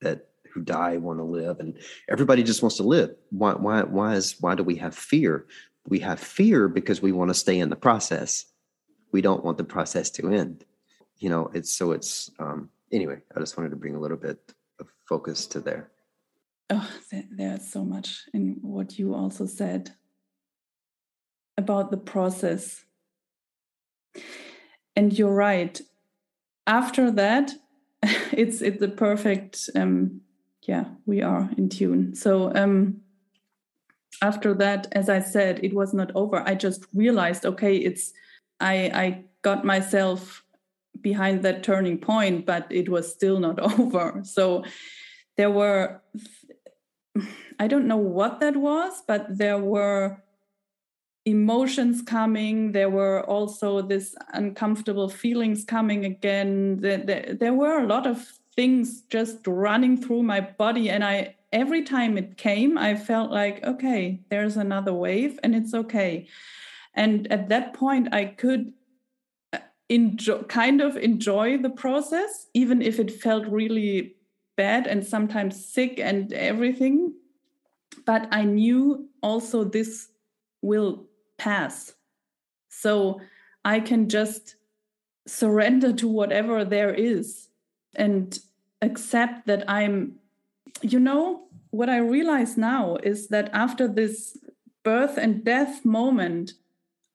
that 0.00 0.28
who 0.52 0.62
die 0.62 0.96
want 0.96 1.18
to 1.18 1.24
live 1.24 1.60
and 1.60 1.78
everybody 2.08 2.42
just 2.42 2.62
wants 2.62 2.76
to 2.78 2.82
live, 2.82 3.14
why 3.30 3.52
why 3.52 3.82
why 3.82 4.14
is 4.14 4.36
why 4.40 4.54
do 4.54 4.62
we 4.62 4.76
have 4.76 4.94
fear? 4.94 5.46
We 5.88 5.98
have 6.00 6.18
fear 6.18 6.68
because 6.68 7.02
we 7.02 7.12
want 7.12 7.30
to 7.30 7.34
stay 7.34 7.58
in 7.58 7.68
the 7.68 7.76
process. 7.76 8.46
We 9.12 9.20
don't 9.20 9.44
want 9.44 9.58
the 9.58 9.64
process 9.64 10.10
to 10.12 10.30
end. 10.30 10.64
You 11.18 11.30
know, 11.30 11.50
it's 11.54 11.72
so 11.72 11.92
it's 11.92 12.30
um 12.38 12.70
anyway, 12.92 13.18
I 13.34 13.40
just 13.40 13.56
wanted 13.56 13.70
to 13.70 13.76
bring 13.76 13.94
a 13.94 14.00
little 14.00 14.16
bit 14.16 14.38
of 14.80 14.88
focus 15.08 15.46
to 15.48 15.60
there. 15.60 15.90
Oh, 16.68 16.88
there's 17.30 17.66
so 17.68 17.84
much 17.84 18.24
in 18.34 18.58
what 18.60 18.98
you 18.98 19.14
also 19.14 19.46
said 19.46 19.92
about 21.56 21.90
the 21.90 21.96
process. 21.96 22.84
And 24.94 25.16
you're 25.16 25.34
right. 25.34 25.80
After 26.66 27.10
that 27.12 27.52
it's 28.32 28.60
it's 28.60 28.82
a 28.82 28.88
perfect 28.88 29.70
um 29.74 30.20
yeah 30.62 30.84
we 31.06 31.22
are 31.22 31.48
in 31.56 31.68
tune. 31.68 32.14
So 32.14 32.52
um 32.54 33.00
after 34.22 34.54
that 34.54 34.88
as 34.92 35.10
i 35.10 35.20
said 35.20 35.60
it 35.62 35.74
was 35.74 35.94
not 35.94 36.10
over. 36.14 36.42
I 36.46 36.54
just 36.54 36.86
realized 36.94 37.46
okay 37.46 37.76
it's 37.76 38.12
i 38.60 38.90
i 38.94 39.24
got 39.42 39.64
myself 39.64 40.42
behind 41.10 41.42
that 41.42 41.62
turning 41.62 41.98
point 41.98 42.44
but 42.52 42.64
it 42.70 42.88
was 42.88 43.04
still 43.16 43.38
not 43.46 43.58
over. 43.80 44.20
So 44.24 44.64
there 45.36 45.52
were 45.60 46.00
i 47.58 47.66
don't 47.66 47.88
know 47.92 48.04
what 48.18 48.40
that 48.40 48.56
was 48.56 48.92
but 49.10 49.22
there 49.42 49.58
were 49.58 50.22
emotions 51.26 52.02
coming. 52.02 52.72
There 52.72 52.88
were 52.88 53.18
also 53.26 53.82
this 53.82 54.14
uncomfortable 54.32 55.08
feelings 55.08 55.64
coming 55.64 56.04
again. 56.04 56.78
There, 56.80 57.52
were 57.52 57.80
a 57.80 57.86
lot 57.86 58.06
of 58.06 58.38
things 58.54 59.02
just 59.10 59.38
running 59.44 60.00
through 60.00 60.22
my 60.22 60.40
body 60.40 60.88
and 60.88 61.04
i 61.04 61.34
every 61.52 61.82
time 61.82 62.16
it 62.16 62.38
came 62.38 62.78
i 62.78 62.94
felt 62.94 63.30
like 63.30 63.62
okay 63.62 64.18
there's 64.30 64.56
another 64.56 64.94
wave 64.94 65.38
and 65.42 65.54
it's 65.54 65.74
okay. 65.74 66.26
And 66.94 67.30
at 67.30 67.48
that 67.50 67.74
point 67.74 68.14
i 68.14 68.24
could 68.24 68.72
enjoy 69.88 70.42
kind 70.42 70.80
of 70.80 70.96
enjoy 70.96 71.56
the 71.58 71.70
process 71.70 72.46
even 72.54 72.82
if 72.82 72.98
it 72.98 73.10
felt 73.10 73.46
really 73.46 74.16
bad 74.56 74.86
and 74.86 75.06
sometimes 75.06 75.64
sick 75.64 76.00
and 76.00 76.32
everything 76.32 77.14
but 78.04 78.26
i 78.32 78.42
knew 78.42 79.08
also 79.22 79.62
this 79.62 80.08
will 80.62 81.06
pass. 81.38 81.94
So 82.68 83.20
I 83.64 83.80
can 83.80 84.08
just 84.08 84.56
surrender 85.26 85.92
to 85.94 86.08
whatever 86.08 86.64
there 86.64 86.94
is 86.94 87.48
and 87.94 88.38
accept 88.82 89.46
that 89.46 89.68
I'm, 89.68 90.16
you 90.82 91.00
know, 91.00 91.48
what 91.70 91.88
I 91.88 91.98
realize 91.98 92.56
now 92.56 92.96
is 92.96 93.28
that 93.28 93.50
after 93.52 93.88
this 93.88 94.36
birth 94.84 95.16
and 95.16 95.44
death 95.44 95.84
moment, 95.84 96.52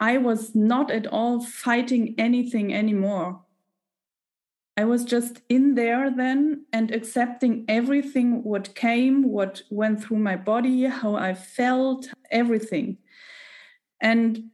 I 0.02 0.18
was 0.18 0.54
not 0.54 0.92
at 0.92 1.08
all 1.08 1.42
fighting 1.42 2.16
anything 2.18 2.74
anymore. 2.74 3.42
I 4.76 4.84
was 4.84 5.06
just 5.06 5.42
in 5.48 5.76
there 5.76 6.10
then 6.10 6.66
and 6.74 6.92
accepting 6.92 7.64
everything 7.70 8.44
what 8.44 8.76
came, 8.76 9.30
what 9.30 9.62
went 9.70 10.04
through 10.04 10.18
my 10.18 10.36
body, 10.36 10.86
how 10.86 11.16
I 11.16 11.34
felt, 11.34 12.08
everything 12.30 12.98
and 14.02 14.50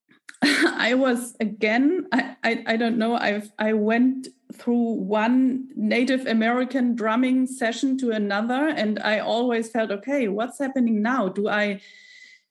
I 0.42 0.94
was 0.94 1.36
again, 1.40 2.06
I, 2.12 2.36
I, 2.42 2.64
I, 2.66 2.76
don't 2.76 2.98
know, 2.98 3.14
I've 3.14 3.50
I 3.58 3.72
went 3.74 4.28
through 4.52 4.94
one 4.94 5.68
Native 5.76 6.26
American 6.26 6.94
drumming 6.94 7.46
session 7.46 7.96
to 7.98 8.10
another, 8.10 8.68
and 8.68 8.98
I 9.00 9.20
always 9.20 9.70
felt, 9.70 9.90
okay, 9.90 10.28
what's 10.28 10.58
happening 10.58 11.02
now? 11.02 11.28
Do 11.28 11.48
I 11.48 11.80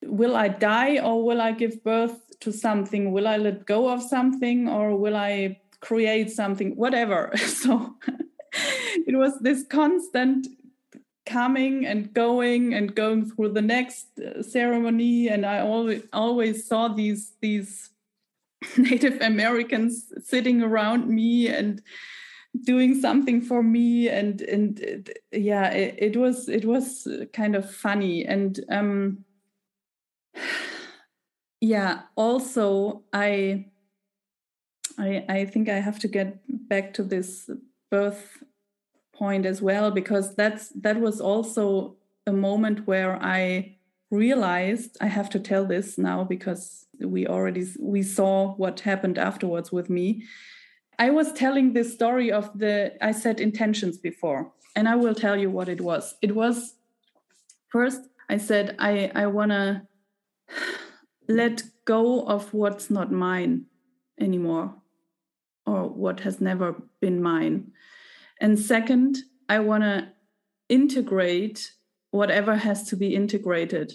will 0.04 0.36
I 0.36 0.48
die 0.48 1.00
or 1.00 1.24
will 1.26 1.42
I 1.42 1.52
give 1.52 1.84
birth 1.84 2.29
to 2.42 2.52
something? 2.52 3.12
Will 3.12 3.28
I 3.28 3.38
let 3.38 3.66
go 3.66 3.90
of 3.90 4.02
something 4.02 4.68
or 4.68 4.96
will 4.96 5.16
I 5.16 5.60
create 5.82 6.32
something? 6.32 6.76
Whatever. 6.76 7.32
So 7.38 7.96
it 9.08 9.16
was 9.16 9.40
this 9.40 9.64
constant 9.70 10.48
coming 11.26 11.86
and 11.86 12.12
going 12.14 12.74
and 12.74 12.96
going 12.96 13.30
through 13.30 13.54
the 13.54 13.62
next 13.62 14.08
uh, 14.20 14.42
ceremony. 14.42 15.28
And 15.28 15.46
i 15.46 15.60
always 15.60 16.04
always 16.12 16.68
saw 16.68 16.88
these 16.88 17.34
these 17.42 17.92
native 18.78 19.22
americans 19.22 20.12
sitting 20.24 20.62
around 20.64 21.08
me 21.08 21.48
and 21.48 21.82
doing 22.66 23.00
something 23.00 23.42
for 23.42 23.62
me. 23.62 24.10
And 24.10 24.42
and 24.42 25.10
yeah 25.32 25.70
it, 25.70 25.96
it 25.98 26.18
was 26.18 26.50
it 26.50 26.66
was 26.66 27.08
kind 27.34 27.56
of 27.56 27.70
funny. 27.70 28.26
And 28.26 28.60
um 28.70 29.26
yeah 31.62 32.02
also 32.16 33.04
i 33.14 33.66
i 34.98 35.26
i 35.30 35.46
think 35.46 35.70
i 35.70 35.80
have 35.80 36.00
to 36.00 36.08
get 36.08 36.40
back 36.70 36.94
to 36.94 37.04
this 37.04 37.50
birth 37.92 38.44
point 39.14 39.46
as 39.46 39.62
well 39.62 39.92
because 39.92 40.36
that's 40.36 40.70
that 40.70 41.00
was 41.00 41.20
also 41.20 41.96
a 42.26 42.32
moment 42.32 42.88
where 42.88 43.22
i 43.22 43.76
realized 44.12 44.98
i 45.02 45.08
have 45.08 45.30
to 45.30 45.40
tell 45.40 45.66
this 45.66 45.98
now 45.98 46.24
because 46.24 46.88
we 47.06 47.28
already 47.28 47.66
we 47.80 48.04
saw 48.04 48.54
what 48.56 48.82
happened 48.82 49.18
afterwards 49.18 49.72
with 49.72 49.90
me. 49.90 50.24
I 50.98 51.12
was 51.12 51.32
telling 51.32 51.74
this 51.74 51.94
story 51.94 52.32
of 52.32 52.58
the 52.58 52.94
i 53.02 53.12
said 53.12 53.40
intentions 53.40 53.98
before 53.98 54.52
and 54.76 54.88
i 54.88 54.96
will 54.96 55.16
tell 55.16 55.38
you 55.38 55.50
what 55.50 55.70
it 55.70 55.82
was. 55.82 56.16
It 56.22 56.36
was 56.36 56.76
first 57.70 58.02
i 58.30 58.38
said 58.38 58.76
i 58.80 59.12
i 59.16 59.26
want 59.28 59.52
to 59.52 59.82
let 61.30 61.64
go 61.86 62.24
of 62.24 62.54
what's 62.54 62.90
not 62.90 63.12
mine 63.12 63.66
anymore 64.20 64.74
or 65.66 65.88
what 65.88 66.22
has 66.22 66.42
never 66.42 66.76
been 67.00 67.22
mine. 67.22 67.72
And 68.42 68.60
second, 68.60 69.20
I 69.48 69.60
want 69.60 69.84
to 69.84 70.10
integrate 70.68 71.72
whatever 72.12 72.56
has 72.56 72.84
to 72.90 72.96
be 72.96 73.14
integrated. 73.14 73.94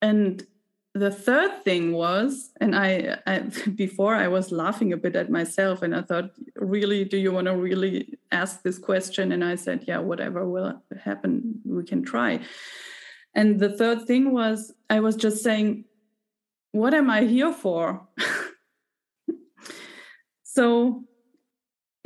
And 0.00 0.44
the 0.94 1.10
third 1.10 1.64
thing 1.64 1.92
was, 1.92 2.50
and 2.60 2.74
I, 2.74 3.18
I, 3.26 3.38
before 3.74 4.14
I 4.14 4.28
was 4.28 4.52
laughing 4.52 4.92
a 4.92 4.96
bit 4.96 5.16
at 5.16 5.30
myself, 5.30 5.82
and 5.82 5.94
I 5.94 6.00
thought, 6.00 6.30
really, 6.56 7.04
do 7.04 7.18
you 7.18 7.30
want 7.30 7.46
to 7.46 7.56
really 7.56 8.18
ask 8.30 8.62
this 8.62 8.78
question? 8.78 9.32
And 9.32 9.44
I 9.44 9.56
said, 9.56 9.84
yeah, 9.86 9.98
whatever 9.98 10.48
will 10.48 10.82
happen, 11.04 11.60
we 11.66 11.84
can 11.84 12.02
try. 12.02 12.40
And 13.34 13.60
the 13.60 13.70
third 13.70 14.06
thing 14.06 14.32
was, 14.32 14.72
I 14.90 15.00
was 15.00 15.16
just 15.16 15.42
saying, 15.42 15.84
what 16.72 16.94
am 16.94 17.10
I 17.10 17.24
here 17.24 17.52
for? 17.52 18.06
so, 20.42 21.04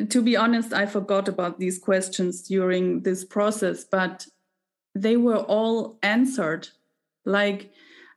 to 0.09 0.22
be 0.22 0.37
honest, 0.37 0.72
I 0.72 0.87
forgot 0.87 1.29
about 1.29 1.59
these 1.59 1.79
questions 1.79 2.43
during 2.43 3.03
this 3.03 3.24
process, 3.24 3.85
but 3.85 4.27
they 4.95 5.16
were 5.16 5.39
all 5.39 5.99
answered. 6.03 6.68
Like, 7.24 7.72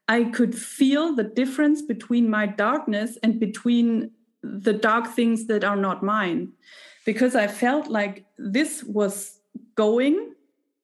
I 0.08 0.26
could 0.26 0.56
feel 0.56 1.16
the 1.16 1.24
difference 1.24 1.82
between 1.82 2.30
my 2.30 2.48
darkness 2.48 3.18
and 3.22 3.40
between 3.40 4.12
the 4.42 4.74
dark 4.74 5.08
things 5.08 5.48
that 5.48 5.64
are 5.64 5.76
not 5.76 6.04
mine 6.04 6.54
because 7.06 7.36
I 7.36 7.48
felt 7.48 7.88
like 7.88 8.26
this 8.38 8.84
was 8.84 9.40
going 9.76 10.34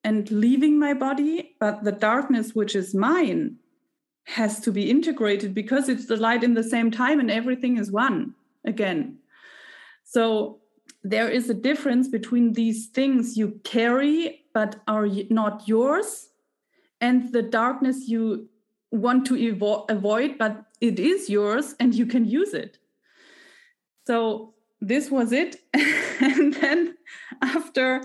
and 0.05 0.29
leaving 0.29 0.77
my 0.77 0.93
body, 0.93 1.55
but 1.59 1.83
the 1.83 1.91
darkness, 1.91 2.53
which 2.53 2.75
is 2.75 2.93
mine, 2.93 3.57
has 4.25 4.59
to 4.59 4.71
be 4.71 4.89
integrated 4.89 5.53
because 5.55 5.89
it's 5.89 6.05
the 6.05 6.15
light 6.15 6.43
in 6.43 6.53
the 6.53 6.63
same 6.63 6.91
time 6.91 7.19
and 7.19 7.31
everything 7.31 7.77
is 7.77 7.91
one 7.91 8.35
again. 8.63 9.17
So 10.03 10.59
there 11.03 11.27
is 11.27 11.49
a 11.49 11.55
difference 11.55 12.07
between 12.07 12.53
these 12.53 12.87
things 12.87 13.35
you 13.35 13.59
carry 13.63 14.45
but 14.53 14.75
are 14.87 15.07
not 15.29 15.67
yours 15.67 16.29
and 17.01 17.31
the 17.33 17.41
darkness 17.41 18.07
you 18.07 18.47
want 18.91 19.25
to 19.25 19.33
evo- 19.33 19.89
avoid 19.89 20.37
but 20.37 20.65
it 20.81 20.99
is 20.99 21.29
yours 21.29 21.73
and 21.79 21.95
you 21.95 22.05
can 22.05 22.25
use 22.25 22.53
it. 22.53 22.77
So 24.05 24.53
this 24.81 25.09
was 25.09 25.31
it. 25.31 25.61
and 25.73 26.53
then 26.53 26.95
after 27.41 28.01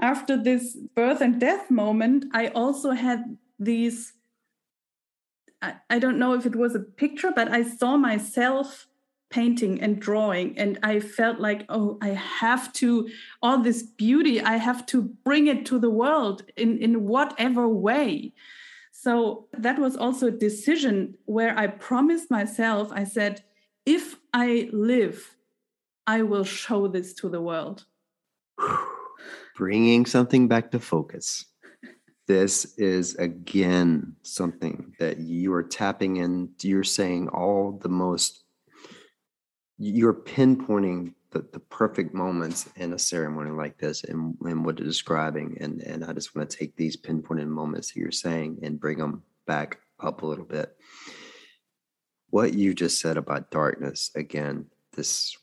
after 0.00 0.36
this 0.36 0.76
birth 0.94 1.20
and 1.20 1.40
death 1.40 1.70
moment, 1.70 2.26
I 2.32 2.48
also 2.48 2.92
had 2.92 3.38
these. 3.58 4.12
I, 5.62 5.74
I 5.88 5.98
don't 5.98 6.18
know 6.18 6.34
if 6.34 6.46
it 6.46 6.56
was 6.56 6.74
a 6.74 6.80
picture, 6.80 7.32
but 7.34 7.48
I 7.48 7.62
saw 7.62 7.96
myself 7.96 8.86
painting 9.30 9.80
and 9.80 9.98
drawing 9.98 10.56
and 10.56 10.78
i 10.84 11.00
felt 11.00 11.40
like 11.40 11.64
oh 11.68 11.98
i 12.00 12.10
have 12.10 12.72
to 12.72 13.08
all 13.42 13.58
this 13.58 13.82
beauty 13.82 14.40
i 14.40 14.56
have 14.56 14.86
to 14.86 15.02
bring 15.24 15.48
it 15.48 15.66
to 15.66 15.76
the 15.76 15.90
world 15.90 16.44
in 16.56 16.78
in 16.78 17.04
whatever 17.04 17.66
way 17.66 18.32
so 18.92 19.48
that 19.52 19.76
was 19.76 19.96
also 19.96 20.28
a 20.28 20.30
decision 20.30 21.16
where 21.24 21.58
i 21.58 21.66
promised 21.66 22.30
myself 22.30 22.92
i 22.92 23.02
said 23.02 23.42
if 23.84 24.14
i 24.32 24.68
live 24.72 25.36
i 26.06 26.22
will 26.22 26.44
show 26.44 26.86
this 26.86 27.12
to 27.12 27.28
the 27.28 27.40
world 27.40 27.86
bringing 29.54 30.06
something 30.06 30.48
back 30.48 30.70
to 30.72 30.80
focus. 30.80 31.46
This 32.26 32.74
is 32.78 33.14
again 33.16 34.16
something 34.22 34.94
that 34.98 35.18
you 35.18 35.52
are 35.52 35.62
tapping 35.62 36.16
in. 36.16 36.50
You're 36.62 36.84
saying 36.84 37.28
all 37.28 37.78
the 37.82 37.88
most, 37.88 38.44
you're 39.78 40.14
pinpointing 40.14 41.14
the, 41.32 41.44
the 41.52 41.60
perfect 41.60 42.14
moments 42.14 42.68
in 42.76 42.94
a 42.94 42.98
ceremony 42.98 43.50
like 43.50 43.76
this 43.76 44.04
and, 44.04 44.36
and 44.40 44.64
what 44.64 44.78
you're 44.78 44.88
describing. 44.88 45.58
And, 45.60 45.82
and 45.82 46.04
I 46.04 46.12
just 46.14 46.34
want 46.34 46.48
to 46.48 46.56
take 46.56 46.76
these 46.76 46.96
pinpointed 46.96 47.48
moments 47.48 47.92
that 47.92 48.00
you're 48.00 48.10
saying 48.10 48.60
and 48.62 48.80
bring 48.80 48.98
them 48.98 49.22
back 49.46 49.80
up 50.00 50.22
a 50.22 50.26
little 50.26 50.44
bit. 50.44 50.74
What 52.30 52.54
you 52.54 52.72
just 52.72 53.00
said 53.00 53.16
about 53.16 53.50
darkness, 53.50 54.10
again, 54.14 54.66
this 54.96 55.36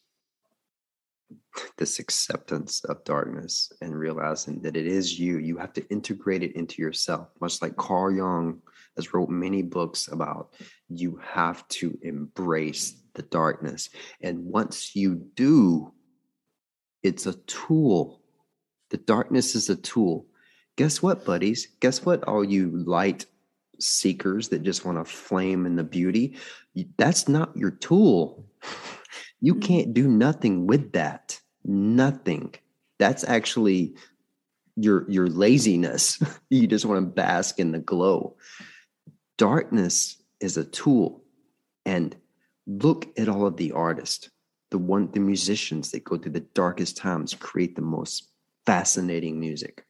this 1.78 2.00
acceptance 2.00 2.84
of 2.86 3.04
darkness 3.04 3.72
and 3.82 3.98
realizing 3.98 4.62
that 4.62 4.78
it 4.78 4.88
is 4.88 5.20
you. 5.20 5.38
You 5.38 5.58
have 5.58 5.74
to 5.74 5.88
integrate 5.90 6.44
it 6.44 6.56
into 6.56 6.82
yourself, 6.82 7.30
much 7.40 7.62
like 7.62 7.76
Carl 7.78 8.16
Jung 8.16 8.62
has 8.96 9.14
wrote 9.14 9.30
many 9.30 9.62
books 9.62 10.08
about. 10.08 10.54
You 10.90 11.20
have 11.24 11.68
to 11.70 11.98
embrace 12.02 12.96
the 13.14 13.24
darkness. 13.24 13.90
And 14.22 14.46
once 14.46 14.96
you 14.96 15.16
do, 15.36 15.94
it's 17.04 17.26
a 17.26 17.34
tool. 17.34 18.22
The 18.90 18.98
darkness 18.98 19.56
is 19.56 19.70
a 19.70 19.76
tool. 19.76 20.28
Guess 20.78 21.02
what, 21.02 21.26
buddies? 21.26 21.68
Guess 21.80 22.06
what, 22.06 22.24
all 22.24 22.44
you 22.44 22.70
light 22.86 23.26
seekers 23.80 24.50
that 24.50 24.64
just 24.64 24.86
want 24.86 24.98
to 24.98 25.06
flame 25.06 25.66
in 25.66 25.76
the 25.76 25.84
beauty? 25.84 26.38
That's 26.98 27.28
not 27.28 27.56
your 27.56 27.72
tool. 27.72 28.46
You 29.42 29.56
can't 29.56 29.94
do 29.94 30.08
nothing 30.08 30.68
with 30.68 30.94
that. 30.94 31.40
Nothing. 31.66 32.54
That's 33.00 33.24
actually 33.24 33.96
your 34.76 35.10
your 35.10 35.28
laziness. 35.28 36.22
you 36.50 36.68
just 36.68 36.86
want 36.86 37.04
to 37.04 37.12
bask 37.12 37.60
in 37.60 37.72
the 37.72 37.80
glow. 37.80 38.38
Darkness 39.38 40.22
is 40.40 40.58
a 40.58 40.64
tool. 40.64 41.24
And 41.86 42.16
look 42.68 43.08
at 43.18 43.28
all 43.28 43.48
of 43.48 43.58
the 43.58 43.72
artists, 43.72 44.30
the 44.70 44.78
one 44.78 45.12
the 45.12 45.20
musicians 45.20 45.92
that 45.92 46.04
go 46.04 46.18
through 46.18 46.34
the 46.34 46.42
darkest 46.54 46.98
times 46.98 47.34
create 47.34 47.76
the 47.76 47.82
most 47.82 48.30
fascinating 48.66 49.40
music 49.40 49.84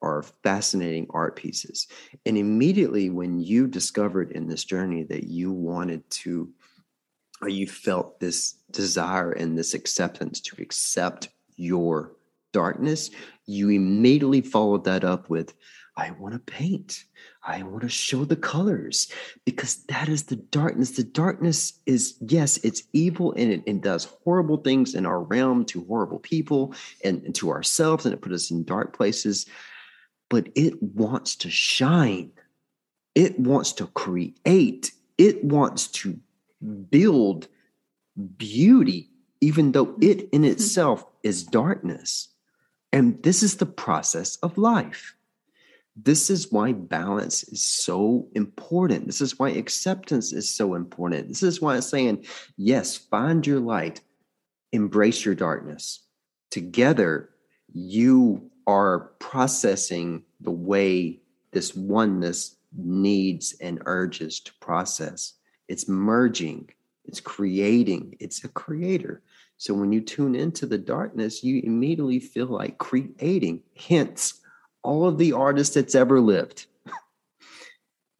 or 0.00 0.22
fascinating 0.42 1.06
art 1.10 1.36
pieces. 1.36 1.86
And 2.26 2.36
immediately 2.36 3.10
when 3.10 3.40
you 3.40 3.66
discovered 3.66 4.32
in 4.32 4.46
this 4.46 4.64
journey 4.64 5.02
that 5.04 5.24
you 5.24 5.52
wanted 5.52 6.08
to 6.10 6.50
or 7.40 7.48
you 7.48 7.66
felt 7.66 8.20
this 8.20 8.54
desire 8.70 9.32
and 9.32 9.58
this 9.58 9.74
acceptance 9.74 10.40
to 10.40 10.62
accept 10.62 11.28
your 11.56 12.12
darkness, 12.52 13.10
you 13.46 13.70
immediately 13.70 14.40
followed 14.40 14.84
that 14.84 15.04
up 15.04 15.28
with, 15.28 15.54
I 15.96 16.10
want 16.12 16.34
to 16.34 16.40
paint. 16.40 17.04
I 17.42 17.62
want 17.62 17.82
to 17.82 17.88
show 17.88 18.24
the 18.24 18.36
colors 18.36 19.08
because 19.44 19.84
that 19.84 20.08
is 20.08 20.24
the 20.24 20.36
darkness. 20.36 20.92
The 20.92 21.04
darkness 21.04 21.74
is, 21.86 22.16
yes, 22.20 22.56
it's 22.58 22.82
evil 22.92 23.32
and 23.32 23.52
it, 23.52 23.62
it 23.66 23.80
does 23.80 24.08
horrible 24.24 24.56
things 24.56 24.94
in 24.94 25.06
our 25.06 25.20
realm 25.22 25.64
to 25.66 25.84
horrible 25.84 26.18
people 26.18 26.74
and, 27.04 27.22
and 27.22 27.34
to 27.36 27.50
ourselves, 27.50 28.06
and 28.06 28.14
it 28.14 28.22
puts 28.22 28.34
us 28.34 28.50
in 28.50 28.64
dark 28.64 28.96
places. 28.96 29.46
But 30.30 30.48
it 30.54 30.82
wants 30.82 31.36
to 31.36 31.50
shine, 31.50 32.32
it 33.14 33.38
wants 33.38 33.72
to 33.74 33.86
create, 33.88 34.92
it 35.18 35.44
wants 35.44 35.88
to 35.88 36.18
build 36.64 37.48
beauty, 38.36 39.10
even 39.40 39.72
though 39.72 39.96
it 40.00 40.28
in 40.30 40.42
mm-hmm. 40.42 40.52
itself 40.52 41.04
is 41.22 41.44
darkness. 41.44 42.28
And 42.92 43.22
this 43.22 43.42
is 43.42 43.56
the 43.56 43.66
process 43.66 44.36
of 44.36 44.56
life. 44.56 45.14
This 45.96 46.28
is 46.28 46.50
why 46.50 46.72
balance 46.72 47.44
is 47.44 47.62
so 47.62 48.28
important. 48.34 49.06
This 49.06 49.20
is 49.20 49.38
why 49.38 49.50
acceptance 49.50 50.32
is 50.32 50.50
so 50.50 50.74
important. 50.74 51.28
This 51.28 51.42
is 51.42 51.60
why 51.60 51.76
I'm 51.76 51.82
saying, 51.82 52.26
yes, 52.56 52.96
find 52.96 53.46
your 53.46 53.60
light, 53.60 54.00
embrace 54.72 55.24
your 55.24 55.36
darkness. 55.36 56.00
Together, 56.50 57.30
you 57.72 58.50
are 58.66 59.10
processing 59.20 60.24
the 60.40 60.50
way 60.50 61.20
this 61.52 61.74
oneness 61.74 62.56
needs 62.76 63.54
and 63.60 63.80
urges 63.86 64.40
to 64.40 64.52
process. 64.54 65.34
It's 65.68 65.88
merging, 65.88 66.70
it's 67.04 67.20
creating, 67.20 68.16
it's 68.20 68.44
a 68.44 68.48
creator. 68.48 69.22
So 69.56 69.74
when 69.74 69.92
you 69.92 70.00
tune 70.00 70.34
into 70.34 70.66
the 70.66 70.78
darkness, 70.78 71.44
you 71.44 71.60
immediately 71.62 72.20
feel 72.20 72.46
like 72.46 72.78
creating. 72.78 73.62
Hence, 73.88 74.40
all 74.82 75.06
of 75.06 75.18
the 75.18 75.32
artists 75.32 75.74
that's 75.74 75.94
ever 75.94 76.20
lived. 76.20 76.66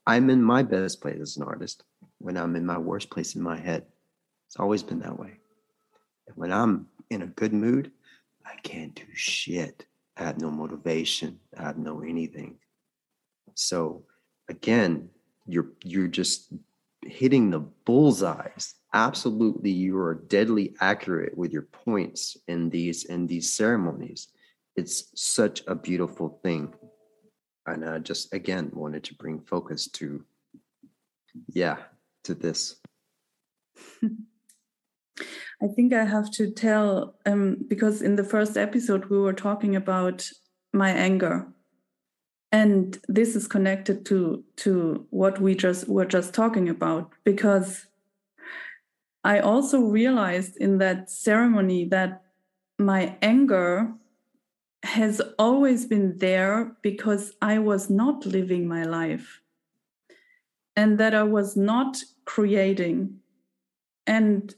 I'm 0.06 0.30
in 0.30 0.42
my 0.42 0.62
best 0.62 1.00
place 1.00 1.20
as 1.20 1.36
an 1.36 1.42
artist 1.42 1.82
when 2.18 2.36
I'm 2.36 2.56
in 2.56 2.64
my 2.64 2.78
worst 2.78 3.10
place 3.10 3.34
in 3.34 3.42
my 3.42 3.58
head. 3.58 3.84
It's 4.46 4.56
always 4.58 4.82
been 4.82 5.00
that 5.00 5.18
way. 5.18 5.38
And 6.26 6.36
when 6.36 6.52
I'm 6.52 6.86
in 7.10 7.22
a 7.22 7.26
good 7.26 7.52
mood, 7.52 7.90
I 8.46 8.54
can't 8.62 8.94
do 8.94 9.04
shit. 9.14 9.86
I 10.16 10.24
have 10.24 10.40
no 10.40 10.50
motivation. 10.50 11.40
I 11.58 11.62
have 11.62 11.78
no 11.78 12.00
anything. 12.00 12.56
So 13.54 14.04
again, 14.48 15.10
you're 15.46 15.72
you're 15.82 16.08
just 16.08 16.52
hitting 17.06 17.50
the 17.50 17.60
bullseyes. 17.60 18.74
Absolutely, 18.92 19.70
you 19.70 19.98
are 19.98 20.14
deadly 20.14 20.74
accurate 20.80 21.36
with 21.36 21.52
your 21.52 21.68
points 21.84 22.36
in 22.48 22.70
these 22.70 23.04
in 23.04 23.26
these 23.26 23.52
ceremonies. 23.52 24.28
It's 24.76 25.10
such 25.14 25.62
a 25.66 25.74
beautiful 25.74 26.40
thing. 26.42 26.72
And 27.66 27.84
I 27.84 27.98
just 27.98 28.32
again 28.32 28.70
wanted 28.72 29.04
to 29.04 29.14
bring 29.14 29.40
focus 29.40 29.88
to 29.92 30.24
yeah, 31.48 31.76
to 32.24 32.34
this. 32.34 32.76
I 35.62 35.68
think 35.74 35.92
I 35.92 36.04
have 36.04 36.30
to 36.32 36.50
tell 36.50 37.16
um, 37.26 37.58
because 37.68 38.02
in 38.02 38.16
the 38.16 38.24
first 38.24 38.56
episode 38.56 39.06
we 39.06 39.18
were 39.18 39.32
talking 39.32 39.76
about 39.76 40.28
my 40.72 40.90
anger, 40.90 41.46
and 42.54 43.00
this 43.08 43.34
is 43.34 43.48
connected 43.48 44.06
to 44.06 44.44
to 44.54 45.04
what 45.10 45.40
we 45.40 45.56
just 45.56 45.88
were 45.88 46.04
just 46.04 46.32
talking 46.32 46.68
about 46.68 47.10
because 47.24 47.86
I 49.24 49.40
also 49.40 49.80
realized 49.80 50.56
in 50.58 50.78
that 50.78 51.10
ceremony 51.10 51.84
that 51.86 52.22
my 52.78 53.16
anger 53.20 53.92
has 54.84 55.20
always 55.36 55.84
been 55.86 56.18
there 56.18 56.76
because 56.80 57.32
I 57.42 57.58
was 57.58 57.90
not 57.90 58.24
living 58.24 58.68
my 58.68 58.84
life 58.84 59.40
and 60.76 60.98
that 60.98 61.14
I 61.14 61.24
was 61.24 61.56
not 61.56 61.96
creating. 62.24 63.18
And 64.06 64.54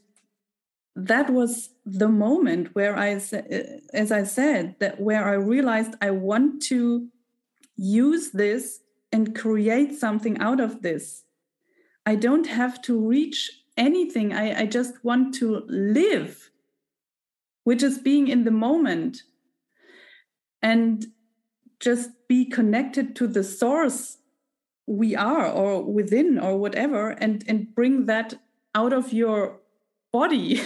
that 0.95 1.29
was 1.29 1.69
the 1.85 2.09
moment 2.09 2.75
where 2.75 2.95
I, 2.97 3.21
as 3.93 4.11
I 4.11 4.23
said, 4.23 4.75
that 4.79 4.99
where 4.99 5.25
I 5.27 5.33
realized 5.33 5.95
I 6.01 6.11
want 6.11 6.61
to 6.63 7.07
use 7.77 8.31
this 8.31 8.81
and 9.11 9.35
create 9.35 9.93
something 9.95 10.37
out 10.39 10.59
of 10.59 10.81
this. 10.81 11.23
I 12.05 12.15
don't 12.15 12.47
have 12.47 12.81
to 12.83 12.99
reach 12.99 13.51
anything. 13.77 14.33
I, 14.33 14.61
I 14.61 14.65
just 14.65 15.03
want 15.03 15.35
to 15.35 15.63
live, 15.67 16.49
which 17.63 17.83
is 17.83 17.99
being 17.99 18.27
in 18.27 18.43
the 18.43 18.51
moment 18.51 19.23
and 20.61 21.05
just 21.79 22.09
be 22.27 22.45
connected 22.45 23.15
to 23.17 23.27
the 23.27 23.43
source 23.43 24.17
we 24.87 25.15
are 25.15 25.45
or 25.47 25.83
within 25.83 26.39
or 26.39 26.57
whatever 26.57 27.09
and 27.09 27.43
and 27.47 27.75
bring 27.75 28.05
that 28.05 28.33
out 28.73 28.93
of 28.93 29.11
your 29.11 29.59
body 30.13 30.61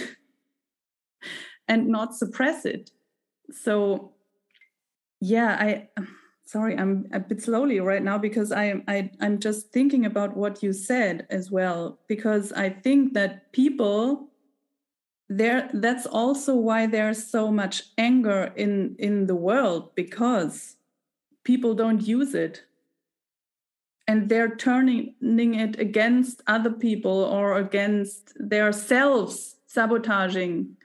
and 1.68 1.88
not 1.88 2.14
suppress 2.14 2.64
it 2.64 2.90
so 3.50 4.12
yeah 5.20 5.56
i 5.60 5.88
sorry 6.52 6.76
i'm 6.76 7.06
a 7.12 7.20
bit 7.20 7.40
slowly 7.42 7.80
right 7.80 8.02
now 8.02 8.18
because 8.18 8.52
i 8.52 8.66
i 8.88 9.10
i'm 9.20 9.38
just 9.38 9.72
thinking 9.72 10.04
about 10.06 10.36
what 10.36 10.62
you 10.62 10.72
said 10.72 11.26
as 11.30 11.50
well 11.50 11.98
because 12.08 12.52
i 12.52 12.68
think 12.68 13.14
that 13.14 13.50
people 13.52 14.28
there 15.28 15.70
that's 15.72 16.06
also 16.06 16.54
why 16.54 16.86
there's 16.86 17.24
so 17.24 17.50
much 17.50 17.84
anger 17.96 18.52
in 18.56 18.94
in 18.98 19.26
the 19.26 19.34
world 19.34 19.94
because 19.94 20.76
people 21.44 21.74
don't 21.74 22.06
use 22.06 22.34
it. 22.34 22.64
And 24.08 24.28
they're 24.28 24.56
turning 24.56 25.14
it 25.54 25.78
against 25.78 26.42
other 26.46 26.70
people 26.70 27.24
or 27.24 27.56
against 27.56 28.32
their 28.36 28.72
selves 28.72 29.56
sabotaging 29.66 30.76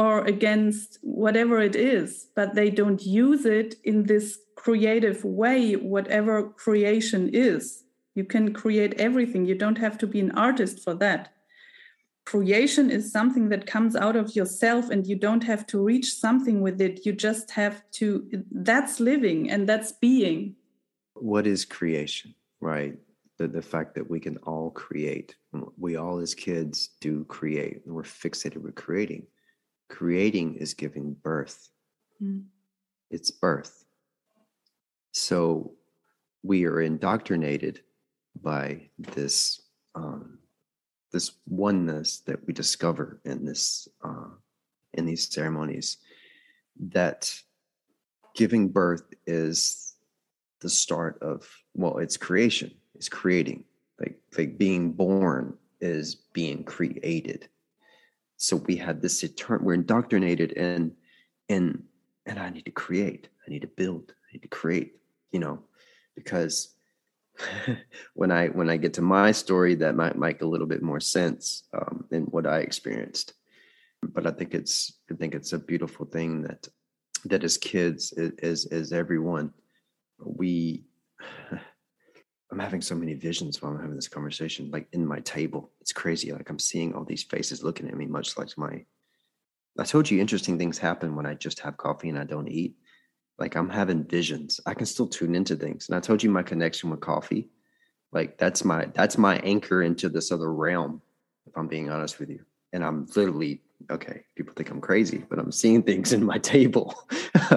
or 0.00 0.24
against 0.24 0.98
whatever 1.02 1.60
it 1.60 1.76
is 1.76 2.28
but 2.34 2.54
they 2.54 2.70
don't 2.70 3.02
use 3.02 3.44
it 3.44 3.76
in 3.84 4.04
this 4.04 4.38
creative 4.60 5.24
way 5.24 5.72
whatever 5.72 6.50
creation 6.50 7.30
is. 7.32 7.84
You 8.14 8.24
can 8.24 8.52
create 8.52 9.00
everything. 9.00 9.46
You 9.46 9.54
don't 9.54 9.78
have 9.78 9.96
to 9.98 10.06
be 10.06 10.20
an 10.20 10.32
artist 10.32 10.84
for 10.84 10.94
that. 10.96 11.32
Creation 12.26 12.90
is 12.90 13.10
something 13.10 13.48
that 13.48 13.66
comes 13.66 13.96
out 13.96 14.16
of 14.16 14.36
yourself 14.36 14.90
and 14.90 15.06
you 15.06 15.16
don't 15.16 15.44
have 15.44 15.66
to 15.68 15.82
reach 15.82 16.12
something 16.14 16.60
with 16.60 16.78
it. 16.80 17.06
You 17.06 17.12
just 17.14 17.50
have 17.52 17.82
to 17.92 18.04
that's 18.50 19.00
living 19.00 19.50
and 19.50 19.66
that's 19.66 19.92
being. 19.92 20.56
What 21.14 21.46
is 21.46 21.64
creation 21.64 22.34
right? 22.60 22.94
The, 23.38 23.48
the 23.48 23.62
fact 23.62 23.94
that 23.94 24.10
we 24.10 24.20
can 24.20 24.36
all 24.38 24.70
create. 24.70 25.34
We 25.78 25.96
all 25.96 26.18
as 26.18 26.34
kids 26.34 26.90
do 27.00 27.24
create. 27.24 27.80
We're 27.86 28.02
fixated 28.02 28.58
with 28.58 28.74
creating 28.74 29.26
creating 29.90 30.54
is 30.54 30.72
giving 30.72 31.12
birth. 31.22 31.68
Mm. 32.22 32.44
it's 33.10 33.30
birth. 33.30 33.84
So 35.12 35.72
we 36.42 36.64
are 36.66 36.80
indoctrinated 36.80 37.80
by 38.42 38.88
this 38.98 39.62
um, 39.94 40.38
this 41.12 41.32
oneness 41.48 42.20
that 42.20 42.46
we 42.46 42.52
discover 42.52 43.20
in 43.24 43.44
this 43.44 43.88
uh, 44.04 44.28
in 44.94 45.06
these 45.06 45.28
ceremonies 45.32 45.96
that 46.78 47.34
giving 48.34 48.68
birth 48.68 49.12
is 49.26 49.96
the 50.60 50.70
start 50.70 51.18
of 51.22 51.48
well 51.74 51.98
it's 51.98 52.16
creation 52.16 52.70
it's 52.94 53.08
creating. 53.08 53.64
Like 53.98 54.20
like 54.36 54.58
being 54.58 54.92
born 54.92 55.56
is 55.80 56.14
being 56.32 56.64
created 56.64 57.48
so 58.42 58.56
we 58.56 58.74
had 58.74 59.02
this 59.02 59.22
eternal 59.22 59.64
we're 59.64 59.74
indoctrinated 59.74 60.52
in 60.52 60.92
in 61.48 61.82
and 62.26 62.38
i 62.38 62.48
need 62.48 62.64
to 62.64 62.70
create 62.70 63.28
i 63.46 63.50
need 63.50 63.62
to 63.62 63.68
build 63.68 64.14
i 64.28 64.32
need 64.32 64.42
to 64.42 64.48
create 64.48 64.94
you 65.30 65.38
know 65.38 65.62
because 66.14 66.74
when 68.14 68.30
I 68.30 68.48
when 68.48 68.68
I 68.68 68.76
get 68.76 68.94
to 68.94 69.02
my 69.02 69.32
story, 69.32 69.74
that 69.76 69.96
might 69.96 70.16
make 70.16 70.42
a 70.42 70.46
little 70.46 70.66
bit 70.66 70.82
more 70.82 71.00
sense 71.00 71.64
um, 71.72 72.04
in 72.10 72.24
what 72.24 72.46
I 72.46 72.58
experienced. 72.58 73.34
But 74.02 74.26
I 74.26 74.30
think 74.30 74.54
it's 74.54 74.92
I 75.10 75.14
think 75.14 75.34
it's 75.34 75.52
a 75.52 75.58
beautiful 75.58 76.06
thing 76.06 76.42
that 76.42 76.68
that 77.26 77.44
as 77.44 77.56
kids, 77.56 78.12
as 78.42 78.66
as 78.66 78.92
everyone, 78.92 79.52
we. 80.22 80.84
I'm 82.52 82.58
having 82.58 82.80
so 82.80 82.94
many 82.94 83.14
visions 83.14 83.62
while 83.62 83.72
I'm 83.72 83.80
having 83.80 83.96
this 83.96 84.08
conversation, 84.08 84.70
like 84.70 84.88
in 84.92 85.06
my 85.06 85.20
table. 85.20 85.70
It's 85.80 85.92
crazy. 85.92 86.32
Like 86.32 86.50
I'm 86.50 86.58
seeing 86.58 86.94
all 86.94 87.04
these 87.04 87.22
faces 87.22 87.62
looking 87.62 87.88
at 87.88 87.96
me, 87.96 88.06
much 88.06 88.36
like 88.36 88.56
my. 88.58 88.84
I 89.78 89.84
told 89.84 90.10
you 90.10 90.20
interesting 90.20 90.58
things 90.58 90.78
happen 90.78 91.14
when 91.14 91.26
I 91.26 91.34
just 91.34 91.60
have 91.60 91.76
coffee 91.76 92.08
and 92.08 92.18
I 92.18 92.24
don't 92.24 92.48
eat 92.48 92.74
like 93.40 93.56
I'm 93.56 93.70
having 93.70 94.04
visions. 94.04 94.60
I 94.66 94.74
can 94.74 94.86
still 94.86 95.08
tune 95.08 95.34
into 95.34 95.56
things. 95.56 95.88
And 95.88 95.96
I 95.96 96.00
told 96.00 96.22
you 96.22 96.30
my 96.30 96.42
connection 96.42 96.90
with 96.90 97.00
coffee. 97.00 97.48
Like 98.12 98.36
that's 98.36 98.64
my 98.64 98.86
that's 98.94 99.16
my 99.16 99.38
anchor 99.38 99.82
into 99.82 100.08
this 100.08 100.30
other 100.30 100.52
realm, 100.52 101.00
if 101.46 101.56
I'm 101.56 101.66
being 101.66 101.90
honest 101.90 102.20
with 102.20 102.28
you. 102.28 102.44
And 102.72 102.84
I'm 102.84 103.06
literally 103.16 103.62
okay, 103.90 104.24
people 104.36 104.52
think 104.54 104.70
I'm 104.70 104.80
crazy, 104.80 105.24
but 105.28 105.38
I'm 105.38 105.50
seeing 105.50 105.82
things 105.84 106.12
in 106.12 106.22
my 106.22 106.38
table. 106.38 106.94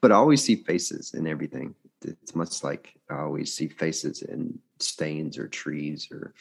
but 0.00 0.12
I 0.12 0.14
always 0.14 0.44
see 0.44 0.56
faces 0.56 1.14
in 1.14 1.26
everything. 1.26 1.74
It's 2.04 2.34
much 2.34 2.62
like 2.62 2.94
I 3.10 3.20
always 3.20 3.54
see 3.54 3.68
faces 3.68 4.22
in 4.22 4.58
stains 4.78 5.38
or 5.38 5.48
trees 5.48 6.08
or 6.10 6.34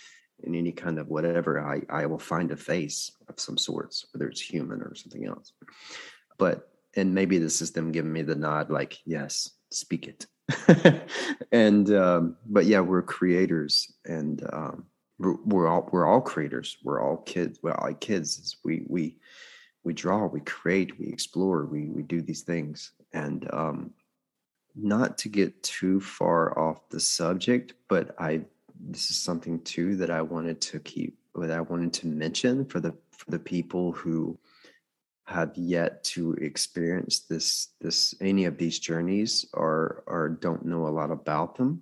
in 0.44 0.56
any 0.56 0.72
kind 0.72 1.00
of 1.00 1.08
whatever. 1.08 1.60
I, 1.60 1.82
I 1.90 2.06
will 2.06 2.20
find 2.20 2.52
a 2.52 2.58
face 2.58 3.12
of 3.28 3.40
some 3.40 3.58
sorts, 3.58 4.06
whether 4.12 4.28
it's 4.28 4.42
human 4.42 4.82
or 4.82 4.96
something 4.96 5.26
else. 5.26 5.54
But 6.38 6.72
and 6.96 7.14
maybe 7.14 7.38
this 7.38 7.62
is 7.62 7.72
them 7.72 7.92
giving 7.92 8.12
me 8.12 8.22
the 8.22 8.36
nod 8.36 8.70
like 8.70 9.00
yes 9.06 9.52
speak 9.70 10.08
it 10.08 10.26
and 11.52 11.94
um, 11.94 12.36
but 12.46 12.66
yeah 12.66 12.80
we're 12.80 13.02
creators 13.02 13.94
and 14.06 14.48
um, 14.52 14.86
we're, 15.18 15.36
we're, 15.46 15.68
all 15.68 15.88
we're 15.92 16.06
all 16.06 16.22
creators 16.22 16.78
we're 16.84 17.02
all 17.02 17.18
kids 17.18 17.60
we're 17.62 17.74
all 17.74 17.94
kids 17.94 18.58
we 18.64 18.84
we 18.88 19.18
we 19.84 19.94
draw 19.94 20.26
we 20.26 20.42
create 20.42 21.00
we 21.00 21.08
explore 21.08 21.66
we 21.66 21.90
we 21.90 22.02
do 22.04 22.22
these 22.22 22.42
things 22.42 22.92
and 23.14 23.48
um, 23.54 23.92
not 24.76 25.18
to 25.18 25.30
get 25.30 25.62
too 25.64 26.00
far 26.00 26.58
off 26.58 26.90
the 26.90 27.00
subject 27.00 27.74
but 27.88 28.16
i 28.20 28.42
this 28.80 29.12
is 29.12 29.22
something 29.22 29.60
too 29.62 29.96
that 29.96 30.10
i 30.10 30.22
wanted 30.22 30.60
to 30.62 30.80
keep 30.80 31.18
that 31.36 31.52
i 31.52 31.62
wanted 31.62 31.94
to 31.94 32.08
mention 32.08 32.66
for 32.66 32.80
the 32.80 32.94
for 33.12 33.30
the 33.30 33.40
people 33.40 33.92
who 33.92 34.38
have 35.32 35.56
yet 35.56 36.04
to 36.04 36.34
experience 36.34 37.20
this 37.20 37.70
this 37.80 38.14
any 38.22 38.46
of 38.46 38.58
these 38.58 38.80
journeys 38.80 39.46
or 39.54 40.04
or 40.08 40.30
don't 40.30 40.66
know 40.66 40.88
a 40.88 40.90
lot 40.90 41.12
about 41.12 41.56
them. 41.56 41.82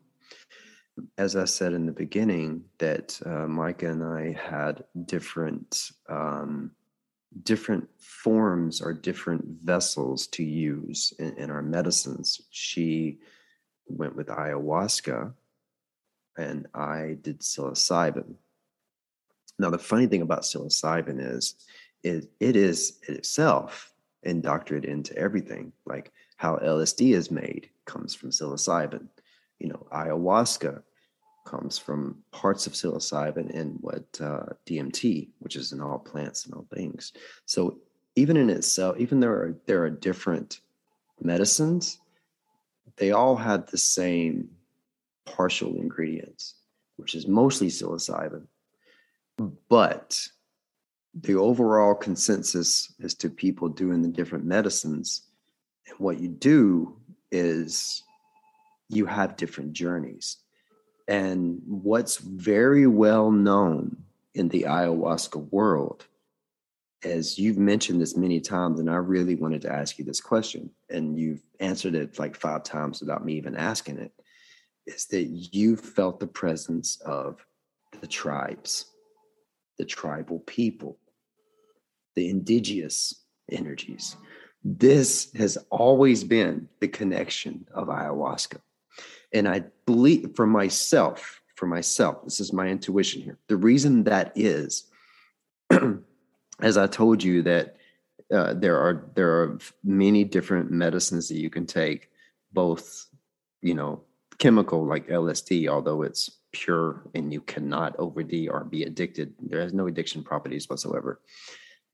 As 1.17 1.35
i 1.35 1.45
said 1.45 1.73
in 1.73 1.85
the 1.85 1.91
beginning 1.91 2.65
that 2.77 3.19
uh, 3.25 3.47
micah 3.47 3.89
and 3.89 4.03
i 4.03 4.37
had 4.37 4.83
different 5.05 5.91
um, 6.09 6.71
different 7.43 7.87
forms 7.99 8.81
or 8.81 8.93
different 8.93 9.45
vessels 9.63 10.27
to 10.27 10.43
use 10.43 11.13
in, 11.19 11.33
in 11.37 11.49
our 11.49 11.61
medicines 11.61 12.41
she 12.49 13.19
went 13.87 14.15
with 14.15 14.27
ayahuasca 14.27 15.31
and 16.37 16.67
i 16.73 17.17
did 17.21 17.39
psilocybin 17.39 18.33
now 19.59 19.69
the 19.69 19.77
funny 19.77 20.07
thing 20.07 20.21
about 20.21 20.41
psilocybin 20.41 21.19
is 21.19 21.55
it, 22.03 22.29
it 22.39 22.55
is 22.55 22.99
itself 23.07 23.91
indoctrinated 24.23 24.89
into 24.89 25.17
everything. 25.17 25.71
Like 25.85 26.11
how 26.37 26.57
LSD 26.57 27.13
is 27.13 27.31
made 27.31 27.69
comes 27.85 28.15
from 28.15 28.31
psilocybin. 28.31 29.07
You 29.59 29.69
know, 29.69 29.87
ayahuasca 29.91 30.81
comes 31.49 31.77
from 31.77 32.17
parts 32.31 32.67
of 32.67 32.73
psilocybin 32.73 33.49
and 33.57 33.77
what 33.81 34.05
uh, 34.21 34.45
DMT, 34.67 35.29
which 35.39 35.55
is 35.55 35.71
in 35.71 35.81
all 35.81 35.97
plants 35.97 36.45
and 36.45 36.53
all 36.53 36.67
things. 36.73 37.13
So 37.45 37.79
even 38.15 38.37
in 38.37 38.49
itself, 38.49 38.97
even 38.99 39.19
there 39.19 39.33
are 39.33 39.55
there 39.65 39.83
are 39.83 39.89
different 39.89 40.61
medicines, 41.21 41.99
they 42.97 43.11
all 43.11 43.35
had 43.35 43.67
the 43.67 43.77
same 43.77 44.49
partial 45.25 45.75
ingredients, 45.75 46.55
which 46.97 47.15
is 47.15 47.27
mostly 47.27 47.67
psilocybin. 47.67 48.45
But 49.69 50.27
the 51.13 51.35
overall 51.35 51.95
consensus 51.95 52.93
as 53.01 53.15
to 53.15 53.29
people 53.29 53.69
doing 53.69 54.01
the 54.01 54.09
different 54.09 54.45
medicines 54.45 55.23
and 55.87 55.97
what 55.97 56.19
you 56.19 56.27
do 56.27 56.95
is 57.31 58.03
you 58.89 59.05
have 59.05 59.35
different 59.35 59.73
journeys 59.73 60.37
and 61.09 61.61
what's 61.65 62.17
very 62.17 62.87
well 62.87 63.31
known 63.31 63.97
in 64.33 64.47
the 64.47 64.63
ayahuasca 64.63 65.51
world 65.51 66.05
as 67.03 67.37
you've 67.37 67.57
mentioned 67.57 67.99
this 67.99 68.15
many 68.15 68.39
times 68.39 68.79
and 68.79 68.89
i 68.89 68.95
really 68.95 69.35
wanted 69.35 69.61
to 69.61 69.71
ask 69.71 69.99
you 69.99 70.05
this 70.05 70.21
question 70.21 70.69
and 70.89 71.19
you've 71.19 71.41
answered 71.59 71.95
it 71.95 72.17
like 72.17 72.35
five 72.35 72.63
times 72.63 73.01
without 73.01 73.25
me 73.25 73.33
even 73.33 73.55
asking 73.55 73.97
it 73.97 74.13
is 74.87 75.05
that 75.07 75.25
you 75.25 75.75
felt 75.75 76.19
the 76.19 76.27
presence 76.27 77.01
of 77.05 77.45
the 77.99 78.07
tribes 78.07 78.85
the 79.79 79.85
tribal 79.85 80.39
people, 80.45 80.99
the 82.15 82.29
indigenous 82.29 83.23
energies. 83.49 84.15
This 84.63 85.31
has 85.33 85.57
always 85.71 86.23
been 86.23 86.67
the 86.81 86.89
connection 86.89 87.65
of 87.73 87.87
ayahuasca. 87.87 88.59
And 89.33 89.47
I 89.47 89.63
believe 89.85 90.35
for 90.35 90.47
myself, 90.47 91.41
for 91.55 91.67
myself, 91.67 92.23
this 92.23 92.39
is 92.39 92.53
my 92.53 92.67
intuition 92.67 93.21
here. 93.21 93.37
The 93.47 93.57
reason 93.57 94.03
that 94.05 94.31
is, 94.35 94.85
as 96.61 96.77
I 96.77 96.87
told 96.87 97.23
you, 97.23 97.41
that 97.43 97.75
uh, 98.33 98.53
there 98.53 98.77
are 98.77 99.09
there 99.15 99.29
are 99.41 99.59
many 99.83 100.23
different 100.23 100.71
medicines 100.71 101.27
that 101.29 101.37
you 101.37 101.49
can 101.49 101.65
take, 101.65 102.09
both 102.53 103.07
you 103.61 103.73
know 103.73 104.03
chemical 104.37 104.85
like 104.85 105.07
LSD, 105.07 105.67
although 105.67 106.01
it's 106.01 106.39
pure 106.51 107.03
and 107.13 107.31
you 107.31 107.41
cannot 107.41 107.99
OD 107.99 108.47
or 108.49 108.63
be 108.63 108.83
addicted. 108.83 109.33
There 109.39 109.61
has 109.61 109.73
no 109.73 109.87
addiction 109.87 110.23
properties 110.23 110.69
whatsoever. 110.69 111.21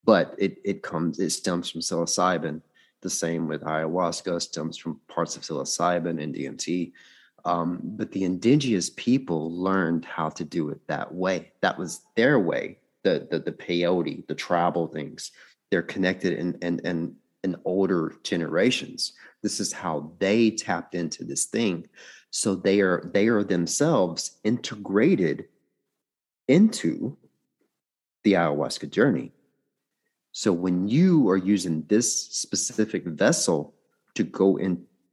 But 0.04 0.36
it 0.38 0.58
it 0.64 0.84
comes 0.84 1.20
it 1.20 1.32
stems 1.32 1.70
from 1.70 1.82
psilocybin. 1.82 2.62
The 3.02 3.10
same 3.10 3.48
with 3.48 3.62
ayahuasca 3.62 4.42
stems 4.42 4.78
from 4.78 5.00
parts 5.08 5.36
of 5.36 5.44
psilocybin 5.44 6.22
and 6.22 6.34
DMT. 6.34 6.92
Um, 7.46 7.80
but 7.84 8.12
the 8.12 8.24
indigenous 8.24 8.90
people 8.90 9.52
learned 9.52 10.04
how 10.06 10.30
to 10.30 10.44
do 10.44 10.70
it 10.70 10.80
that 10.88 11.14
way. 11.14 11.52
That 11.62 11.78
was 11.78 12.02
their 12.16 12.40
way. 12.40 12.80
The 13.04 13.28
the 13.30 13.40
the 13.40 13.52
peyote, 13.52 14.28
the 14.28 14.36
tribal 14.36 14.88
things. 14.88 15.32
They're 15.70 15.84
connected 15.84 16.34
in 16.34 16.58
in 16.62 16.80
in, 16.80 17.16
in 17.44 17.56
older 17.66 18.16
generations. 18.24 19.14
This 19.44 19.60
is 19.60 19.72
how 19.72 20.12
they 20.18 20.50
tapped 20.50 20.96
into 20.96 21.24
this 21.24 21.46
thing 21.46 21.88
so 22.36 22.54
they 22.54 22.82
are 22.82 23.10
they 23.14 23.30
are 23.30 23.46
themselves 23.46 24.40
integrated 24.44 25.46
into 26.50 27.16
the 28.26 28.34
ayahuasca 28.34 28.92
journey 28.92 29.32
so 30.34 30.52
when 30.52 30.86
you 30.86 31.30
are 31.30 31.38
using 31.38 31.86
this 31.88 32.14
specific 32.14 33.06
vessel 33.06 33.74
to 34.16 34.24
go 34.24 34.58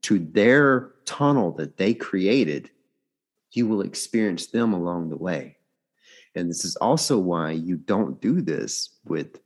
into 0.03 0.19
their 0.33 0.93
tunnel 1.05 1.53
that 1.53 1.77
they 1.77 1.95
created 1.95 2.71
you 3.53 3.67
will 3.67 3.83
experience 3.83 4.47
them 4.47 4.73
along 4.73 5.11
the 5.11 5.17
way 5.17 5.57
and 6.35 6.49
this 6.49 6.65
is 6.65 6.77
also 6.77 7.19
why 7.19 7.51
you 7.51 7.77
don't 7.77 8.21
do 8.21 8.41
this 8.41 8.99
with 9.05 9.41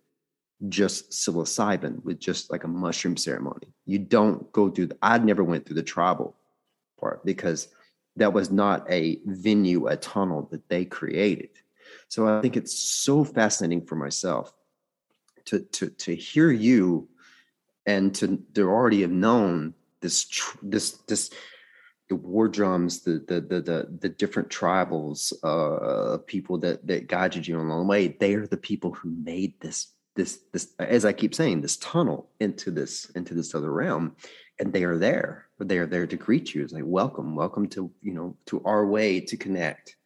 just 0.68 1.10
psilocybin 1.10 2.02
with 2.04 2.18
just 2.18 2.50
like 2.50 2.64
a 2.64 2.68
mushroom 2.68 3.16
ceremony 3.16 3.68
you 3.84 3.98
don't 3.98 4.50
go 4.52 4.70
through 4.70 4.86
the, 4.86 4.96
i 5.02 5.18
never 5.18 5.44
went 5.44 5.66
through 5.66 5.76
the 5.76 5.82
tribal 5.82 6.34
part 6.98 7.24
because 7.24 7.68
that 8.16 8.32
was 8.32 8.50
not 8.50 8.90
a 8.90 9.20
venue, 9.26 9.86
a 9.86 9.96
tunnel 9.96 10.48
that 10.50 10.68
they 10.68 10.84
created. 10.84 11.50
So 12.08 12.26
I 12.26 12.40
think 12.40 12.56
it's 12.56 12.76
so 12.76 13.24
fascinating 13.24 13.86
for 13.86 13.94
myself 13.94 14.52
to 15.46 15.60
to 15.60 15.90
to 15.90 16.14
hear 16.14 16.50
you 16.50 17.08
and 17.84 18.14
to 18.16 18.42
to 18.54 18.68
already 18.68 19.02
have 19.02 19.12
known 19.12 19.74
this 20.00 20.26
this 20.62 20.92
this 21.08 21.30
the 22.08 22.16
war 22.16 22.48
drums, 22.48 23.02
the 23.02 23.24
the 23.26 23.40
the 23.40 23.60
the, 23.60 23.98
the 24.00 24.08
different 24.08 24.48
tribals, 24.48 25.32
uh, 25.42 26.18
people 26.26 26.58
that 26.58 26.86
that 26.86 27.08
guided 27.08 27.46
you 27.46 27.58
along 27.58 27.80
the 27.80 27.86
way. 27.86 28.08
They 28.08 28.34
are 28.34 28.46
the 28.46 28.56
people 28.56 28.92
who 28.92 29.10
made 29.10 29.60
this 29.60 29.92
this 30.14 30.40
this 30.52 30.72
as 30.78 31.04
I 31.04 31.12
keep 31.12 31.34
saying 31.34 31.60
this 31.60 31.76
tunnel 31.76 32.30
into 32.40 32.70
this 32.70 33.10
into 33.10 33.34
this 33.34 33.54
other 33.54 33.72
realm, 33.72 34.16
and 34.58 34.72
they 34.72 34.84
are 34.84 34.98
there. 34.98 35.46
They 35.58 35.78
are 35.78 35.86
there 35.86 36.06
to 36.06 36.16
greet 36.16 36.54
you. 36.54 36.62
It's 36.62 36.72
like 36.72 36.84
welcome, 36.86 37.34
welcome 37.34 37.68
to 37.70 37.90
you 38.02 38.12
know 38.12 38.36
to 38.46 38.62
our 38.64 38.86
way 38.86 39.20
to 39.20 39.36
connect. 39.36 39.96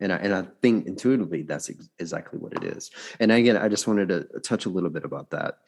And 0.00 0.12
I 0.12 0.16
and 0.16 0.34
I 0.34 0.42
think 0.62 0.86
intuitively 0.86 1.42
that's 1.42 1.70
ex- 1.70 1.88
exactly 1.98 2.38
what 2.38 2.54
it 2.54 2.64
is. 2.64 2.90
And 3.20 3.30
again, 3.30 3.56
I 3.56 3.68
just 3.68 3.86
wanted 3.86 4.08
to 4.08 4.40
touch 4.40 4.66
a 4.66 4.70
little 4.70 4.90
bit 4.90 5.04
about 5.04 5.30
that, 5.30 5.58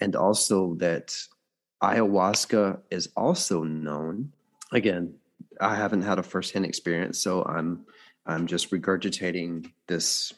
and 0.00 0.16
also 0.16 0.74
that 0.76 1.14
ayahuasca 1.82 2.80
is 2.90 3.08
also 3.16 3.62
known. 3.62 4.32
Again, 4.72 5.14
I 5.60 5.74
haven't 5.74 6.02
had 6.02 6.18
a 6.18 6.22
firsthand 6.22 6.64
experience, 6.64 7.18
so 7.18 7.44
I'm 7.44 7.84
I'm 8.26 8.46
just 8.46 8.70
regurgitating 8.70 9.72
this 9.86 10.32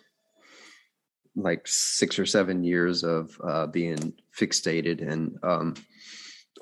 like 1.34 1.66
six 1.66 2.18
or 2.18 2.26
seven 2.26 2.62
years 2.62 3.04
of 3.04 3.38
uh, 3.42 3.66
being 3.66 4.12
fixated 4.36 5.06
and 5.06 5.38
um, 5.42 5.74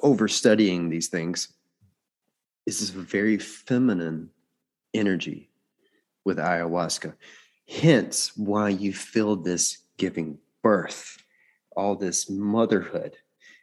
over 0.02 0.28
studying 0.28 0.88
these 0.88 1.08
things 1.08 1.52
is 2.66 2.80
this 2.80 2.90
very 2.90 3.36
feminine 3.36 4.30
energy 4.94 5.50
with 6.24 6.38
ayahuasca. 6.38 7.14
Hence, 7.68 8.36
why 8.36 8.68
you 8.70 8.92
feel 8.92 9.36
this 9.36 9.78
giving 9.96 10.38
birth, 10.62 11.18
all 11.76 11.96
this 11.96 12.30
motherhood. 12.30 13.16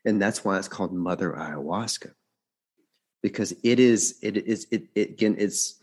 And 0.08 0.22
that's 0.22 0.46
why 0.46 0.58
it's 0.58 0.70
called 0.70 0.94
Mother 0.94 1.34
Ayahuasca. 1.34 2.14
Because 3.22 3.54
it 3.64 3.80
is, 3.80 4.18
it 4.24 4.38
is, 4.38 4.66
it, 4.72 4.88
it 4.96 5.10
again, 5.10 5.36
it's 5.38 5.80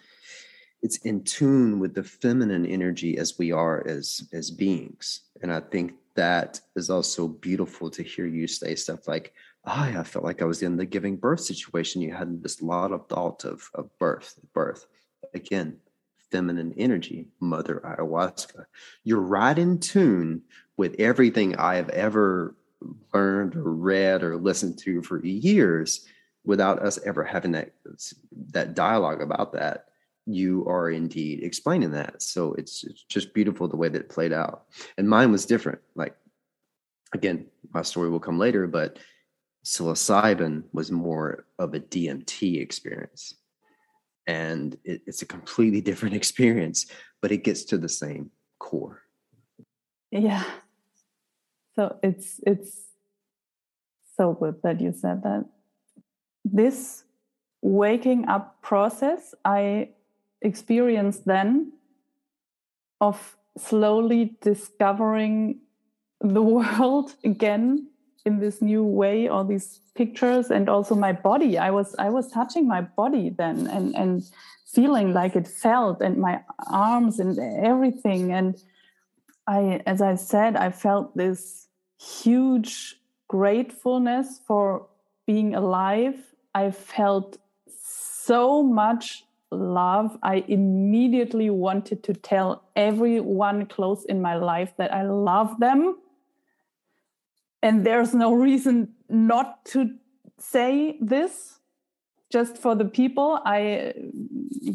it's 0.85 0.99
in 0.99 1.25
tune 1.25 1.79
with 1.79 1.95
the 1.95 2.05
feminine 2.05 2.67
energy 2.67 3.17
as 3.17 3.39
we 3.39 3.53
are 3.53 3.87
as 3.87 4.29
as 4.33 4.51
beings. 4.51 5.23
And 5.43 5.51
i 5.53 5.61
think 5.61 5.95
that 6.15 6.61
is 6.77 6.91
also 6.91 7.27
beautiful 7.27 7.91
to 7.91 8.03
hear 8.03 8.27
you 8.27 8.47
say 8.47 8.77
stuff 8.77 9.09
like 9.09 9.33
oh, 9.65 9.73
i 9.73 10.05
felt 10.05 10.25
like 10.25 10.43
i 10.43 10.45
was 10.45 10.63
in 10.63 10.77
the 10.77 10.87
giving 10.87 11.17
birth 11.17 11.41
situation. 11.41 12.03
You 12.03 12.15
had 12.15 12.43
this 12.43 12.63
lot 12.63 12.93
of 12.93 13.09
thought 13.09 13.45
of, 13.45 13.69
of 13.75 13.91
birth 13.99 14.39
birth. 14.53 14.87
Again 15.33 15.79
feminine 16.31 16.75
energy 16.77 17.29
mother 17.41 17.81
ayahuasca. 17.85 18.67
You're 19.05 19.21
right 19.21 19.59
in 19.59 19.79
tune 19.79 20.43
with 20.77 20.97
everything 20.99 21.57
i 21.57 21.77
have 21.77 21.89
ever 21.91 22.55
learned 23.13 23.57
or 23.57 23.73
read 23.73 24.23
or 24.23 24.37
listened 24.37 24.79
to 24.79 25.03
for 25.03 25.25
years 25.25 26.07
without 26.45 26.81
us 26.81 26.99
ever 27.05 27.25
having 27.25 27.53
that 27.53 27.73
that 28.53 28.75
dialogue 28.75 29.23
about 29.23 29.53
that 29.53 29.87
you 30.27 30.67
are 30.67 30.91
indeed 30.91 31.43
explaining 31.43 31.91
that. 31.93 32.23
So 32.23 32.55
it's, 32.55 32.85
it's 32.85 33.03
just 33.05 33.35
beautiful 33.35 33.69
the 33.69 33.77
way 33.77 33.89
that 33.89 34.01
it 34.01 34.09
played 34.09 34.33
out. 34.33 34.65
And 34.97 35.09
mine 35.09 35.31
was 35.31 35.47
different. 35.47 35.81
Like, 35.95 36.17
again, 37.13 37.47
my 37.73 37.83
story 37.83 38.09
will 38.09 38.21
come 38.21 38.39
later, 38.39 38.67
but 38.67 38.99
psilocybin 39.65 40.65
was 40.73 40.91
more 40.91 41.47
of 41.59 41.75
a 41.75 41.81
DMT 41.81 42.61
experience. 42.61 43.35
And 44.27 44.77
it, 44.85 45.03
it's 45.07 45.23
a 45.23 45.27
completely 45.27 45.81
different 45.83 46.15
experience, 46.15 46.87
but 47.21 47.33
it 47.33 47.45
gets 47.45 47.65
to 47.65 47.79
the 47.79 47.89
same 47.89 48.31
core. 48.59 49.03
Yeah. 50.11 50.45
So 51.77 51.99
it's 52.03 52.41
it's 52.47 52.83
so 54.17 54.33
good 54.33 54.63
that 54.63 54.81
you 54.81 54.93
said 54.93 55.23
that. 55.23 55.45
This 56.45 57.05
waking 57.63 58.29
up 58.29 58.61
process 58.63 59.35
I 59.45 59.91
experienced 60.43 61.25
then 61.25 61.73
of 63.01 63.37
slowly 63.57 64.37
discovering 64.41 65.61
the 66.21 66.43
world 66.57 67.15
again 67.25 67.89
in 68.25 68.41
this 68.41 68.63
new 68.63 68.83
way 68.85 69.29
all 69.29 69.45
these 69.45 69.81
pictures 69.95 70.51
and 70.51 70.69
also 70.69 70.95
my 70.95 71.13
body 71.13 71.59
i 71.59 71.71
was 71.71 71.95
i 71.99 72.09
was 72.09 72.31
touching 72.31 72.67
my 72.67 72.81
body 72.81 73.31
then 73.31 73.67
and 73.67 73.95
and 73.95 74.23
feeling 74.67 75.13
like 75.13 75.37
it 75.37 75.47
felt 75.47 76.01
and 76.01 76.17
my 76.17 76.41
arms 76.71 77.21
and 77.21 77.39
everything 77.39 78.33
and 78.33 78.63
i 79.47 79.81
as 79.87 80.01
i 80.01 80.15
said 80.15 80.57
i 80.57 80.71
felt 80.71 81.15
this 81.17 81.64
huge 81.99 82.97
gratefulness 83.29 84.41
for 84.47 84.87
being 85.27 85.55
alive. 85.55 86.35
I 86.55 86.71
felt 86.71 87.39
so 87.69 88.63
much 88.63 89.25
love. 89.51 90.19
I 90.23 90.45
immediately 90.49 91.51
wanted 91.51 92.03
to 92.05 92.15
tell 92.15 92.65
everyone 92.77 93.67
close 93.67 94.05
in 94.05 94.21
my 94.21 94.37
life 94.37 94.73
that 94.77 94.93
i 94.93 95.03
love 95.03 95.59
them. 95.61 95.97
And 97.63 97.85
there's 97.85 98.15
no 98.15 98.35
reason 98.35 98.93
not 99.09 99.65
to 99.67 99.95
say 100.39 100.99
this 101.01 101.61
just 102.35 102.59
for 102.65 102.75
the 102.75 102.85
people 102.85 103.39
i 103.47 103.93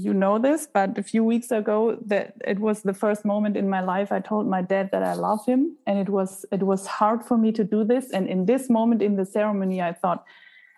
you 0.04 0.14
know 0.14 0.36
this 0.40 0.68
but 0.78 0.98
a 0.98 1.04
few 1.04 1.24
weeks 1.24 1.50
ago 1.52 1.98
that 2.06 2.34
it 2.52 2.60
was 2.60 2.84
the 2.84 2.94
first 2.94 3.26
moment 3.26 3.58
in 3.62 3.68
my 3.76 3.82
life 3.82 4.12
i 4.18 4.20
told 4.20 4.48
my 4.48 4.62
dad 4.62 4.90
that 4.94 5.04
i 5.04 5.14
love 5.14 5.46
him. 5.46 5.62
And 5.88 6.00
it 6.00 6.10
was 6.18 6.46
it 6.58 6.64
was 6.72 6.82
hard 7.00 7.20
for 7.28 7.38
me 7.38 7.52
to 7.60 7.64
do 7.76 7.84
this. 7.84 8.06
And 8.12 8.28
in 8.28 8.46
this 8.46 8.70
moment 8.70 9.02
in 9.02 9.16
the 9.22 9.26
ceremony 9.26 9.82
i 9.82 9.94
thought 10.02 10.24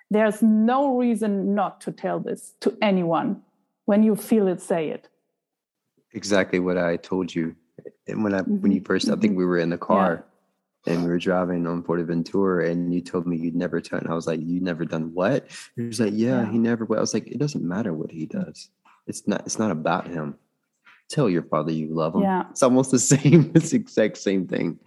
there's 0.09 0.41
no 0.41 0.79
reason 0.97 1.31
not 1.61 1.73
to 1.81 1.91
tell 2.03 2.19
this 2.19 2.41
to 2.63 2.69
anyone 2.81 3.29
when 3.85 4.01
you 4.07 4.15
feel 4.15 4.47
it 4.53 4.61
say 4.61 4.83
it. 4.89 5.03
Exactly 6.13 6.59
what 6.59 6.77
i 6.77 6.97
told 6.97 7.35
you. 7.35 7.55
And 8.07 8.23
when 8.23 8.33
i 8.33 8.41
mm-hmm. 8.41 8.61
when 8.61 8.71
you 8.71 8.81
1st 8.81 9.05
i 9.05 9.17
think 9.21 9.33
mm-hmm. 9.33 9.35
we 9.35 9.45
were 9.45 9.61
in 9.65 9.71
the 9.75 9.83
car 9.91 10.25
and 10.87 11.03
we 11.03 11.09
were 11.09 11.19
driving 11.19 11.67
on 11.67 11.83
Ventura, 11.83 12.69
and 12.69 12.93
you 12.93 13.01
told 13.01 13.27
me 13.27 13.37
you'd 13.37 13.55
never 13.55 13.79
done. 13.79 14.07
I 14.09 14.15
was 14.15 14.27
like, 14.27 14.39
"You 14.41 14.59
never 14.61 14.85
done 14.85 15.13
what?" 15.13 15.47
He 15.75 15.83
was 15.83 15.99
like, 15.99 16.13
yeah, 16.15 16.41
yeah, 16.41 16.51
he 16.51 16.57
never." 16.57 16.85
I 16.95 16.99
was 16.99 17.13
like, 17.13 17.27
"It 17.27 17.37
doesn't 17.37 17.63
matter 17.63 17.93
what 17.93 18.11
he 18.11 18.25
does. 18.25 18.69
It's 19.07 19.27
not. 19.27 19.41
It's 19.45 19.59
not 19.59 19.71
about 19.71 20.07
him. 20.07 20.35
Tell 21.09 21.29
your 21.29 21.43
father 21.43 21.71
you 21.71 21.93
love 21.93 22.15
him. 22.15 22.21
Yeah. 22.21 22.45
It's 22.49 22.63
almost 22.63 22.91
the 22.91 22.99
same. 23.13 23.51
It's 23.53 23.71
the 23.71 23.77
exact 23.77 24.17
same 24.17 24.47
thing. 24.47 24.79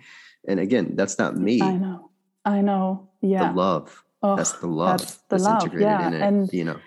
And 0.49 0.61
again, 0.61 0.93
that's 0.95 1.19
not 1.19 1.37
me. 1.37 1.63
I 1.63 1.77
know. 1.77 2.11
I 2.45 2.61
know. 2.61 3.09
Yeah. 3.21 3.51
The 3.51 3.57
love. 3.57 4.05
Oh, 4.23 4.37
that's 4.37 4.53
the 4.53 4.67
love. 4.67 4.99
That's 4.99 5.17
the 5.17 5.37
that's 5.37 5.45
love. 5.45 5.75
yeah. 5.75 6.09
It, 6.09 6.23
and 6.23 6.53
you 6.53 6.65
know. 6.65 6.79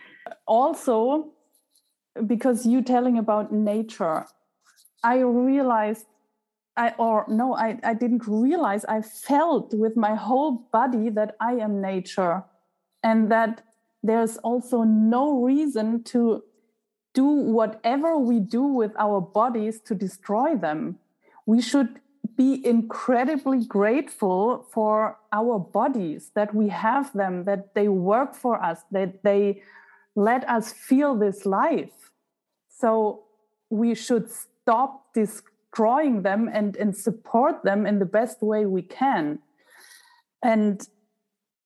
Also, 0.45 1.31
because 2.25 2.65
you 2.65 2.81
telling 2.81 3.17
about 3.17 3.53
nature, 3.53 4.25
I 5.03 5.19
realized 5.19 6.05
I 6.77 6.93
or 6.97 7.25
no, 7.27 7.55
I, 7.55 7.79
I 7.83 7.93
didn't 7.93 8.27
realize 8.27 8.85
I 8.85 9.01
felt 9.01 9.73
with 9.73 9.97
my 9.97 10.15
whole 10.15 10.67
body 10.71 11.09
that 11.09 11.35
I 11.39 11.53
am 11.53 11.81
nature 11.81 12.43
and 13.03 13.31
that 13.31 13.63
there's 14.03 14.37
also 14.37 14.83
no 14.83 15.41
reason 15.41 16.03
to 16.03 16.43
do 17.13 17.25
whatever 17.25 18.17
we 18.17 18.39
do 18.39 18.63
with 18.63 18.91
our 18.99 19.19
bodies 19.19 19.81
to 19.81 19.95
destroy 19.95 20.55
them. 20.55 20.99
We 21.45 21.61
should 21.61 21.99
be 22.37 22.63
incredibly 22.65 23.65
grateful 23.65 24.67
for 24.71 25.17
our 25.31 25.57
bodies 25.57 26.31
that 26.35 26.53
we 26.53 26.69
have 26.69 27.11
them, 27.13 27.45
that 27.45 27.73
they 27.73 27.87
work 27.87 28.35
for 28.35 28.63
us, 28.63 28.81
that 28.91 29.23
they 29.23 29.63
let 30.15 30.47
us 30.47 30.71
feel 30.71 31.15
this 31.15 31.45
life. 31.45 32.11
So 32.69 33.23
we 33.69 33.95
should 33.95 34.29
stop 34.29 35.13
this 35.15 35.41
destroying 35.77 36.23
them 36.23 36.49
and, 36.51 36.75
and 36.77 36.95
support 36.95 37.63
them 37.63 37.85
in 37.85 37.99
the 37.99 38.05
best 38.05 38.41
way 38.41 38.65
we 38.65 38.81
can. 38.81 39.39
And 40.41 40.87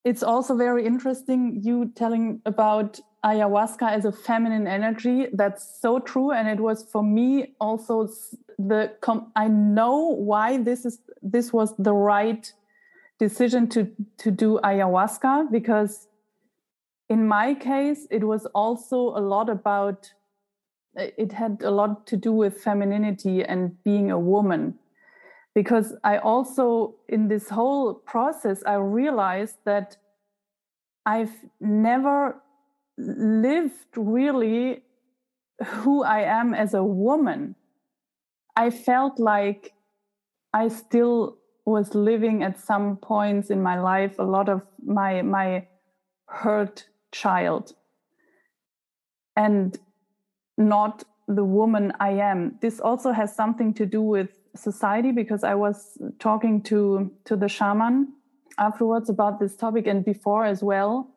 it's 0.03 0.23
also 0.23 0.55
very 0.57 0.85
interesting 0.85 1.61
you 1.63 1.91
telling 1.95 2.41
about 2.45 2.99
ayahuasca 3.23 3.89
as 3.89 4.05
a 4.05 4.11
feminine 4.11 4.67
energy. 4.67 5.27
That's 5.31 5.79
so 5.81 5.99
true. 5.99 6.31
And 6.31 6.49
it 6.49 6.59
was 6.59 6.83
for 6.83 7.03
me 7.03 7.53
also 7.61 8.09
the 8.57 8.91
I 9.35 9.47
know 9.47 10.07
why 10.07 10.57
this 10.57 10.85
is 10.85 10.99
this 11.21 11.53
was 11.53 11.73
the 11.77 11.93
right 11.93 12.51
decision 13.17 13.69
to 13.69 13.89
to 14.17 14.31
do 14.31 14.59
ayahuasca 14.63 15.51
because 15.51 16.07
in 17.09 17.27
my 17.27 17.53
case 17.53 18.07
it 18.09 18.23
was 18.23 18.45
also 18.47 18.97
a 19.15 19.21
lot 19.33 19.49
about 19.49 20.11
it 20.95 21.31
had 21.31 21.61
a 21.63 21.71
lot 21.71 22.05
to 22.07 22.17
do 22.17 22.31
with 22.31 22.61
femininity 22.61 23.43
and 23.43 23.81
being 23.83 24.11
a 24.11 24.19
woman. 24.19 24.77
Because 25.53 25.93
i 26.03 26.17
also 26.17 26.95
in 27.09 27.27
this 27.27 27.49
whole 27.49 27.93
process 27.93 28.63
i 28.65 28.75
realized 28.75 29.57
that 29.65 29.97
i've 31.05 31.35
never 31.59 32.41
lived 32.97 33.97
really 33.97 34.83
who 35.65 36.03
i 36.03 36.21
am 36.21 36.53
as 36.53 36.73
a 36.73 36.83
woman. 36.83 37.55
I 38.55 38.69
felt 38.69 39.19
like 39.19 39.73
i 40.53 40.69
still 40.69 41.37
was 41.65 41.95
living 41.95 42.43
at 42.43 42.59
some 42.59 42.97
points 42.97 43.49
in 43.49 43.61
my 43.61 43.79
life 43.79 44.19
a 44.19 44.23
lot 44.23 44.49
of 44.49 44.61
my 44.83 45.21
my 45.21 45.67
hurt 46.27 46.87
child. 47.11 47.73
And 49.35 49.77
not 50.57 51.03
the 51.27 51.43
woman 51.43 51.93
I 51.99 52.11
am. 52.11 52.57
This 52.61 52.79
also 52.79 53.11
has 53.11 53.35
something 53.35 53.73
to 53.75 53.85
do 53.85 54.01
with 54.01 54.29
society 54.55 55.11
because 55.11 55.43
I 55.43 55.55
was 55.55 55.97
talking 56.19 56.61
to 56.63 57.11
to 57.25 57.35
the 57.35 57.47
shaman 57.47 58.13
afterwards 58.57 59.09
about 59.09 59.39
this 59.39 59.55
topic 59.55 59.87
and 59.87 60.03
before 60.03 60.45
as 60.45 60.61
well. 60.61 61.15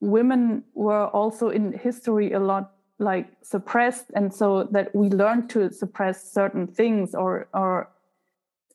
Women 0.00 0.64
were 0.74 1.06
also 1.08 1.48
in 1.48 1.72
history 1.72 2.32
a 2.32 2.40
lot 2.40 2.72
like 2.98 3.28
suppressed 3.42 4.06
and 4.14 4.32
so 4.32 4.64
that 4.70 4.94
we 4.94 5.08
learned 5.08 5.50
to 5.50 5.70
suppress 5.70 6.32
certain 6.32 6.66
things 6.66 7.14
or 7.14 7.48
or 7.52 7.88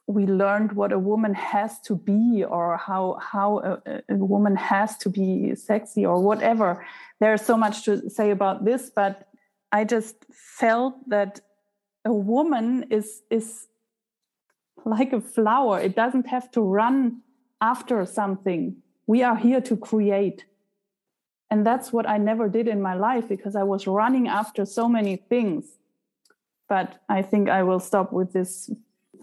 we 0.07 0.25
learned 0.25 0.71
what 0.71 0.91
a 0.91 0.97
woman 0.97 1.33
has 1.35 1.79
to 1.81 1.95
be 1.95 2.43
or 2.43 2.77
how 2.77 3.17
how 3.21 3.59
a, 3.59 4.01
a, 4.09 4.15
woman 4.15 4.55
has 4.55 4.97
to 4.97 5.09
be 5.09 5.55
sexy 5.55 6.05
or 6.05 6.21
whatever 6.21 6.85
there's 7.19 7.41
so 7.41 7.55
much 7.55 7.85
to 7.85 8.09
say 8.09 8.31
about 8.31 8.65
this 8.65 8.89
but 8.93 9.28
I 9.71 9.83
just 9.83 10.15
felt 10.31 10.95
that 11.09 11.41
a 12.05 12.13
woman 12.13 12.85
is 12.89 13.21
is 13.29 13.67
like 14.85 15.13
a 15.13 15.21
flower. 15.21 15.79
It 15.79 15.95
doesn't 15.95 16.27
have 16.27 16.49
to 16.51 16.61
run 16.61 17.21
after 17.61 18.05
something. 18.05 18.77
We 19.07 19.23
are 19.23 19.35
here 19.35 19.61
to 19.61 19.75
create. 19.75 20.45
And 21.51 21.65
that's 21.65 21.91
what 21.91 22.07
I 22.07 22.17
never 22.17 22.47
did 22.47 22.67
in 22.67 22.81
my 22.81 22.93
life 22.93 23.27
because 23.27 23.55
I 23.55 23.63
was 23.63 23.87
running 23.87 24.27
after 24.27 24.65
so 24.65 24.87
many 24.87 25.15
things. 25.15 25.65
But 26.67 27.01
I 27.09 27.23
think 27.23 27.49
I 27.49 27.63
will 27.63 27.79
stop 27.79 28.13
with 28.13 28.31
this 28.33 28.69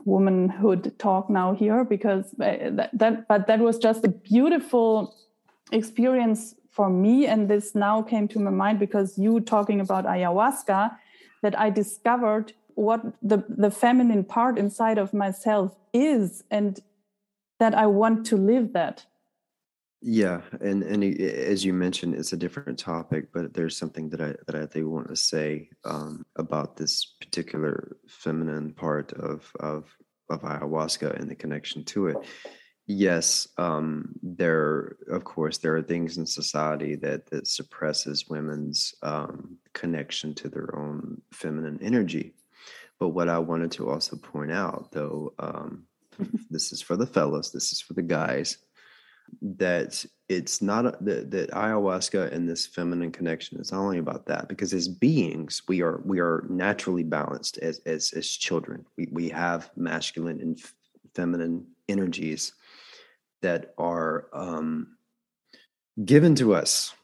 womanhood 0.05 0.99
talk 0.99 1.31
now 1.31 1.53
here 1.55 1.85
because 1.85 2.27
uh, 2.35 2.71
that, 2.73 2.91
that 2.93 3.29
but 3.29 3.47
that 3.47 3.61
was 3.61 3.79
just 3.79 4.05
a 4.05 4.09
beautiful 4.09 5.15
experience 5.73 6.55
for 6.77 6.91
me 6.91 7.27
and 7.27 7.49
this 7.49 7.75
now 7.75 8.03
came 8.03 8.29
to 8.29 8.39
my 8.39 8.51
mind 8.51 8.79
because 8.79 9.19
you 9.19 9.41
talking 9.41 9.81
about 9.81 10.05
ayahuasca 10.05 10.95
that 11.43 11.59
i 11.59 11.71
discovered 11.71 12.53
what 12.75 13.01
the 13.23 13.39
the 13.49 13.71
feminine 13.71 14.23
part 14.23 14.59
inside 14.59 14.99
of 14.99 15.15
myself 15.15 15.75
is 15.95 16.45
and 16.51 16.81
that 17.59 17.75
i 17.75 17.87
want 17.87 18.27
to 18.27 18.37
live 18.37 18.75
that. 18.75 19.07
Yeah 20.03 20.43
and 20.61 20.83
and 20.83 21.03
as 21.55 21.65
you 21.65 21.73
mentioned 21.73 22.15
it's 22.15 22.35
a 22.35 22.43
different 22.45 22.79
topic 22.79 23.33
but 23.33 23.55
there's 23.55 23.77
something 23.83 24.11
that 24.11 24.21
i 24.21 24.35
that 24.47 24.57
i 24.63 24.67
do 24.67 24.91
want 24.91 25.09
to 25.09 25.17
say 25.17 25.71
um, 25.93 26.27
about 26.37 26.77
this 26.77 26.95
particular 27.23 27.97
feminine 28.07 28.69
part 28.85 29.09
of 29.15 29.51
of 29.71 29.81
of 30.29 30.43
ayahuasca 30.43 31.19
and 31.19 31.31
the 31.31 31.35
connection 31.45 31.83
to 31.93 32.09
it 32.09 32.19
Yes, 32.87 33.49
um, 33.59 34.13
there. 34.23 34.97
Of 35.09 35.25
course, 35.25 35.59
there 35.59 35.77
are 35.77 35.83
things 35.83 36.19
in 36.19 36.27
society 36.27 36.95
that 36.97 37.27
that 37.27 37.49
suppresses 37.49 38.29
women's 38.29 38.95
um, 39.03 39.59
connection 39.73 40.35
to 40.37 40.49
their 40.49 40.77
own 40.77 41.21
feminine 41.33 41.81
energy. 41.83 42.35
But 43.01 43.09
what 43.09 43.29
I 43.29 43.39
wanted 43.39 43.73
to 43.73 43.91
also 43.91 44.17
point 44.17 44.53
out, 44.53 44.93
though, 44.93 45.35
um, 45.41 45.85
this 46.51 46.71
is 46.71 46.81
for 46.81 46.97
the 46.97 47.07
fellas, 47.07 47.51
this 47.51 47.73
is 47.73 47.81
for 47.81 47.95
the 47.95 48.03
guys, 48.03 48.59
that 49.43 50.05
it's 50.29 50.63
not 50.63 50.87
a, 50.87 50.97
that, 51.01 51.31
that 51.33 51.51
ayahuasca 51.51 52.33
and 52.33 52.49
this 52.49 52.67
feminine 52.67 53.11
connection 53.11 53.61
is 53.61 53.73
not 53.73 53.81
only 53.81 53.99
about 53.99 54.27
that 54.27 54.49
because 54.49 54.73
as 54.73 54.89
beings 54.89 55.63
we 55.69 55.83
are 55.83 56.01
we 56.05 56.21
are 56.21 56.45
naturally 56.49 57.03
balanced 57.03 57.59
as 57.59 57.81
as 57.87 58.13
as 58.13 58.29
children 58.29 58.85
we 58.97 59.09
we 59.11 59.29
have 59.29 59.71
masculine 59.77 60.41
and 60.41 60.61
feminine 61.15 61.67
energies 61.89 62.53
that 63.43 63.75
are 63.79 64.29
um, 64.33 64.97
given 66.05 66.35
to 66.37 66.55
us 66.55 66.95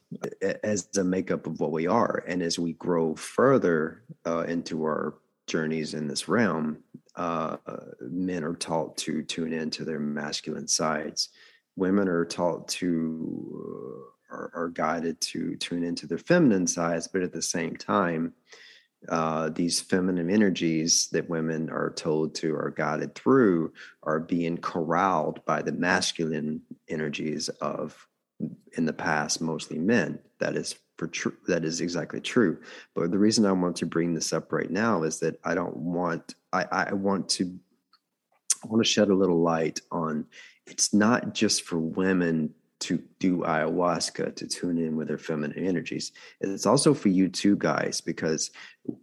as 0.63 0.87
a 0.97 1.03
makeup 1.03 1.47
of 1.47 1.59
what 1.59 1.71
we 1.71 1.87
are. 1.87 2.23
And 2.27 2.41
as 2.41 2.59
we 2.59 2.73
grow 2.73 3.15
further 3.15 4.03
uh, 4.25 4.41
into 4.41 4.83
our 4.83 5.15
journeys 5.47 5.93
in 5.93 6.07
this 6.07 6.27
realm, 6.27 6.77
uh, 7.15 7.57
men 8.01 8.43
are 8.43 8.55
taught 8.55 8.97
to 8.97 9.23
tune 9.23 9.53
into 9.53 9.85
their 9.85 9.99
masculine 9.99 10.67
sides. 10.67 11.29
Women 11.75 12.07
are 12.07 12.25
taught 12.25 12.67
to, 12.69 14.09
uh, 14.31 14.35
are, 14.35 14.51
are, 14.55 14.69
guided 14.69 15.19
to 15.21 15.55
tune 15.57 15.83
into 15.83 16.07
their 16.07 16.17
feminine 16.17 16.67
sides, 16.67 17.07
but 17.07 17.21
at 17.21 17.33
the 17.33 17.41
same 17.41 17.75
time, 17.75 18.33
uh, 19.09 19.49
these 19.49 19.79
feminine 19.79 20.29
energies 20.29 21.07
that 21.11 21.29
women 21.29 21.69
are 21.69 21.91
told 21.91 22.35
to 22.35 22.55
are 22.55 22.73
guided 22.75 23.15
through 23.15 23.73
are 24.03 24.19
being 24.19 24.57
corralled 24.57 25.43
by 25.45 25.61
the 25.61 25.71
masculine 25.71 26.61
energies 26.87 27.49
of 27.49 28.07
in 28.77 28.85
the 28.85 28.93
past 28.93 29.41
mostly 29.41 29.77
men. 29.77 30.19
That 30.39 30.55
is 30.55 30.75
for 30.97 31.07
true 31.07 31.35
that 31.47 31.65
is 31.65 31.81
exactly 31.81 32.21
true. 32.21 32.59
But 32.95 33.11
the 33.11 33.19
reason 33.19 33.45
i 33.45 33.51
want 33.51 33.75
to 33.77 33.85
bring 33.85 34.13
this 34.13 34.33
up 34.33 34.51
right 34.51 34.71
now 34.71 35.03
is 35.03 35.19
that 35.19 35.39
i 35.43 35.55
don't 35.55 35.75
want 35.75 36.35
i 36.51 36.65
i 36.71 36.93
want 36.93 37.29
to 37.29 37.57
i 38.63 38.67
want 38.67 38.83
to 38.83 38.89
shed 38.89 39.09
a 39.09 39.15
little 39.15 39.41
light 39.41 39.81
on 39.91 40.25
it's 40.65 40.93
not 40.93 41.33
just 41.33 41.63
for 41.63 41.77
women 41.77 42.53
to 42.83 43.01
do 43.19 43.37
ayahuasca 43.39 44.35
to 44.35 44.47
tune 44.47 44.77
in 44.77 44.95
with 44.95 45.07
their 45.07 45.17
feminine 45.17 45.65
energies 45.65 46.11
it's 46.41 46.65
also 46.65 46.93
for 46.93 47.09
you 47.09 47.27
too 47.27 47.55
guys 47.55 48.01
because 48.01 48.51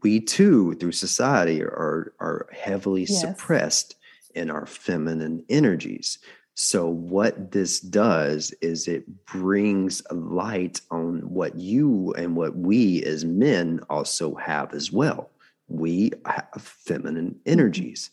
we 0.02 0.20
too 0.20 0.74
through 0.74 0.92
society 0.92 1.62
are 1.62 2.12
are 2.20 2.46
heavily 2.52 3.02
yes. 3.02 3.20
suppressed 3.20 3.96
in 4.34 4.50
our 4.50 4.66
feminine 4.66 5.44
energies 5.48 6.18
so, 6.62 6.88
what 6.88 7.52
this 7.52 7.80
does 7.80 8.52
is 8.60 8.86
it 8.86 9.24
brings 9.24 10.02
light 10.10 10.82
on 10.90 11.20
what 11.30 11.54
you 11.56 12.12
and 12.18 12.36
what 12.36 12.54
we 12.54 13.02
as 13.04 13.24
men 13.24 13.80
also 13.88 14.34
have 14.34 14.74
as 14.74 14.92
well. 14.92 15.30
We 15.68 16.12
have 16.26 16.48
feminine 16.58 17.40
energies, 17.46 18.10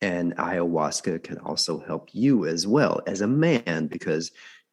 and 0.00 0.34
ayahuasca 0.36 1.22
can 1.22 1.36
also 1.40 1.80
help 1.80 2.08
you 2.14 2.46
as 2.46 2.66
well 2.66 3.02
as 3.06 3.20
a 3.20 3.26
man 3.26 3.88
because 3.88 4.30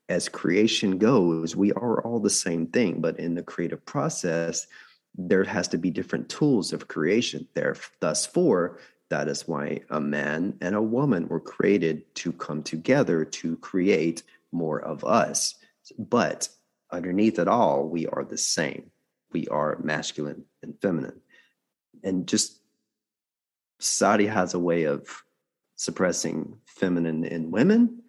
as 0.09 0.27
creation 0.27 0.97
goes, 0.97 1.55
we 1.55 1.71
are 1.73 2.01
all 2.01 2.19
the 2.19 2.29
same 2.29 2.65
thing, 2.67 2.99
but 2.99 3.19
in 3.19 3.35
the 3.35 3.43
creative 3.43 3.85
process, 3.85 4.67
there 5.15 5.43
has 5.43 5.67
to 5.67 5.77
be 5.77 5.91
different 5.91 6.27
tools 6.29 6.73
of 6.73 6.87
creation. 6.87 7.47
There, 7.53 7.75
thus, 7.99 8.25
for 8.25 8.79
that 9.09 9.27
is 9.27 9.47
why 9.47 9.81
a 9.91 10.01
man 10.01 10.57
and 10.61 10.75
a 10.75 10.81
woman 10.81 11.27
were 11.27 11.39
created 11.39 12.03
to 12.15 12.31
come 12.33 12.63
together 12.63 13.23
to 13.23 13.55
create 13.57 14.23
more 14.51 14.81
of 14.81 15.05
us. 15.05 15.55
But 15.97 16.49
underneath 16.91 17.37
it 17.37 17.47
all, 17.47 17.87
we 17.87 18.07
are 18.07 18.23
the 18.23 18.37
same. 18.37 18.89
We 19.31 19.47
are 19.47 19.79
masculine 19.83 20.45
and 20.63 20.73
feminine. 20.81 21.21
And 22.03 22.27
just 22.27 22.61
society 23.79 24.25
has 24.25 24.55
a 24.55 24.59
way 24.59 24.83
of 24.83 25.07
suppressing 25.75 26.57
feminine 26.65 27.23
in 27.23 27.51
women 27.51 28.01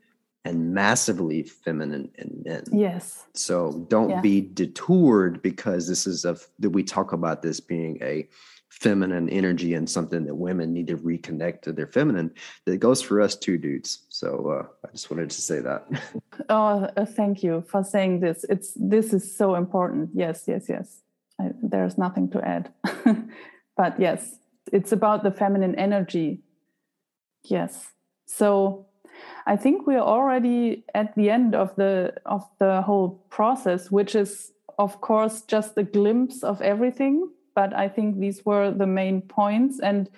and 0.45 0.72
massively 0.72 1.43
feminine 1.43 2.11
in 2.16 2.43
men. 2.45 2.64
Yes. 2.72 3.26
So 3.34 3.84
don't 3.88 4.11
yeah. 4.11 4.20
be 4.20 4.41
detoured 4.41 5.43
because 5.43 5.86
this 5.86 6.07
is 6.07 6.24
a 6.24 6.36
that 6.61 6.70
we 6.70 6.82
talk 6.82 7.12
about 7.12 7.43
this 7.43 7.61
being 7.61 7.99
a 8.03 8.26
feminine 8.70 9.28
energy 9.28 9.74
and 9.74 9.91
something 9.91 10.24
that 10.24 10.34
women 10.34 10.72
need 10.72 10.86
to 10.86 10.97
reconnect 10.97 11.61
to 11.61 11.72
their 11.72 11.88
feminine 11.88 12.30
that 12.64 12.78
goes 12.78 13.03
for 13.03 13.20
us 13.20 13.34
too 13.34 13.59
dudes. 13.59 14.07
So 14.09 14.51
uh, 14.51 14.86
i 14.86 14.93
just 14.93 15.11
wanted 15.11 15.30
to 15.30 15.41
say 15.41 15.61
that. 15.61 15.86
Oh 16.49 16.88
uh, 16.97 17.05
thank 17.05 17.43
you 17.43 17.62
for 17.68 17.84
saying 17.84 18.20
this. 18.20 18.45
It's 18.49 18.72
this 18.74 19.12
is 19.12 19.36
so 19.36 19.57
important. 19.57 20.11
Yes 20.14 20.45
yes 20.49 20.66
yes. 20.68 21.03
I, 21.38 21.51
there's 21.62 21.99
nothing 21.99 22.30
to 22.30 22.41
add. 22.41 22.72
But 23.76 24.01
yes 24.01 24.36
it's 24.72 24.93
about 24.93 25.22
the 25.22 25.30
feminine 25.30 25.74
energy. 25.74 26.43
Yes. 27.45 27.88
So 28.26 28.86
i 29.46 29.56
think 29.56 29.86
we're 29.86 29.98
already 29.98 30.84
at 30.94 31.14
the 31.14 31.30
end 31.30 31.54
of 31.54 31.74
the 31.76 32.12
of 32.26 32.48
the 32.58 32.82
whole 32.82 33.10
process 33.30 33.90
which 33.90 34.14
is 34.14 34.52
of 34.78 35.00
course 35.00 35.42
just 35.42 35.76
a 35.76 35.82
glimpse 35.82 36.42
of 36.42 36.60
everything 36.62 37.28
but 37.54 37.74
I 37.74 37.88
think 37.88 38.18
these 38.18 38.44
were 38.44 38.70
the 38.70 38.86
main 38.86 39.22
points. 39.22 39.80
And 39.80 40.08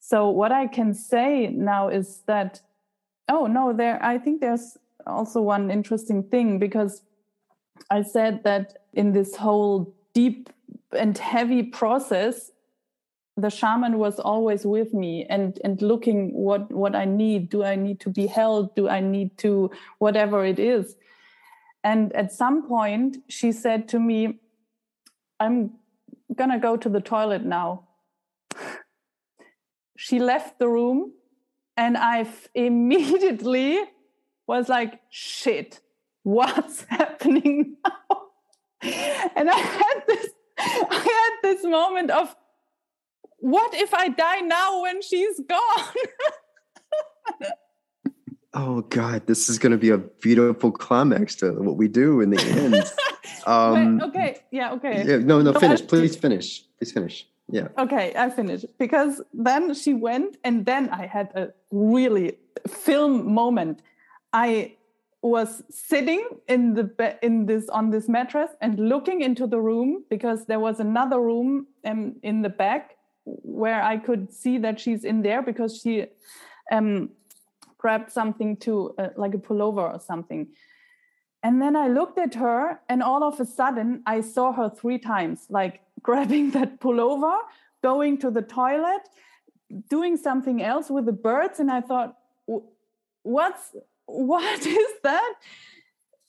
so 0.00 0.28
what 0.28 0.52
I 0.52 0.66
can 0.66 0.94
say 0.94 1.48
now 1.48 1.88
is 1.88 2.22
that, 2.26 2.60
oh 3.28 3.46
no, 3.46 3.72
there 3.72 4.02
I 4.02 4.18
think 4.18 4.40
there's 4.40 4.78
also 5.06 5.40
one 5.40 5.70
interesting 5.70 6.22
thing 6.22 6.58
because 6.58 7.02
I 7.90 8.02
said 8.02 8.44
that 8.44 8.78
in 8.92 9.12
this 9.12 9.36
whole 9.36 9.94
deep 10.14 10.50
and 10.96 11.18
heavy 11.18 11.62
process, 11.62 12.52
the 13.36 13.50
shaman 13.50 13.98
was 13.98 14.20
always 14.20 14.64
with 14.64 14.94
me 14.94 15.26
and 15.28 15.58
and 15.64 15.82
looking 15.82 16.32
what 16.32 16.70
what 16.70 16.94
I 16.94 17.04
need. 17.04 17.50
Do 17.50 17.64
I 17.64 17.74
need 17.74 18.00
to 18.00 18.10
be 18.10 18.26
held? 18.26 18.74
Do 18.74 18.88
I 18.88 19.00
need 19.00 19.36
to 19.38 19.70
whatever 19.98 20.44
it 20.44 20.58
is? 20.58 20.96
And 21.82 22.12
at 22.14 22.32
some 22.32 22.66
point, 22.66 23.18
she 23.28 23.52
said 23.52 23.88
to 23.88 23.98
me, 23.98 24.38
I'm 25.40 25.72
gonna 26.34 26.58
go 26.58 26.76
to 26.76 26.88
the 26.88 27.00
toilet 27.00 27.44
now. 27.44 27.88
she 29.96 30.18
left 30.18 30.58
the 30.58 30.68
room 30.68 31.12
and 31.76 31.96
I 31.96 32.26
immediately 32.54 33.80
was 34.46 34.68
like, 34.68 35.00
shit, 35.10 35.80
what's 36.22 36.84
happening 36.88 37.76
now? 37.84 38.20
and 39.36 39.50
I 39.50 39.56
had 39.56 40.02
this, 40.06 40.28
I 40.58 41.30
had 41.42 41.50
this 41.50 41.64
moment 41.64 42.10
of, 42.10 42.34
what 43.38 43.74
if 43.74 43.92
I 43.94 44.08
die 44.08 44.40
now 44.40 44.82
when 44.82 45.02
she's 45.02 45.40
gone? 45.40 45.94
oh 48.54 48.80
God, 48.82 49.26
this 49.26 49.48
is 49.48 49.58
going 49.58 49.72
to 49.72 49.78
be 49.78 49.90
a 49.90 49.98
beautiful 49.98 50.72
climax 50.72 51.34
to 51.36 51.52
what 51.52 51.76
we 51.76 51.88
do 51.88 52.20
in 52.20 52.30
the 52.30 52.40
end. 52.42 52.84
Um, 53.46 53.98
Wait, 53.98 54.04
okay. 54.08 54.38
Yeah. 54.50 54.72
Okay. 54.72 55.04
Yeah. 55.06 55.18
No. 55.18 55.42
No. 55.42 55.52
Finish. 55.52 55.82
I, 55.82 55.86
please 55.86 56.16
finish. 56.16 56.64
Please 56.78 56.92
finish. 56.92 57.26
Yeah. 57.50 57.68
Okay. 57.76 58.14
I 58.16 58.30
finished 58.30 58.64
because 58.78 59.20
then 59.34 59.74
she 59.74 59.92
went, 59.92 60.38
and 60.44 60.64
then 60.64 60.88
I 60.88 61.06
had 61.06 61.30
a 61.34 61.52
really 61.70 62.38
film 62.66 63.32
moment. 63.32 63.82
I 64.32 64.76
was 65.20 65.62
sitting 65.70 66.26
in 66.48 66.74
the 66.74 66.84
be- 66.84 67.18
in 67.22 67.46
this 67.46 67.68
on 67.70 67.90
this 67.90 68.08
mattress 68.08 68.50
and 68.60 68.78
looking 68.78 69.22
into 69.22 69.46
the 69.46 69.60
room 69.60 70.04
because 70.10 70.46
there 70.46 70.60
was 70.60 70.80
another 70.80 71.20
room 71.20 71.66
um, 71.84 72.16
in 72.22 72.42
the 72.42 72.50
back 72.50 72.93
where 73.24 73.82
I 73.82 73.96
could 73.96 74.32
see 74.32 74.58
that 74.58 74.78
she's 74.78 75.04
in 75.04 75.22
there 75.22 75.42
because 75.42 75.80
she 75.80 76.06
um, 76.70 77.10
grabbed 77.78 78.10
something 78.10 78.56
to 78.58 78.94
uh, 78.98 79.08
like 79.16 79.34
a 79.34 79.38
pullover 79.38 79.94
or 79.94 80.00
something. 80.00 80.48
And 81.42 81.60
then 81.60 81.76
I 81.76 81.88
looked 81.88 82.18
at 82.18 82.34
her, 82.36 82.80
and 82.88 83.02
all 83.02 83.22
of 83.22 83.38
a 83.38 83.44
sudden, 83.44 84.02
I 84.06 84.22
saw 84.22 84.52
her 84.52 84.70
three 84.70 84.98
times, 84.98 85.46
like 85.50 85.80
grabbing 86.02 86.50
that 86.52 86.80
pullover, 86.80 87.36
going 87.82 88.18
to 88.18 88.30
the 88.30 88.42
toilet, 88.42 89.02
doing 89.88 90.16
something 90.16 90.62
else 90.62 90.90
with 90.90 91.04
the 91.06 91.12
birds. 91.12 91.60
And 91.60 91.70
I 91.70 91.80
thought, 91.80 92.16
what's 93.22 93.76
what 94.06 94.66
is 94.66 94.92
that? 95.02 95.34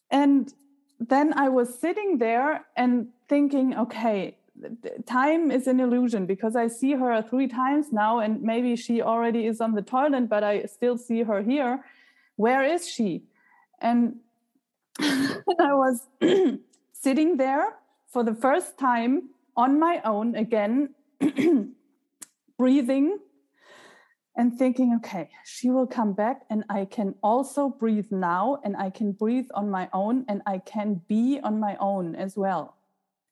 And 0.09 0.53
then 0.99 1.33
I 1.33 1.49
was 1.49 1.77
sitting 1.77 2.17
there 2.17 2.65
and 2.75 3.09
thinking, 3.27 3.75
okay, 3.77 4.37
time 5.05 5.51
is 5.51 5.67
an 5.67 5.79
illusion 5.79 6.25
because 6.25 6.55
I 6.55 6.67
see 6.67 6.93
her 6.93 7.21
three 7.21 7.47
times 7.47 7.91
now, 7.91 8.19
and 8.19 8.41
maybe 8.41 8.75
she 8.75 9.01
already 9.01 9.45
is 9.45 9.61
on 9.61 9.73
the 9.73 9.81
toilet, 9.81 10.29
but 10.29 10.43
I 10.43 10.65
still 10.65 10.97
see 10.97 11.23
her 11.23 11.41
here. 11.41 11.83
Where 12.35 12.63
is 12.63 12.87
she? 12.87 13.23
And 13.79 14.17
I 14.99 15.73
was 15.73 16.07
sitting 16.93 17.37
there 17.37 17.75
for 18.07 18.23
the 18.23 18.33
first 18.33 18.77
time 18.77 19.29
on 19.57 19.79
my 19.79 20.01
own 20.03 20.35
again, 20.35 20.95
breathing 22.57 23.19
and 24.37 24.57
thinking, 24.57 24.93
okay, 24.97 25.29
she 25.45 25.69
will 25.69 25.87
come 25.87 26.13
back 26.13 26.41
and 26.49 26.63
I 26.69 26.85
can 26.85 27.15
also 27.23 27.69
breathe 27.69 28.11
now 28.11 28.59
and 28.63 28.75
I 28.75 28.89
can 28.89 29.13
breathe 29.13 29.47
on 29.53 29.69
my 29.69 29.89
own 29.93 30.25
and 30.27 30.41
I 30.45 30.59
can 30.59 31.01
be 31.07 31.39
on 31.41 31.59
my 31.59 31.77
own 31.79 32.15
as 32.15 32.35
well. 32.35 32.74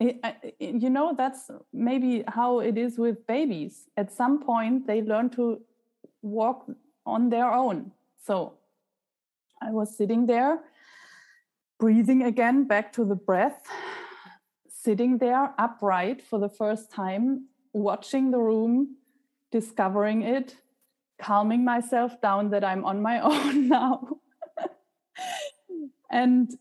It, 0.04 0.60
you 0.60 0.90
know, 0.90 1.14
that's 1.16 1.50
maybe 1.72 2.24
how 2.28 2.60
it 2.60 2.78
is 2.78 2.98
with 2.98 3.26
babies. 3.26 3.88
At 3.96 4.12
some 4.12 4.44
point, 4.44 4.86
they 4.88 5.02
learn 5.02 5.30
to 5.32 5.62
walk 6.22 6.70
on 7.06 7.30
their 7.30 7.52
own. 7.52 7.92
So 8.26 8.54
I 9.62 9.72
was 9.72 9.96
sitting 9.96 10.26
there 10.26 10.60
breathing 11.80 12.24
again 12.24 12.66
back 12.66 12.94
to 12.94 13.04
the 13.06 13.16
breath, 13.16 13.62
sitting 14.70 15.18
there 15.18 15.54
upright 15.58 16.22
for 16.22 16.40
the 16.40 16.50
first 16.50 16.92
time, 16.92 17.48
watching 17.74 18.32
the 18.32 18.40
room, 18.40 18.96
discovering 19.52 20.22
it, 20.22 20.56
calming 21.22 21.64
myself 21.64 22.20
down 22.22 22.50
that 22.50 22.64
I'm 22.64 22.86
on 22.86 23.02
my 23.02 23.20
own 23.32 23.68
now. 23.68 24.18
and 26.10 26.58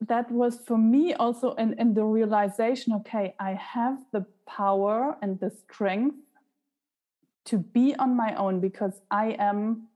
that 0.00 0.30
was 0.30 0.60
for 0.66 0.78
me 0.78 1.12
also 1.14 1.54
and, 1.58 1.74
and 1.78 1.94
the 1.94 2.04
realization 2.04 2.92
okay 2.92 3.34
i 3.40 3.52
have 3.54 3.98
the 4.12 4.24
power 4.46 5.16
and 5.22 5.40
the 5.40 5.50
strength 5.50 6.14
to 7.44 7.58
be 7.58 7.94
on 7.96 8.16
my 8.16 8.34
own 8.36 8.60
because 8.60 9.00
i 9.10 9.36
am 9.38 9.88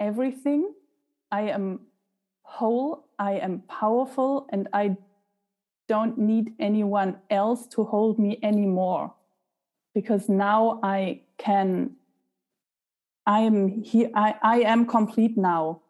everything. 0.00 0.72
I 1.30 1.42
am 1.42 1.80
whole. 2.42 3.06
I 3.18 3.32
am 3.32 3.62
powerful 3.68 4.46
and 4.50 4.68
i 4.72 4.96
don't 5.88 6.18
need 6.18 6.52
anyone 6.60 7.16
else 7.30 7.66
to 7.66 7.82
hold 7.82 8.18
me 8.18 8.38
anymore 8.42 9.14
because 9.94 10.28
now 10.28 10.78
i 10.82 11.20
can 11.38 11.96
i 13.26 13.40
am 13.40 13.82
here 13.82 14.10
i, 14.14 14.34
I 14.42 14.60
am 14.60 14.86
complete 14.86 15.36
now. 15.36 15.80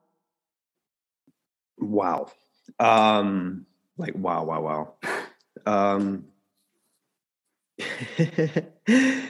Wow 1.79 2.29
um, 2.79 3.67
like 3.97 4.15
wow, 4.15 4.45
wow, 4.45 4.61
wow. 4.61 4.95
Um, 5.67 6.25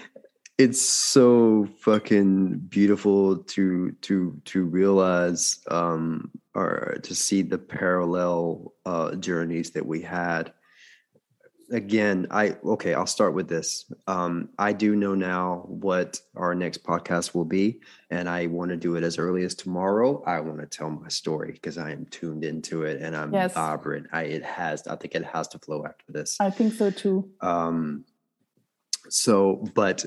it's 0.58 0.82
so 0.82 1.68
fucking 1.78 2.58
beautiful 2.68 3.36
to 3.38 3.92
to 4.02 4.40
to 4.44 4.64
realize 4.64 5.60
um 5.70 6.30
or 6.54 6.98
to 7.02 7.14
see 7.14 7.42
the 7.42 7.58
parallel 7.58 8.72
uh 8.84 9.14
journeys 9.16 9.70
that 9.70 9.86
we 9.86 10.00
had 10.00 10.52
again, 11.70 12.26
I 12.30 12.56
okay, 12.64 12.94
I'll 12.94 13.06
start 13.06 13.34
with 13.34 13.48
this. 13.48 13.90
Um, 14.06 14.50
I 14.58 14.72
do 14.72 14.96
know 14.96 15.14
now 15.14 15.64
what 15.66 16.20
our 16.36 16.54
next 16.54 16.84
podcast 16.84 17.34
will 17.34 17.44
be, 17.44 17.80
and 18.10 18.28
I 18.28 18.46
want 18.46 18.70
to 18.70 18.76
do 18.76 18.96
it 18.96 19.04
as 19.04 19.18
early 19.18 19.44
as 19.44 19.54
tomorrow. 19.54 20.22
I 20.26 20.40
want 20.40 20.60
to 20.60 20.66
tell 20.66 20.90
my 20.90 21.08
story 21.08 21.52
because 21.52 21.78
I 21.78 21.92
am 21.92 22.06
tuned 22.06 22.44
into 22.44 22.82
it 22.82 23.00
and 23.00 23.16
I'm 23.16 23.32
yes. 23.32 23.54
vibrant. 23.54 24.08
I 24.12 24.22
it 24.22 24.44
has, 24.44 24.86
I 24.86 24.96
think 24.96 25.14
it 25.14 25.24
has 25.24 25.48
to 25.48 25.58
flow 25.58 25.84
after 25.84 26.12
this. 26.12 26.36
I 26.40 26.50
think 26.50 26.74
so 26.74 26.90
too. 26.90 27.30
Um, 27.40 28.04
so, 29.08 29.66
but 29.74 30.04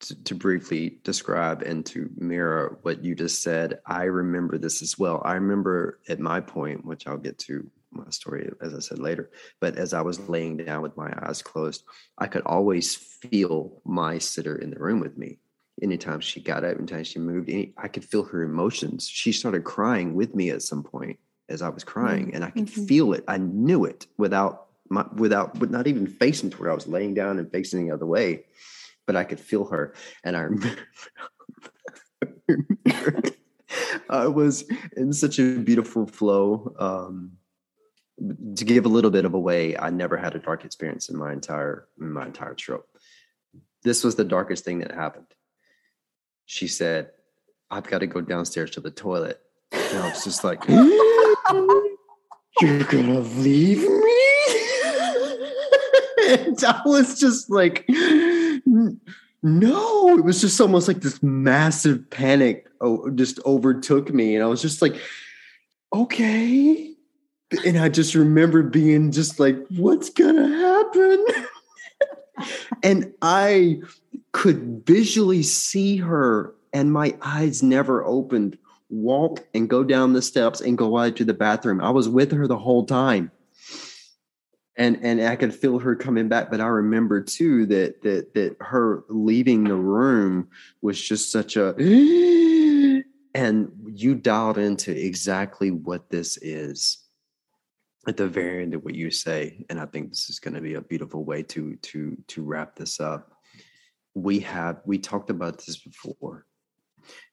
to, 0.00 0.22
to, 0.24 0.34
briefly 0.34 0.98
describe 1.04 1.62
and 1.62 1.84
to 1.86 2.10
mirror 2.16 2.78
what 2.82 3.04
you 3.04 3.14
just 3.14 3.42
said, 3.42 3.80
I 3.86 4.04
remember 4.04 4.58
this 4.58 4.82
as 4.82 4.98
well. 4.98 5.20
I 5.24 5.34
remember 5.34 6.00
at 6.08 6.18
my 6.18 6.40
point, 6.40 6.84
which 6.84 7.06
I'll 7.06 7.18
get 7.18 7.38
to 7.40 7.70
my 7.92 8.08
story, 8.10 8.50
as 8.60 8.74
I 8.74 8.78
said 8.78 8.98
later. 8.98 9.30
But 9.60 9.76
as 9.76 9.92
I 9.92 10.00
was 10.00 10.28
laying 10.28 10.56
down 10.56 10.82
with 10.82 10.96
my 10.96 11.12
eyes 11.22 11.42
closed, 11.42 11.84
I 12.18 12.26
could 12.26 12.42
always 12.42 12.94
feel 12.94 13.80
my 13.84 14.18
sitter 14.18 14.56
in 14.56 14.70
the 14.70 14.78
room 14.78 15.00
with 15.00 15.16
me. 15.18 15.38
Anytime 15.82 16.20
she 16.20 16.40
got 16.40 16.64
up, 16.64 16.76
anytime 16.76 17.04
she 17.04 17.18
moved, 17.18 17.48
any, 17.48 17.72
I 17.76 17.88
could 17.88 18.04
feel 18.04 18.24
her 18.24 18.42
emotions. 18.42 19.08
She 19.08 19.32
started 19.32 19.64
crying 19.64 20.14
with 20.14 20.34
me 20.34 20.50
at 20.50 20.62
some 20.62 20.82
point 20.82 21.18
as 21.48 21.62
I 21.62 21.68
was 21.68 21.84
crying, 21.84 22.26
mm-hmm. 22.26 22.36
and 22.36 22.44
I 22.44 22.50
could 22.50 22.66
mm-hmm. 22.66 22.86
feel 22.86 23.12
it. 23.12 23.24
I 23.26 23.38
knew 23.38 23.84
it 23.84 24.06
without 24.18 24.66
my, 24.88 25.06
without, 25.14 25.58
but 25.58 25.70
not 25.70 25.86
even 25.86 26.06
facing 26.06 26.50
to 26.50 26.56
where 26.58 26.70
I 26.70 26.74
was 26.74 26.86
laying 26.86 27.14
down 27.14 27.38
and 27.38 27.50
facing 27.50 27.86
the 27.86 27.94
other 27.94 28.06
way. 28.06 28.44
But 29.06 29.16
I 29.16 29.24
could 29.24 29.40
feel 29.40 29.64
her, 29.66 29.94
and 30.22 30.36
I 30.36 30.40
remember. 30.40 30.82
I 34.08 34.26
was 34.26 34.64
in 34.96 35.12
such 35.12 35.38
a 35.38 35.58
beautiful 35.58 36.06
flow. 36.06 36.74
Um, 36.78 37.32
to 38.56 38.64
give 38.64 38.84
a 38.84 38.88
little 38.88 39.10
bit 39.10 39.24
of 39.24 39.34
away, 39.34 39.76
I 39.76 39.90
never 39.90 40.16
had 40.16 40.34
a 40.34 40.38
dark 40.38 40.64
experience 40.64 41.08
in 41.08 41.16
my 41.16 41.32
entire 41.32 41.86
in 41.98 42.12
my 42.12 42.26
entire 42.26 42.54
trip. 42.54 42.84
This 43.82 44.04
was 44.04 44.14
the 44.16 44.24
darkest 44.24 44.64
thing 44.64 44.80
that 44.80 44.92
happened. 44.92 45.26
She 46.44 46.68
said, 46.68 47.10
"I've 47.70 47.86
got 47.86 47.98
to 47.98 48.06
go 48.06 48.20
downstairs 48.20 48.72
to 48.72 48.80
the 48.80 48.90
toilet." 48.90 49.40
And 49.72 49.98
I 49.98 50.10
was 50.10 50.22
just 50.24 50.44
like, 50.44 50.62
"You're 52.60 52.84
gonna 52.84 53.20
leave 53.20 53.88
me?" 53.88 54.28
and 56.28 56.62
I 56.64 56.82
was 56.84 57.18
just 57.18 57.50
like, 57.50 57.88
"No!" 59.42 60.18
It 60.18 60.24
was 60.24 60.42
just 60.42 60.60
almost 60.60 60.88
like 60.88 61.00
this 61.00 61.22
massive 61.22 62.10
panic 62.10 62.66
just 63.14 63.40
overtook 63.46 64.12
me, 64.12 64.34
and 64.34 64.44
I 64.44 64.46
was 64.46 64.60
just 64.60 64.82
like, 64.82 64.96
"Okay." 65.94 66.89
And 67.64 67.78
I 67.78 67.88
just 67.88 68.14
remember 68.14 68.62
being 68.62 69.10
just 69.10 69.40
like, 69.40 69.56
what's 69.76 70.10
gonna 70.10 70.48
happen? 70.48 71.26
and 72.82 73.12
I 73.22 73.80
could 74.32 74.86
visually 74.86 75.42
see 75.42 75.96
her, 75.96 76.54
and 76.72 76.92
my 76.92 77.16
eyes 77.22 77.62
never 77.62 78.04
opened, 78.04 78.56
walk 78.88 79.46
and 79.54 79.68
go 79.68 79.84
down 79.84 80.12
the 80.12 80.22
steps 80.22 80.60
and 80.60 80.78
go 80.78 80.98
out 80.98 81.16
to 81.16 81.24
the 81.24 81.34
bathroom. 81.34 81.80
I 81.80 81.90
was 81.90 82.08
with 82.08 82.32
her 82.32 82.46
the 82.46 82.58
whole 82.58 82.84
time. 82.84 83.30
And 84.76 84.98
and 85.02 85.20
I 85.20 85.36
could 85.36 85.54
feel 85.54 85.78
her 85.80 85.94
coming 85.94 86.28
back, 86.28 86.50
but 86.50 86.60
I 86.60 86.68
remember 86.68 87.20
too 87.20 87.66
that 87.66 88.00
that 88.02 88.32
that 88.34 88.56
her 88.60 89.04
leaving 89.08 89.64
the 89.64 89.74
room 89.74 90.48
was 90.80 90.98
just 91.00 91.30
such 91.30 91.56
a 91.56 91.74
and 93.34 93.70
you 93.84 94.14
dialed 94.14 94.56
into 94.56 94.96
exactly 94.96 95.70
what 95.70 96.08
this 96.08 96.38
is 96.38 96.99
at 98.08 98.16
the 98.16 98.28
very 98.28 98.62
end 98.62 98.74
of 98.74 98.84
what 98.84 98.94
you 98.94 99.10
say, 99.10 99.64
and 99.68 99.78
I 99.78 99.86
think 99.86 100.08
this 100.08 100.30
is 100.30 100.38
going 100.38 100.54
to 100.54 100.60
be 100.60 100.74
a 100.74 100.80
beautiful 100.80 101.24
way 101.24 101.42
to 101.44 101.76
to 101.76 102.16
to 102.28 102.42
wrap 102.42 102.76
this 102.76 103.00
up. 103.00 103.32
We 104.14 104.40
have 104.40 104.80
we 104.84 104.98
talked 104.98 105.30
about 105.30 105.58
this 105.58 105.78
before. 105.78 106.46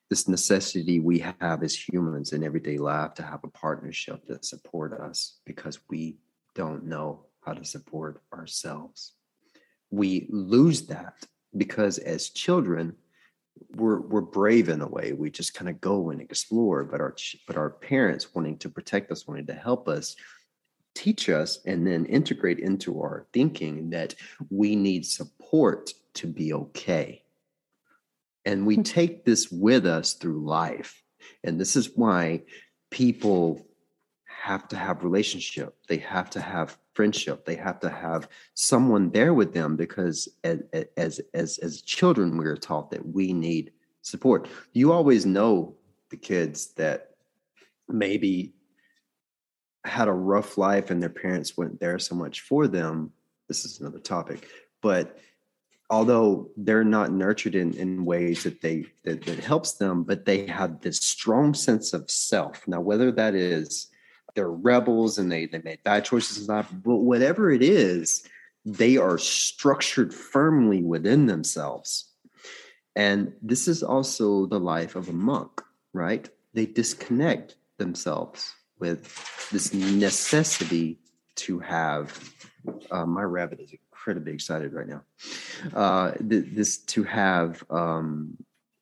This 0.09 0.27
necessity 0.27 0.99
we 0.99 1.19
have 1.19 1.63
as 1.63 1.75
humans 1.75 2.31
in 2.31 2.43
everyday 2.43 2.77
life 2.77 3.13
to 3.15 3.23
have 3.23 3.43
a 3.43 3.49
partnership 3.49 4.25
that 4.27 4.45
support 4.45 4.93
us 4.93 5.39
because 5.45 5.79
we 5.89 6.17
don't 6.55 6.85
know 6.85 7.25
how 7.45 7.53
to 7.53 7.65
support 7.65 8.21
ourselves. 8.33 9.13
We 9.89 10.27
lose 10.29 10.87
that 10.87 11.25
because 11.55 11.97
as 11.97 12.29
children, 12.29 12.95
we're 13.75 14.01
we're 14.01 14.21
brave 14.21 14.69
in 14.69 14.81
a 14.81 14.87
way. 14.87 15.13
We 15.13 15.29
just 15.29 15.53
kind 15.53 15.69
of 15.69 15.81
go 15.81 16.09
and 16.09 16.21
explore, 16.21 16.83
but 16.83 17.01
our 17.01 17.15
but 17.47 17.57
our 17.57 17.69
parents 17.69 18.33
wanting 18.35 18.57
to 18.59 18.69
protect 18.69 19.11
us, 19.11 19.27
wanting 19.27 19.47
to 19.47 19.53
help 19.53 19.87
us, 19.87 20.15
teach 20.97 21.29
us 21.29 21.59
and 21.63 21.85
then 21.85 22.05
integrate 22.05 22.57
into 22.57 22.99
our 23.01 23.27
thinking 23.31 23.91
that 23.91 24.15
we 24.49 24.75
need 24.75 25.05
support 25.05 25.93
to 26.15 26.25
be 26.25 26.53
okay. 26.53 27.21
And 28.45 28.65
we 28.65 28.75
hmm. 28.75 28.81
take 28.81 29.23
this 29.23 29.51
with 29.51 29.85
us 29.85 30.13
through 30.13 30.43
life. 30.43 31.03
And 31.43 31.59
this 31.59 31.75
is 31.75 31.95
why 31.95 32.43
people 32.89 33.67
have 34.25 34.67
to 34.69 34.75
have 34.75 35.03
relationship. 35.03 35.75
They 35.87 35.97
have 35.97 36.31
to 36.31 36.41
have 36.41 36.77
friendship. 36.93 37.45
They 37.45 37.55
have 37.55 37.79
to 37.81 37.89
have 37.89 38.27
someone 38.55 39.11
there 39.11 39.35
with 39.35 39.53
them 39.53 39.75
because 39.75 40.27
as 40.43 40.61
as 40.95 41.21
as, 41.33 41.59
as 41.59 41.81
children 41.81 42.37
we 42.37 42.45
are 42.45 42.57
taught 42.57 42.89
that 42.91 43.05
we 43.05 43.33
need 43.33 43.71
support. 44.01 44.47
You 44.73 44.93
always 44.93 45.25
know 45.25 45.75
the 46.09 46.17
kids 46.17 46.67
that 46.75 47.11
maybe 47.87 48.53
had 49.87 50.07
a 50.07 50.13
rough 50.13 50.57
life 50.57 50.91
and 50.91 51.01
their 51.01 51.09
parents 51.09 51.57
weren't 51.57 51.79
there 51.79 51.99
so 51.99 52.15
much 52.15 52.41
for 52.41 52.67
them 52.67 53.11
this 53.47 53.65
is 53.65 53.79
another 53.79 53.99
topic 53.99 54.47
but 54.81 55.17
although 55.89 56.49
they're 56.57 56.83
not 56.83 57.11
nurtured 57.11 57.55
in, 57.55 57.73
in 57.73 58.05
ways 58.05 58.43
that 58.43 58.61
they 58.61 58.85
that, 59.03 59.25
that 59.25 59.39
helps 59.39 59.73
them 59.73 60.03
but 60.03 60.25
they 60.25 60.45
have 60.45 60.81
this 60.81 60.97
strong 60.97 61.53
sense 61.53 61.93
of 61.93 62.09
self. 62.09 62.67
Now 62.67 62.81
whether 62.81 63.11
that 63.11 63.35
is 63.35 63.87
they're 64.35 64.51
rebels 64.51 65.17
and 65.17 65.31
they 65.31 65.45
they 65.45 65.59
made 65.59 65.83
bad 65.83 66.05
choices 66.05 66.41
in 66.41 66.53
life 66.53 66.67
but 66.71 66.97
whatever 66.97 67.51
it 67.51 67.63
is 67.63 68.27
they 68.65 68.97
are 68.97 69.17
structured 69.17 70.13
firmly 70.13 70.83
within 70.83 71.25
themselves. 71.25 72.11
And 72.95 73.33
this 73.41 73.67
is 73.67 73.83
also 73.83 74.45
the 74.47 74.59
life 74.59 74.95
of 74.95 75.09
a 75.09 75.13
monk 75.13 75.61
right? 75.93 76.29
They 76.53 76.65
disconnect 76.65 77.55
themselves 77.77 78.53
with 78.79 79.49
this 79.51 79.73
necessity 79.73 80.99
to 81.35 81.59
have 81.59 82.33
uh, 82.91 83.05
my 83.05 83.23
rabbit 83.23 83.59
is 83.59 83.71
incredibly 83.71 84.33
excited 84.33 84.73
right 84.73 84.87
now. 84.87 85.01
Uh, 85.73 86.11
th- 86.11 86.45
this 86.51 86.79
to 86.79 87.03
have 87.03 87.63
um, 87.69 88.37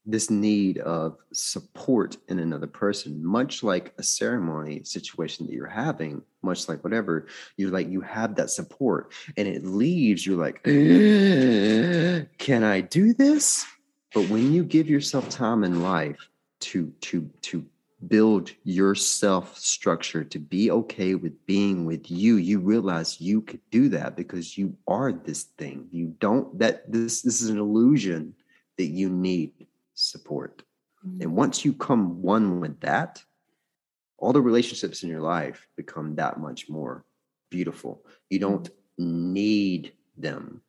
this 0.06 0.30
need 0.30 0.78
of 0.80 1.18
support 1.34 2.18
in 2.28 2.40
another 2.40 2.68
person 2.68 3.24
much 3.24 3.64
like 3.64 3.94
a 3.98 4.04
ceremony 4.04 4.84
situation 4.84 5.46
that 5.46 5.54
you're 5.54 5.68
having 5.68 6.22
much 6.44 6.70
like 6.70 6.84
whatever 6.84 7.26
you're 7.58 7.72
like 7.72 7.90
you 7.90 8.02
have 8.02 8.36
that 8.36 8.52
support 8.52 9.12
and 9.36 9.48
it 9.48 9.66
leaves 9.66 10.24
you're 10.26 10.38
like 10.38 10.62
can 12.38 12.64
i 12.64 12.82
do 12.82 13.14
this? 13.14 13.66
But 14.14 14.30
when 14.30 14.54
you 14.54 14.64
give 14.64 14.90
yourself 14.90 15.28
time 15.28 15.64
in 15.66 15.82
life 15.82 16.30
to 16.62 16.94
to 17.02 17.30
to 17.42 17.66
build 18.08 18.52
your 18.64 18.96
self 18.96 19.58
structure 19.58 20.24
to 20.24 20.40
be 20.40 20.72
okay 20.72 21.16
with 21.16 21.46
being 21.46 21.86
with 21.86 22.10
you 22.10 22.36
you 22.36 22.60
realize 22.60 23.22
you 23.22 23.42
could 23.42 23.62
do 23.72 23.90
that 23.90 24.16
because 24.16 24.58
you 24.58 24.76
are 24.88 25.12
this 25.12 25.44
thing 25.58 25.88
you 25.92 26.16
don't 26.20 26.58
that 26.60 26.92
this 26.92 27.22
this 27.22 27.42
is 27.42 27.50
an 27.50 27.60
illusion 27.60 28.34
that 28.78 28.88
you 28.88 29.10
need 29.10 29.52
support 29.94 30.64
mm-hmm. 31.06 31.22
and 31.22 31.36
once 31.36 31.64
you 31.64 31.74
come 31.74 32.22
one 32.22 32.60
with 32.60 32.80
that 32.82 33.24
all 34.18 34.34
the 34.34 34.42
relationships 34.42 35.04
in 35.04 35.10
your 35.10 35.22
life 35.22 35.68
become 35.76 36.16
that 36.16 36.40
much 36.40 36.70
more 36.70 37.06
beautiful. 37.50 38.04
You 38.30 38.40
don't 38.40 38.70
need 38.98 39.94
them. 40.18 40.62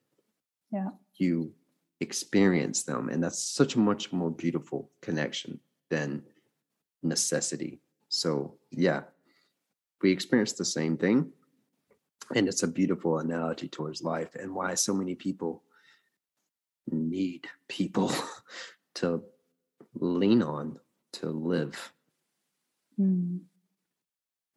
Yeah. 0.70 0.90
You 1.16 1.52
experience 2.00 2.82
them. 2.82 3.08
And 3.08 3.22
that's 3.22 3.42
such 3.42 3.74
a 3.74 3.78
much 3.78 4.12
more 4.12 4.30
beautiful 4.30 4.90
connection 5.00 5.60
than 5.90 6.22
necessity. 7.08 7.80
So, 8.08 8.54
yeah, 8.70 9.02
we 10.02 10.10
experience 10.12 10.52
the 10.52 10.64
same 10.64 10.96
thing. 10.96 11.32
And 12.34 12.48
it's 12.48 12.62
a 12.62 12.68
beautiful 12.68 13.18
analogy 13.18 13.68
towards 13.68 14.02
life 14.02 14.34
and 14.34 14.54
why 14.54 14.74
so 14.74 14.92
many 14.92 15.14
people 15.14 15.62
need 16.90 17.46
people 17.68 18.12
to 18.96 19.22
lean 19.94 20.42
on 20.42 20.78
to 21.14 21.30
live. 21.30 21.92
Mm. 22.98 23.40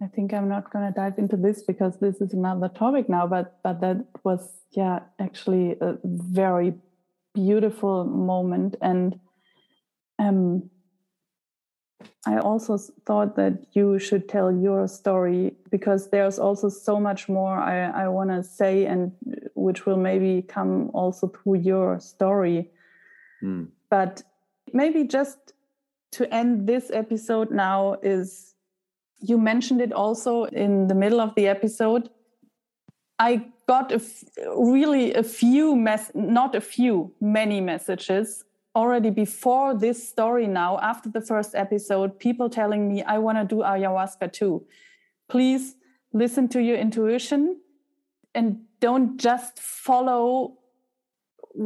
I 0.01 0.07
think 0.07 0.33
I'm 0.33 0.47
not 0.47 0.71
going 0.71 0.87
to 0.87 0.93
dive 0.97 1.17
into 1.17 1.35
this 1.35 1.61
because 1.63 1.99
this 1.99 2.21
is 2.21 2.33
another 2.33 2.69
topic 2.69 3.09
now, 3.09 3.27
but 3.27 3.59
but 3.63 3.81
that 3.81 4.05
was 4.23 4.49
yeah 4.71 4.99
actually 5.19 5.75
a 5.81 5.97
very 6.03 6.73
beautiful 7.33 8.05
moment 8.05 8.75
and 8.81 9.19
um 10.17 10.69
I 12.25 12.37
also 12.37 12.77
thought 13.05 13.35
that 13.35 13.65
you 13.73 13.99
should 13.99 14.29
tell 14.29 14.51
your 14.51 14.87
story 14.87 15.55
because 15.69 16.09
there's 16.09 16.39
also 16.39 16.69
so 16.69 16.99
much 16.99 17.29
more 17.29 17.57
I, 17.57 18.03
I 18.03 18.07
want 18.07 18.29
to 18.29 18.43
say 18.43 18.85
and 18.85 19.11
which 19.55 19.85
will 19.85 19.97
maybe 19.97 20.41
come 20.41 20.91
also 20.93 21.27
through 21.27 21.55
your 21.55 21.99
story. 21.99 22.69
Mm. 23.43 23.69
But 23.89 24.23
maybe 24.73 25.03
just 25.05 25.53
to 26.11 26.33
end 26.33 26.67
this 26.67 26.89
episode 26.91 27.51
now 27.51 27.97
is 28.01 28.55
you 29.21 29.37
mentioned 29.37 29.81
it 29.81 29.91
also 29.91 30.45
in 30.45 30.87
the 30.87 30.95
middle 30.95 31.19
of 31.19 31.35
the 31.35 31.47
episode. 31.47 32.09
I 33.17 33.47
got 33.67 33.91
a 33.91 34.01
really 34.55 35.13
a 35.13 35.23
few 35.23 35.75
mess, 35.75 36.11
not 36.13 36.55
a 36.55 36.61
few, 36.61 37.13
many 37.19 37.59
messages 37.59 38.45
already 38.79 39.09
before 39.09 39.69
this 39.85 39.97
story 40.13 40.47
now, 40.47 40.79
after 40.91 41.09
the 41.09 41.21
first 41.21 41.51
episode, 41.53 42.17
people 42.27 42.49
telling 42.49 42.87
me, 42.91 43.03
I 43.03 43.17
want 43.17 43.37
to 43.41 43.45
do 43.55 43.61
ayahuasca 43.61 44.31
too. 44.31 44.53
Please 45.27 45.75
listen 46.13 46.47
to 46.49 46.59
your 46.61 46.77
intuition 46.77 47.41
and 48.33 48.45
don't 48.79 49.17
just 49.17 49.59
follow 49.59 50.57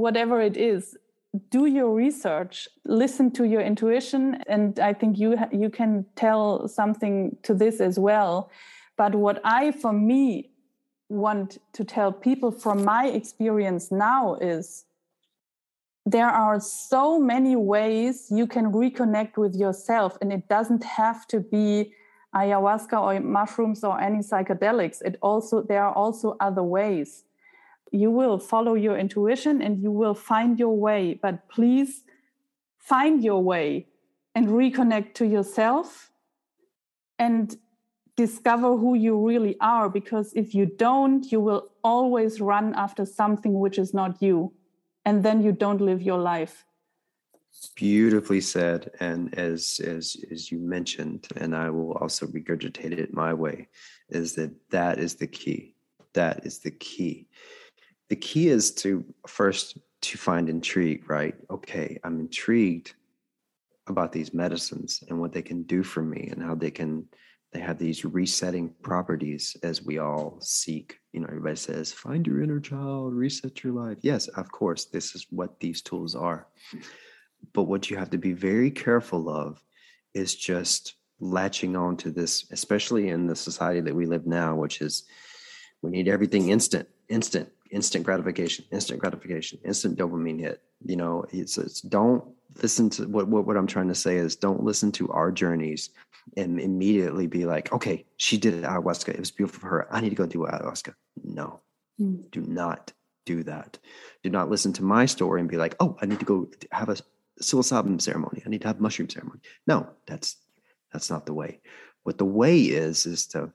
whatever 0.03 0.41
it 0.41 0.57
is 0.57 0.97
do 1.49 1.65
your 1.65 1.91
research 1.93 2.67
listen 2.85 3.31
to 3.31 3.43
your 3.43 3.61
intuition 3.61 4.21
and 4.47 4.79
i 4.79 4.93
think 4.93 5.17
you 5.17 5.35
you 5.51 5.69
can 5.69 6.05
tell 6.15 6.67
something 6.67 7.35
to 7.41 7.53
this 7.53 7.81
as 7.81 7.97
well 7.97 8.51
but 8.97 9.15
what 9.15 9.41
i 9.43 9.71
for 9.71 9.93
me 9.93 10.51
want 11.09 11.57
to 11.73 11.83
tell 11.83 12.11
people 12.11 12.51
from 12.51 12.83
my 12.85 13.07
experience 13.07 13.91
now 13.91 14.35
is 14.35 14.85
there 16.05 16.29
are 16.29 16.59
so 16.59 17.19
many 17.19 17.55
ways 17.55 18.27
you 18.29 18.45
can 18.45 18.71
reconnect 18.71 19.37
with 19.37 19.55
yourself 19.55 20.17
and 20.21 20.33
it 20.33 20.47
doesn't 20.49 20.83
have 20.83 21.25
to 21.27 21.39
be 21.39 21.93
ayahuasca 22.35 22.99
or 22.99 23.19
mushrooms 23.21 23.83
or 23.83 23.99
any 23.99 24.19
psychedelics 24.19 25.01
it 25.03 25.17
also 25.21 25.61
there 25.61 25.83
are 25.83 25.93
also 25.93 26.35
other 26.39 26.63
ways 26.63 27.23
you 27.93 28.09
will 28.09 28.39
follow 28.39 28.73
your 28.73 28.97
intuition 28.97 29.61
and 29.61 29.81
you 29.81 29.91
will 29.91 30.15
find 30.15 30.57
your 30.57 30.75
way. 30.75 31.19
But 31.21 31.47
please 31.47 32.03
find 32.79 33.23
your 33.23 33.41
way 33.41 33.87
and 34.33 34.47
reconnect 34.47 35.13
to 35.15 35.27
yourself 35.27 36.11
and 37.19 37.55
discover 38.17 38.77
who 38.77 38.95
you 38.95 39.15
really 39.25 39.55
are. 39.61 39.89
Because 39.89 40.33
if 40.33 40.55
you 40.55 40.65
don't, 40.65 41.31
you 41.31 41.39
will 41.39 41.69
always 41.83 42.41
run 42.41 42.73
after 42.73 43.05
something 43.05 43.59
which 43.59 43.77
is 43.77 43.93
not 43.93 44.21
you. 44.21 44.51
And 45.05 45.23
then 45.23 45.41
you 45.41 45.51
don't 45.51 45.81
live 45.81 46.01
your 46.01 46.19
life. 46.19 46.65
Beautifully 47.75 48.41
said. 48.41 48.91
And 48.99 49.37
as 49.37 49.79
as 49.83 50.17
as 50.31 50.51
you 50.51 50.57
mentioned, 50.59 51.27
and 51.35 51.55
I 51.55 51.69
will 51.69 51.93
also 51.93 52.25
regurgitate 52.25 52.97
it 52.97 53.13
my 53.13 53.33
way, 53.33 53.67
is 54.09 54.33
that 54.35 54.51
that 54.71 54.97
is 54.97 55.15
the 55.15 55.27
key. 55.27 55.75
That 56.13 56.45
is 56.45 56.59
the 56.59 56.71
key 56.71 57.27
the 58.13 58.15
key 58.15 58.49
is 58.49 58.71
to 58.71 59.03
first 59.25 59.77
to 60.01 60.17
find 60.19 60.47
intrigue, 60.47 61.09
right? 61.09 61.35
Okay, 61.49 61.99
I'm 62.03 62.19
intrigued 62.19 62.93
about 63.87 64.11
these 64.11 64.35
medicines 64.35 65.03
and 65.09 65.19
what 65.19 65.31
they 65.31 65.41
can 65.41 65.63
do 65.63 65.81
for 65.81 66.03
me 66.03 66.29
and 66.31 66.39
how 66.39 66.53
they 66.53 66.69
can 66.69 67.07
they 67.53 67.59
have 67.59 67.77
these 67.77 68.03
resetting 68.03 68.73
properties 68.81 69.55
as 69.63 69.83
we 69.83 69.99
all 69.99 70.37
seek. 70.41 70.99
You 71.11 71.21
know 71.21 71.27
everybody 71.27 71.55
says 71.55 71.93
find 71.93 72.25
your 72.25 72.41
inner 72.41 72.59
child 72.59 73.13
reset 73.13 73.63
your 73.63 73.73
life. 73.73 73.97
Yes 74.01 74.27
of 74.29 74.51
course 74.51 74.85
this 74.85 75.15
is 75.15 75.27
what 75.29 75.59
these 75.59 75.81
tools 75.81 76.15
are. 76.15 76.47
But 77.53 77.63
what 77.63 77.89
you 77.89 77.97
have 77.97 78.09
to 78.11 78.17
be 78.17 78.33
very 78.33 78.71
careful 78.71 79.29
of 79.29 79.61
is 80.13 80.35
just 80.35 80.95
latching 81.19 81.75
on 81.75 81.95
to 81.97 82.11
this 82.11 82.45
especially 82.51 83.09
in 83.09 83.27
the 83.27 83.35
society 83.35 83.79
that 83.81 83.95
we 83.95 84.05
live 84.05 84.25
now 84.25 84.55
which 84.55 84.81
is 84.81 85.03
we 85.81 85.91
need 85.91 86.07
everything 86.07 86.49
instant 86.49 86.87
instant 87.07 87.49
instant 87.73 88.05
gratification, 88.05 88.63
instant 88.71 88.99
gratification, 88.99 89.59
instant 89.65 89.97
dopamine 89.97 90.39
hit. 90.39 90.61
You 90.85 90.95
know, 90.95 91.25
it's, 91.31 91.57
it's 91.57 91.81
don't 91.81 92.23
listen 92.61 92.89
to 92.91 93.07
what, 93.07 93.27
what 93.27 93.45
what 93.45 93.57
I'm 93.57 93.67
trying 93.67 93.87
to 93.87 93.95
say 93.95 94.17
is 94.17 94.35
don't 94.35 94.63
listen 94.63 94.91
to 94.93 95.09
our 95.09 95.31
journeys 95.31 95.89
and 96.37 96.59
immediately 96.59 97.27
be 97.27 97.45
like, 97.45 97.71
okay, 97.73 98.05
she 98.17 98.37
did 98.37 98.63
ayahuasca. 98.63 99.09
It 99.09 99.19
was 99.19 99.31
beautiful 99.31 99.61
for 99.61 99.67
her. 99.67 99.93
I 99.93 100.01
need 100.01 100.09
to 100.09 100.15
go 100.15 100.25
do 100.25 100.39
ayahuasca. 100.39 100.93
No, 101.23 101.61
mm. 101.99 102.29
do 102.31 102.41
not 102.41 102.93
do 103.25 103.43
that. 103.43 103.79
Do 104.23 104.29
not 104.29 104.49
listen 104.49 104.73
to 104.73 104.83
my 104.83 105.05
story 105.05 105.39
and 105.39 105.49
be 105.49 105.57
like, 105.57 105.75
oh, 105.79 105.97
I 106.01 106.05
need 106.05 106.19
to 106.19 106.25
go 106.25 106.49
have 106.71 106.89
a 106.89 106.97
psilocybin 107.41 108.01
ceremony. 108.01 108.41
I 108.45 108.49
need 108.49 108.61
to 108.61 108.67
have 108.67 108.79
mushroom 108.79 109.09
ceremony. 109.09 109.41
No, 109.67 109.89
that's 110.07 110.37
that's 110.91 111.09
not 111.09 111.25
the 111.25 111.33
way. 111.33 111.59
What 112.03 112.17
the 112.17 112.25
way 112.25 112.59
is 112.59 113.05
is 113.05 113.27
to 113.27 113.51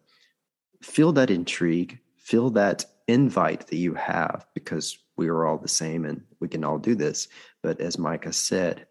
feel 0.82 1.12
that 1.12 1.30
intrigue, 1.30 1.98
feel 2.16 2.50
that 2.50 2.84
invite 3.06 3.66
that 3.68 3.76
you 3.76 3.94
have 3.94 4.46
because 4.54 4.98
we 5.16 5.28
are 5.28 5.46
all 5.46 5.58
the 5.58 5.68
same 5.68 6.04
and 6.04 6.22
we 6.40 6.48
can 6.48 6.64
all 6.64 6.78
do 6.78 6.94
this. 6.94 7.28
But 7.62 7.80
as 7.80 7.98
Micah 7.98 8.32
said, 8.32 8.86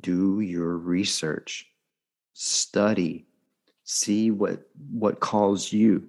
do 0.00 0.40
your 0.40 0.76
research, 0.76 1.66
study, 2.34 3.26
see 3.84 4.30
what 4.30 4.68
what 4.90 5.20
calls 5.20 5.72
you, 5.72 6.08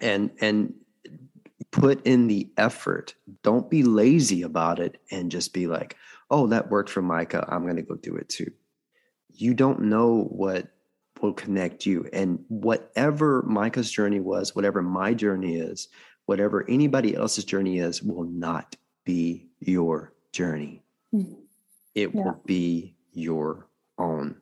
and 0.00 0.30
and 0.40 0.74
put 1.70 2.04
in 2.06 2.26
the 2.26 2.50
effort. 2.56 3.14
Don't 3.42 3.70
be 3.70 3.82
lazy 3.82 4.42
about 4.42 4.80
it 4.80 5.00
and 5.10 5.30
just 5.30 5.52
be 5.52 5.66
like, 5.66 5.96
oh, 6.30 6.46
that 6.48 6.70
worked 6.70 6.90
for 6.90 7.02
Micah. 7.02 7.46
I'm 7.48 7.62
going 7.62 7.76
to 7.76 7.82
go 7.82 7.94
do 7.94 8.16
it 8.16 8.28
too. 8.28 8.50
You 9.28 9.54
don't 9.54 9.82
know 9.82 10.24
what 10.30 10.68
will 11.22 11.32
connect 11.32 11.86
you. 11.86 12.08
And 12.12 12.44
whatever 12.48 13.42
Micah's 13.42 13.90
journey 13.90 14.20
was, 14.20 14.54
whatever 14.56 14.82
my 14.82 15.14
journey 15.14 15.56
is, 15.56 15.88
whatever 16.26 16.68
anybody 16.68 17.14
else's 17.14 17.44
journey 17.44 17.78
is 17.78 18.02
will 18.02 18.24
not 18.24 18.76
be 19.04 19.48
your 19.60 20.12
journey. 20.32 20.82
Mm-hmm. 21.14 21.39
It 21.94 22.14
yeah. 22.14 22.24
will 22.24 22.40
be 22.44 22.94
your 23.12 23.66
own. 23.98 24.36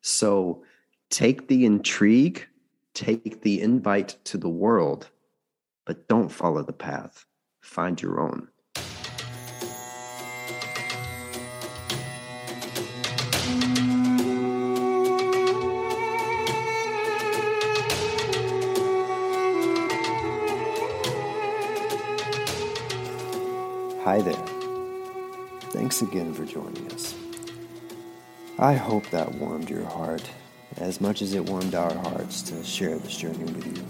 So 0.00 0.64
take 1.10 1.48
the 1.48 1.64
intrigue, 1.64 2.46
take 2.94 3.42
the 3.42 3.60
invite 3.60 4.16
to 4.24 4.38
the 4.38 4.48
world, 4.48 5.10
but 5.84 6.08
don't 6.08 6.30
follow 6.30 6.62
the 6.62 6.72
path. 6.72 7.26
Find 7.60 8.00
your 8.00 8.20
own. 8.20 8.48
Hi 24.04 24.20
there. 24.20 24.53
Thanks 25.84 26.00
again 26.00 26.32
for 26.32 26.46
joining 26.46 26.90
us. 26.92 27.14
I 28.58 28.72
hope 28.72 29.06
that 29.10 29.34
warmed 29.34 29.68
your 29.68 29.84
heart 29.84 30.26
as 30.78 30.98
much 30.98 31.20
as 31.20 31.34
it 31.34 31.44
warmed 31.44 31.74
our 31.74 31.92
hearts 31.94 32.40
to 32.44 32.64
share 32.64 32.98
this 32.98 33.18
journey 33.18 33.44
with 33.44 33.66
you. 33.66 33.84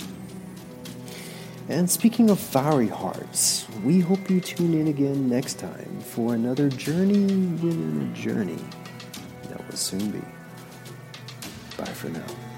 And 1.68 1.88
speaking 1.88 2.30
of 2.30 2.40
fiery 2.40 2.88
hearts, 2.88 3.68
we 3.84 4.00
hope 4.00 4.28
you 4.28 4.40
tune 4.40 4.74
in 4.74 4.88
again 4.88 5.28
next 5.28 5.60
time 5.60 6.00
for 6.00 6.34
another 6.34 6.68
journey 6.68 7.26
within 7.62 8.10
a 8.12 8.16
journey 8.16 8.64
that 9.48 9.64
will 9.64 9.76
soon 9.76 10.10
be. 10.10 10.22
Bye 11.78 11.84
for 11.84 12.08
now. 12.08 12.53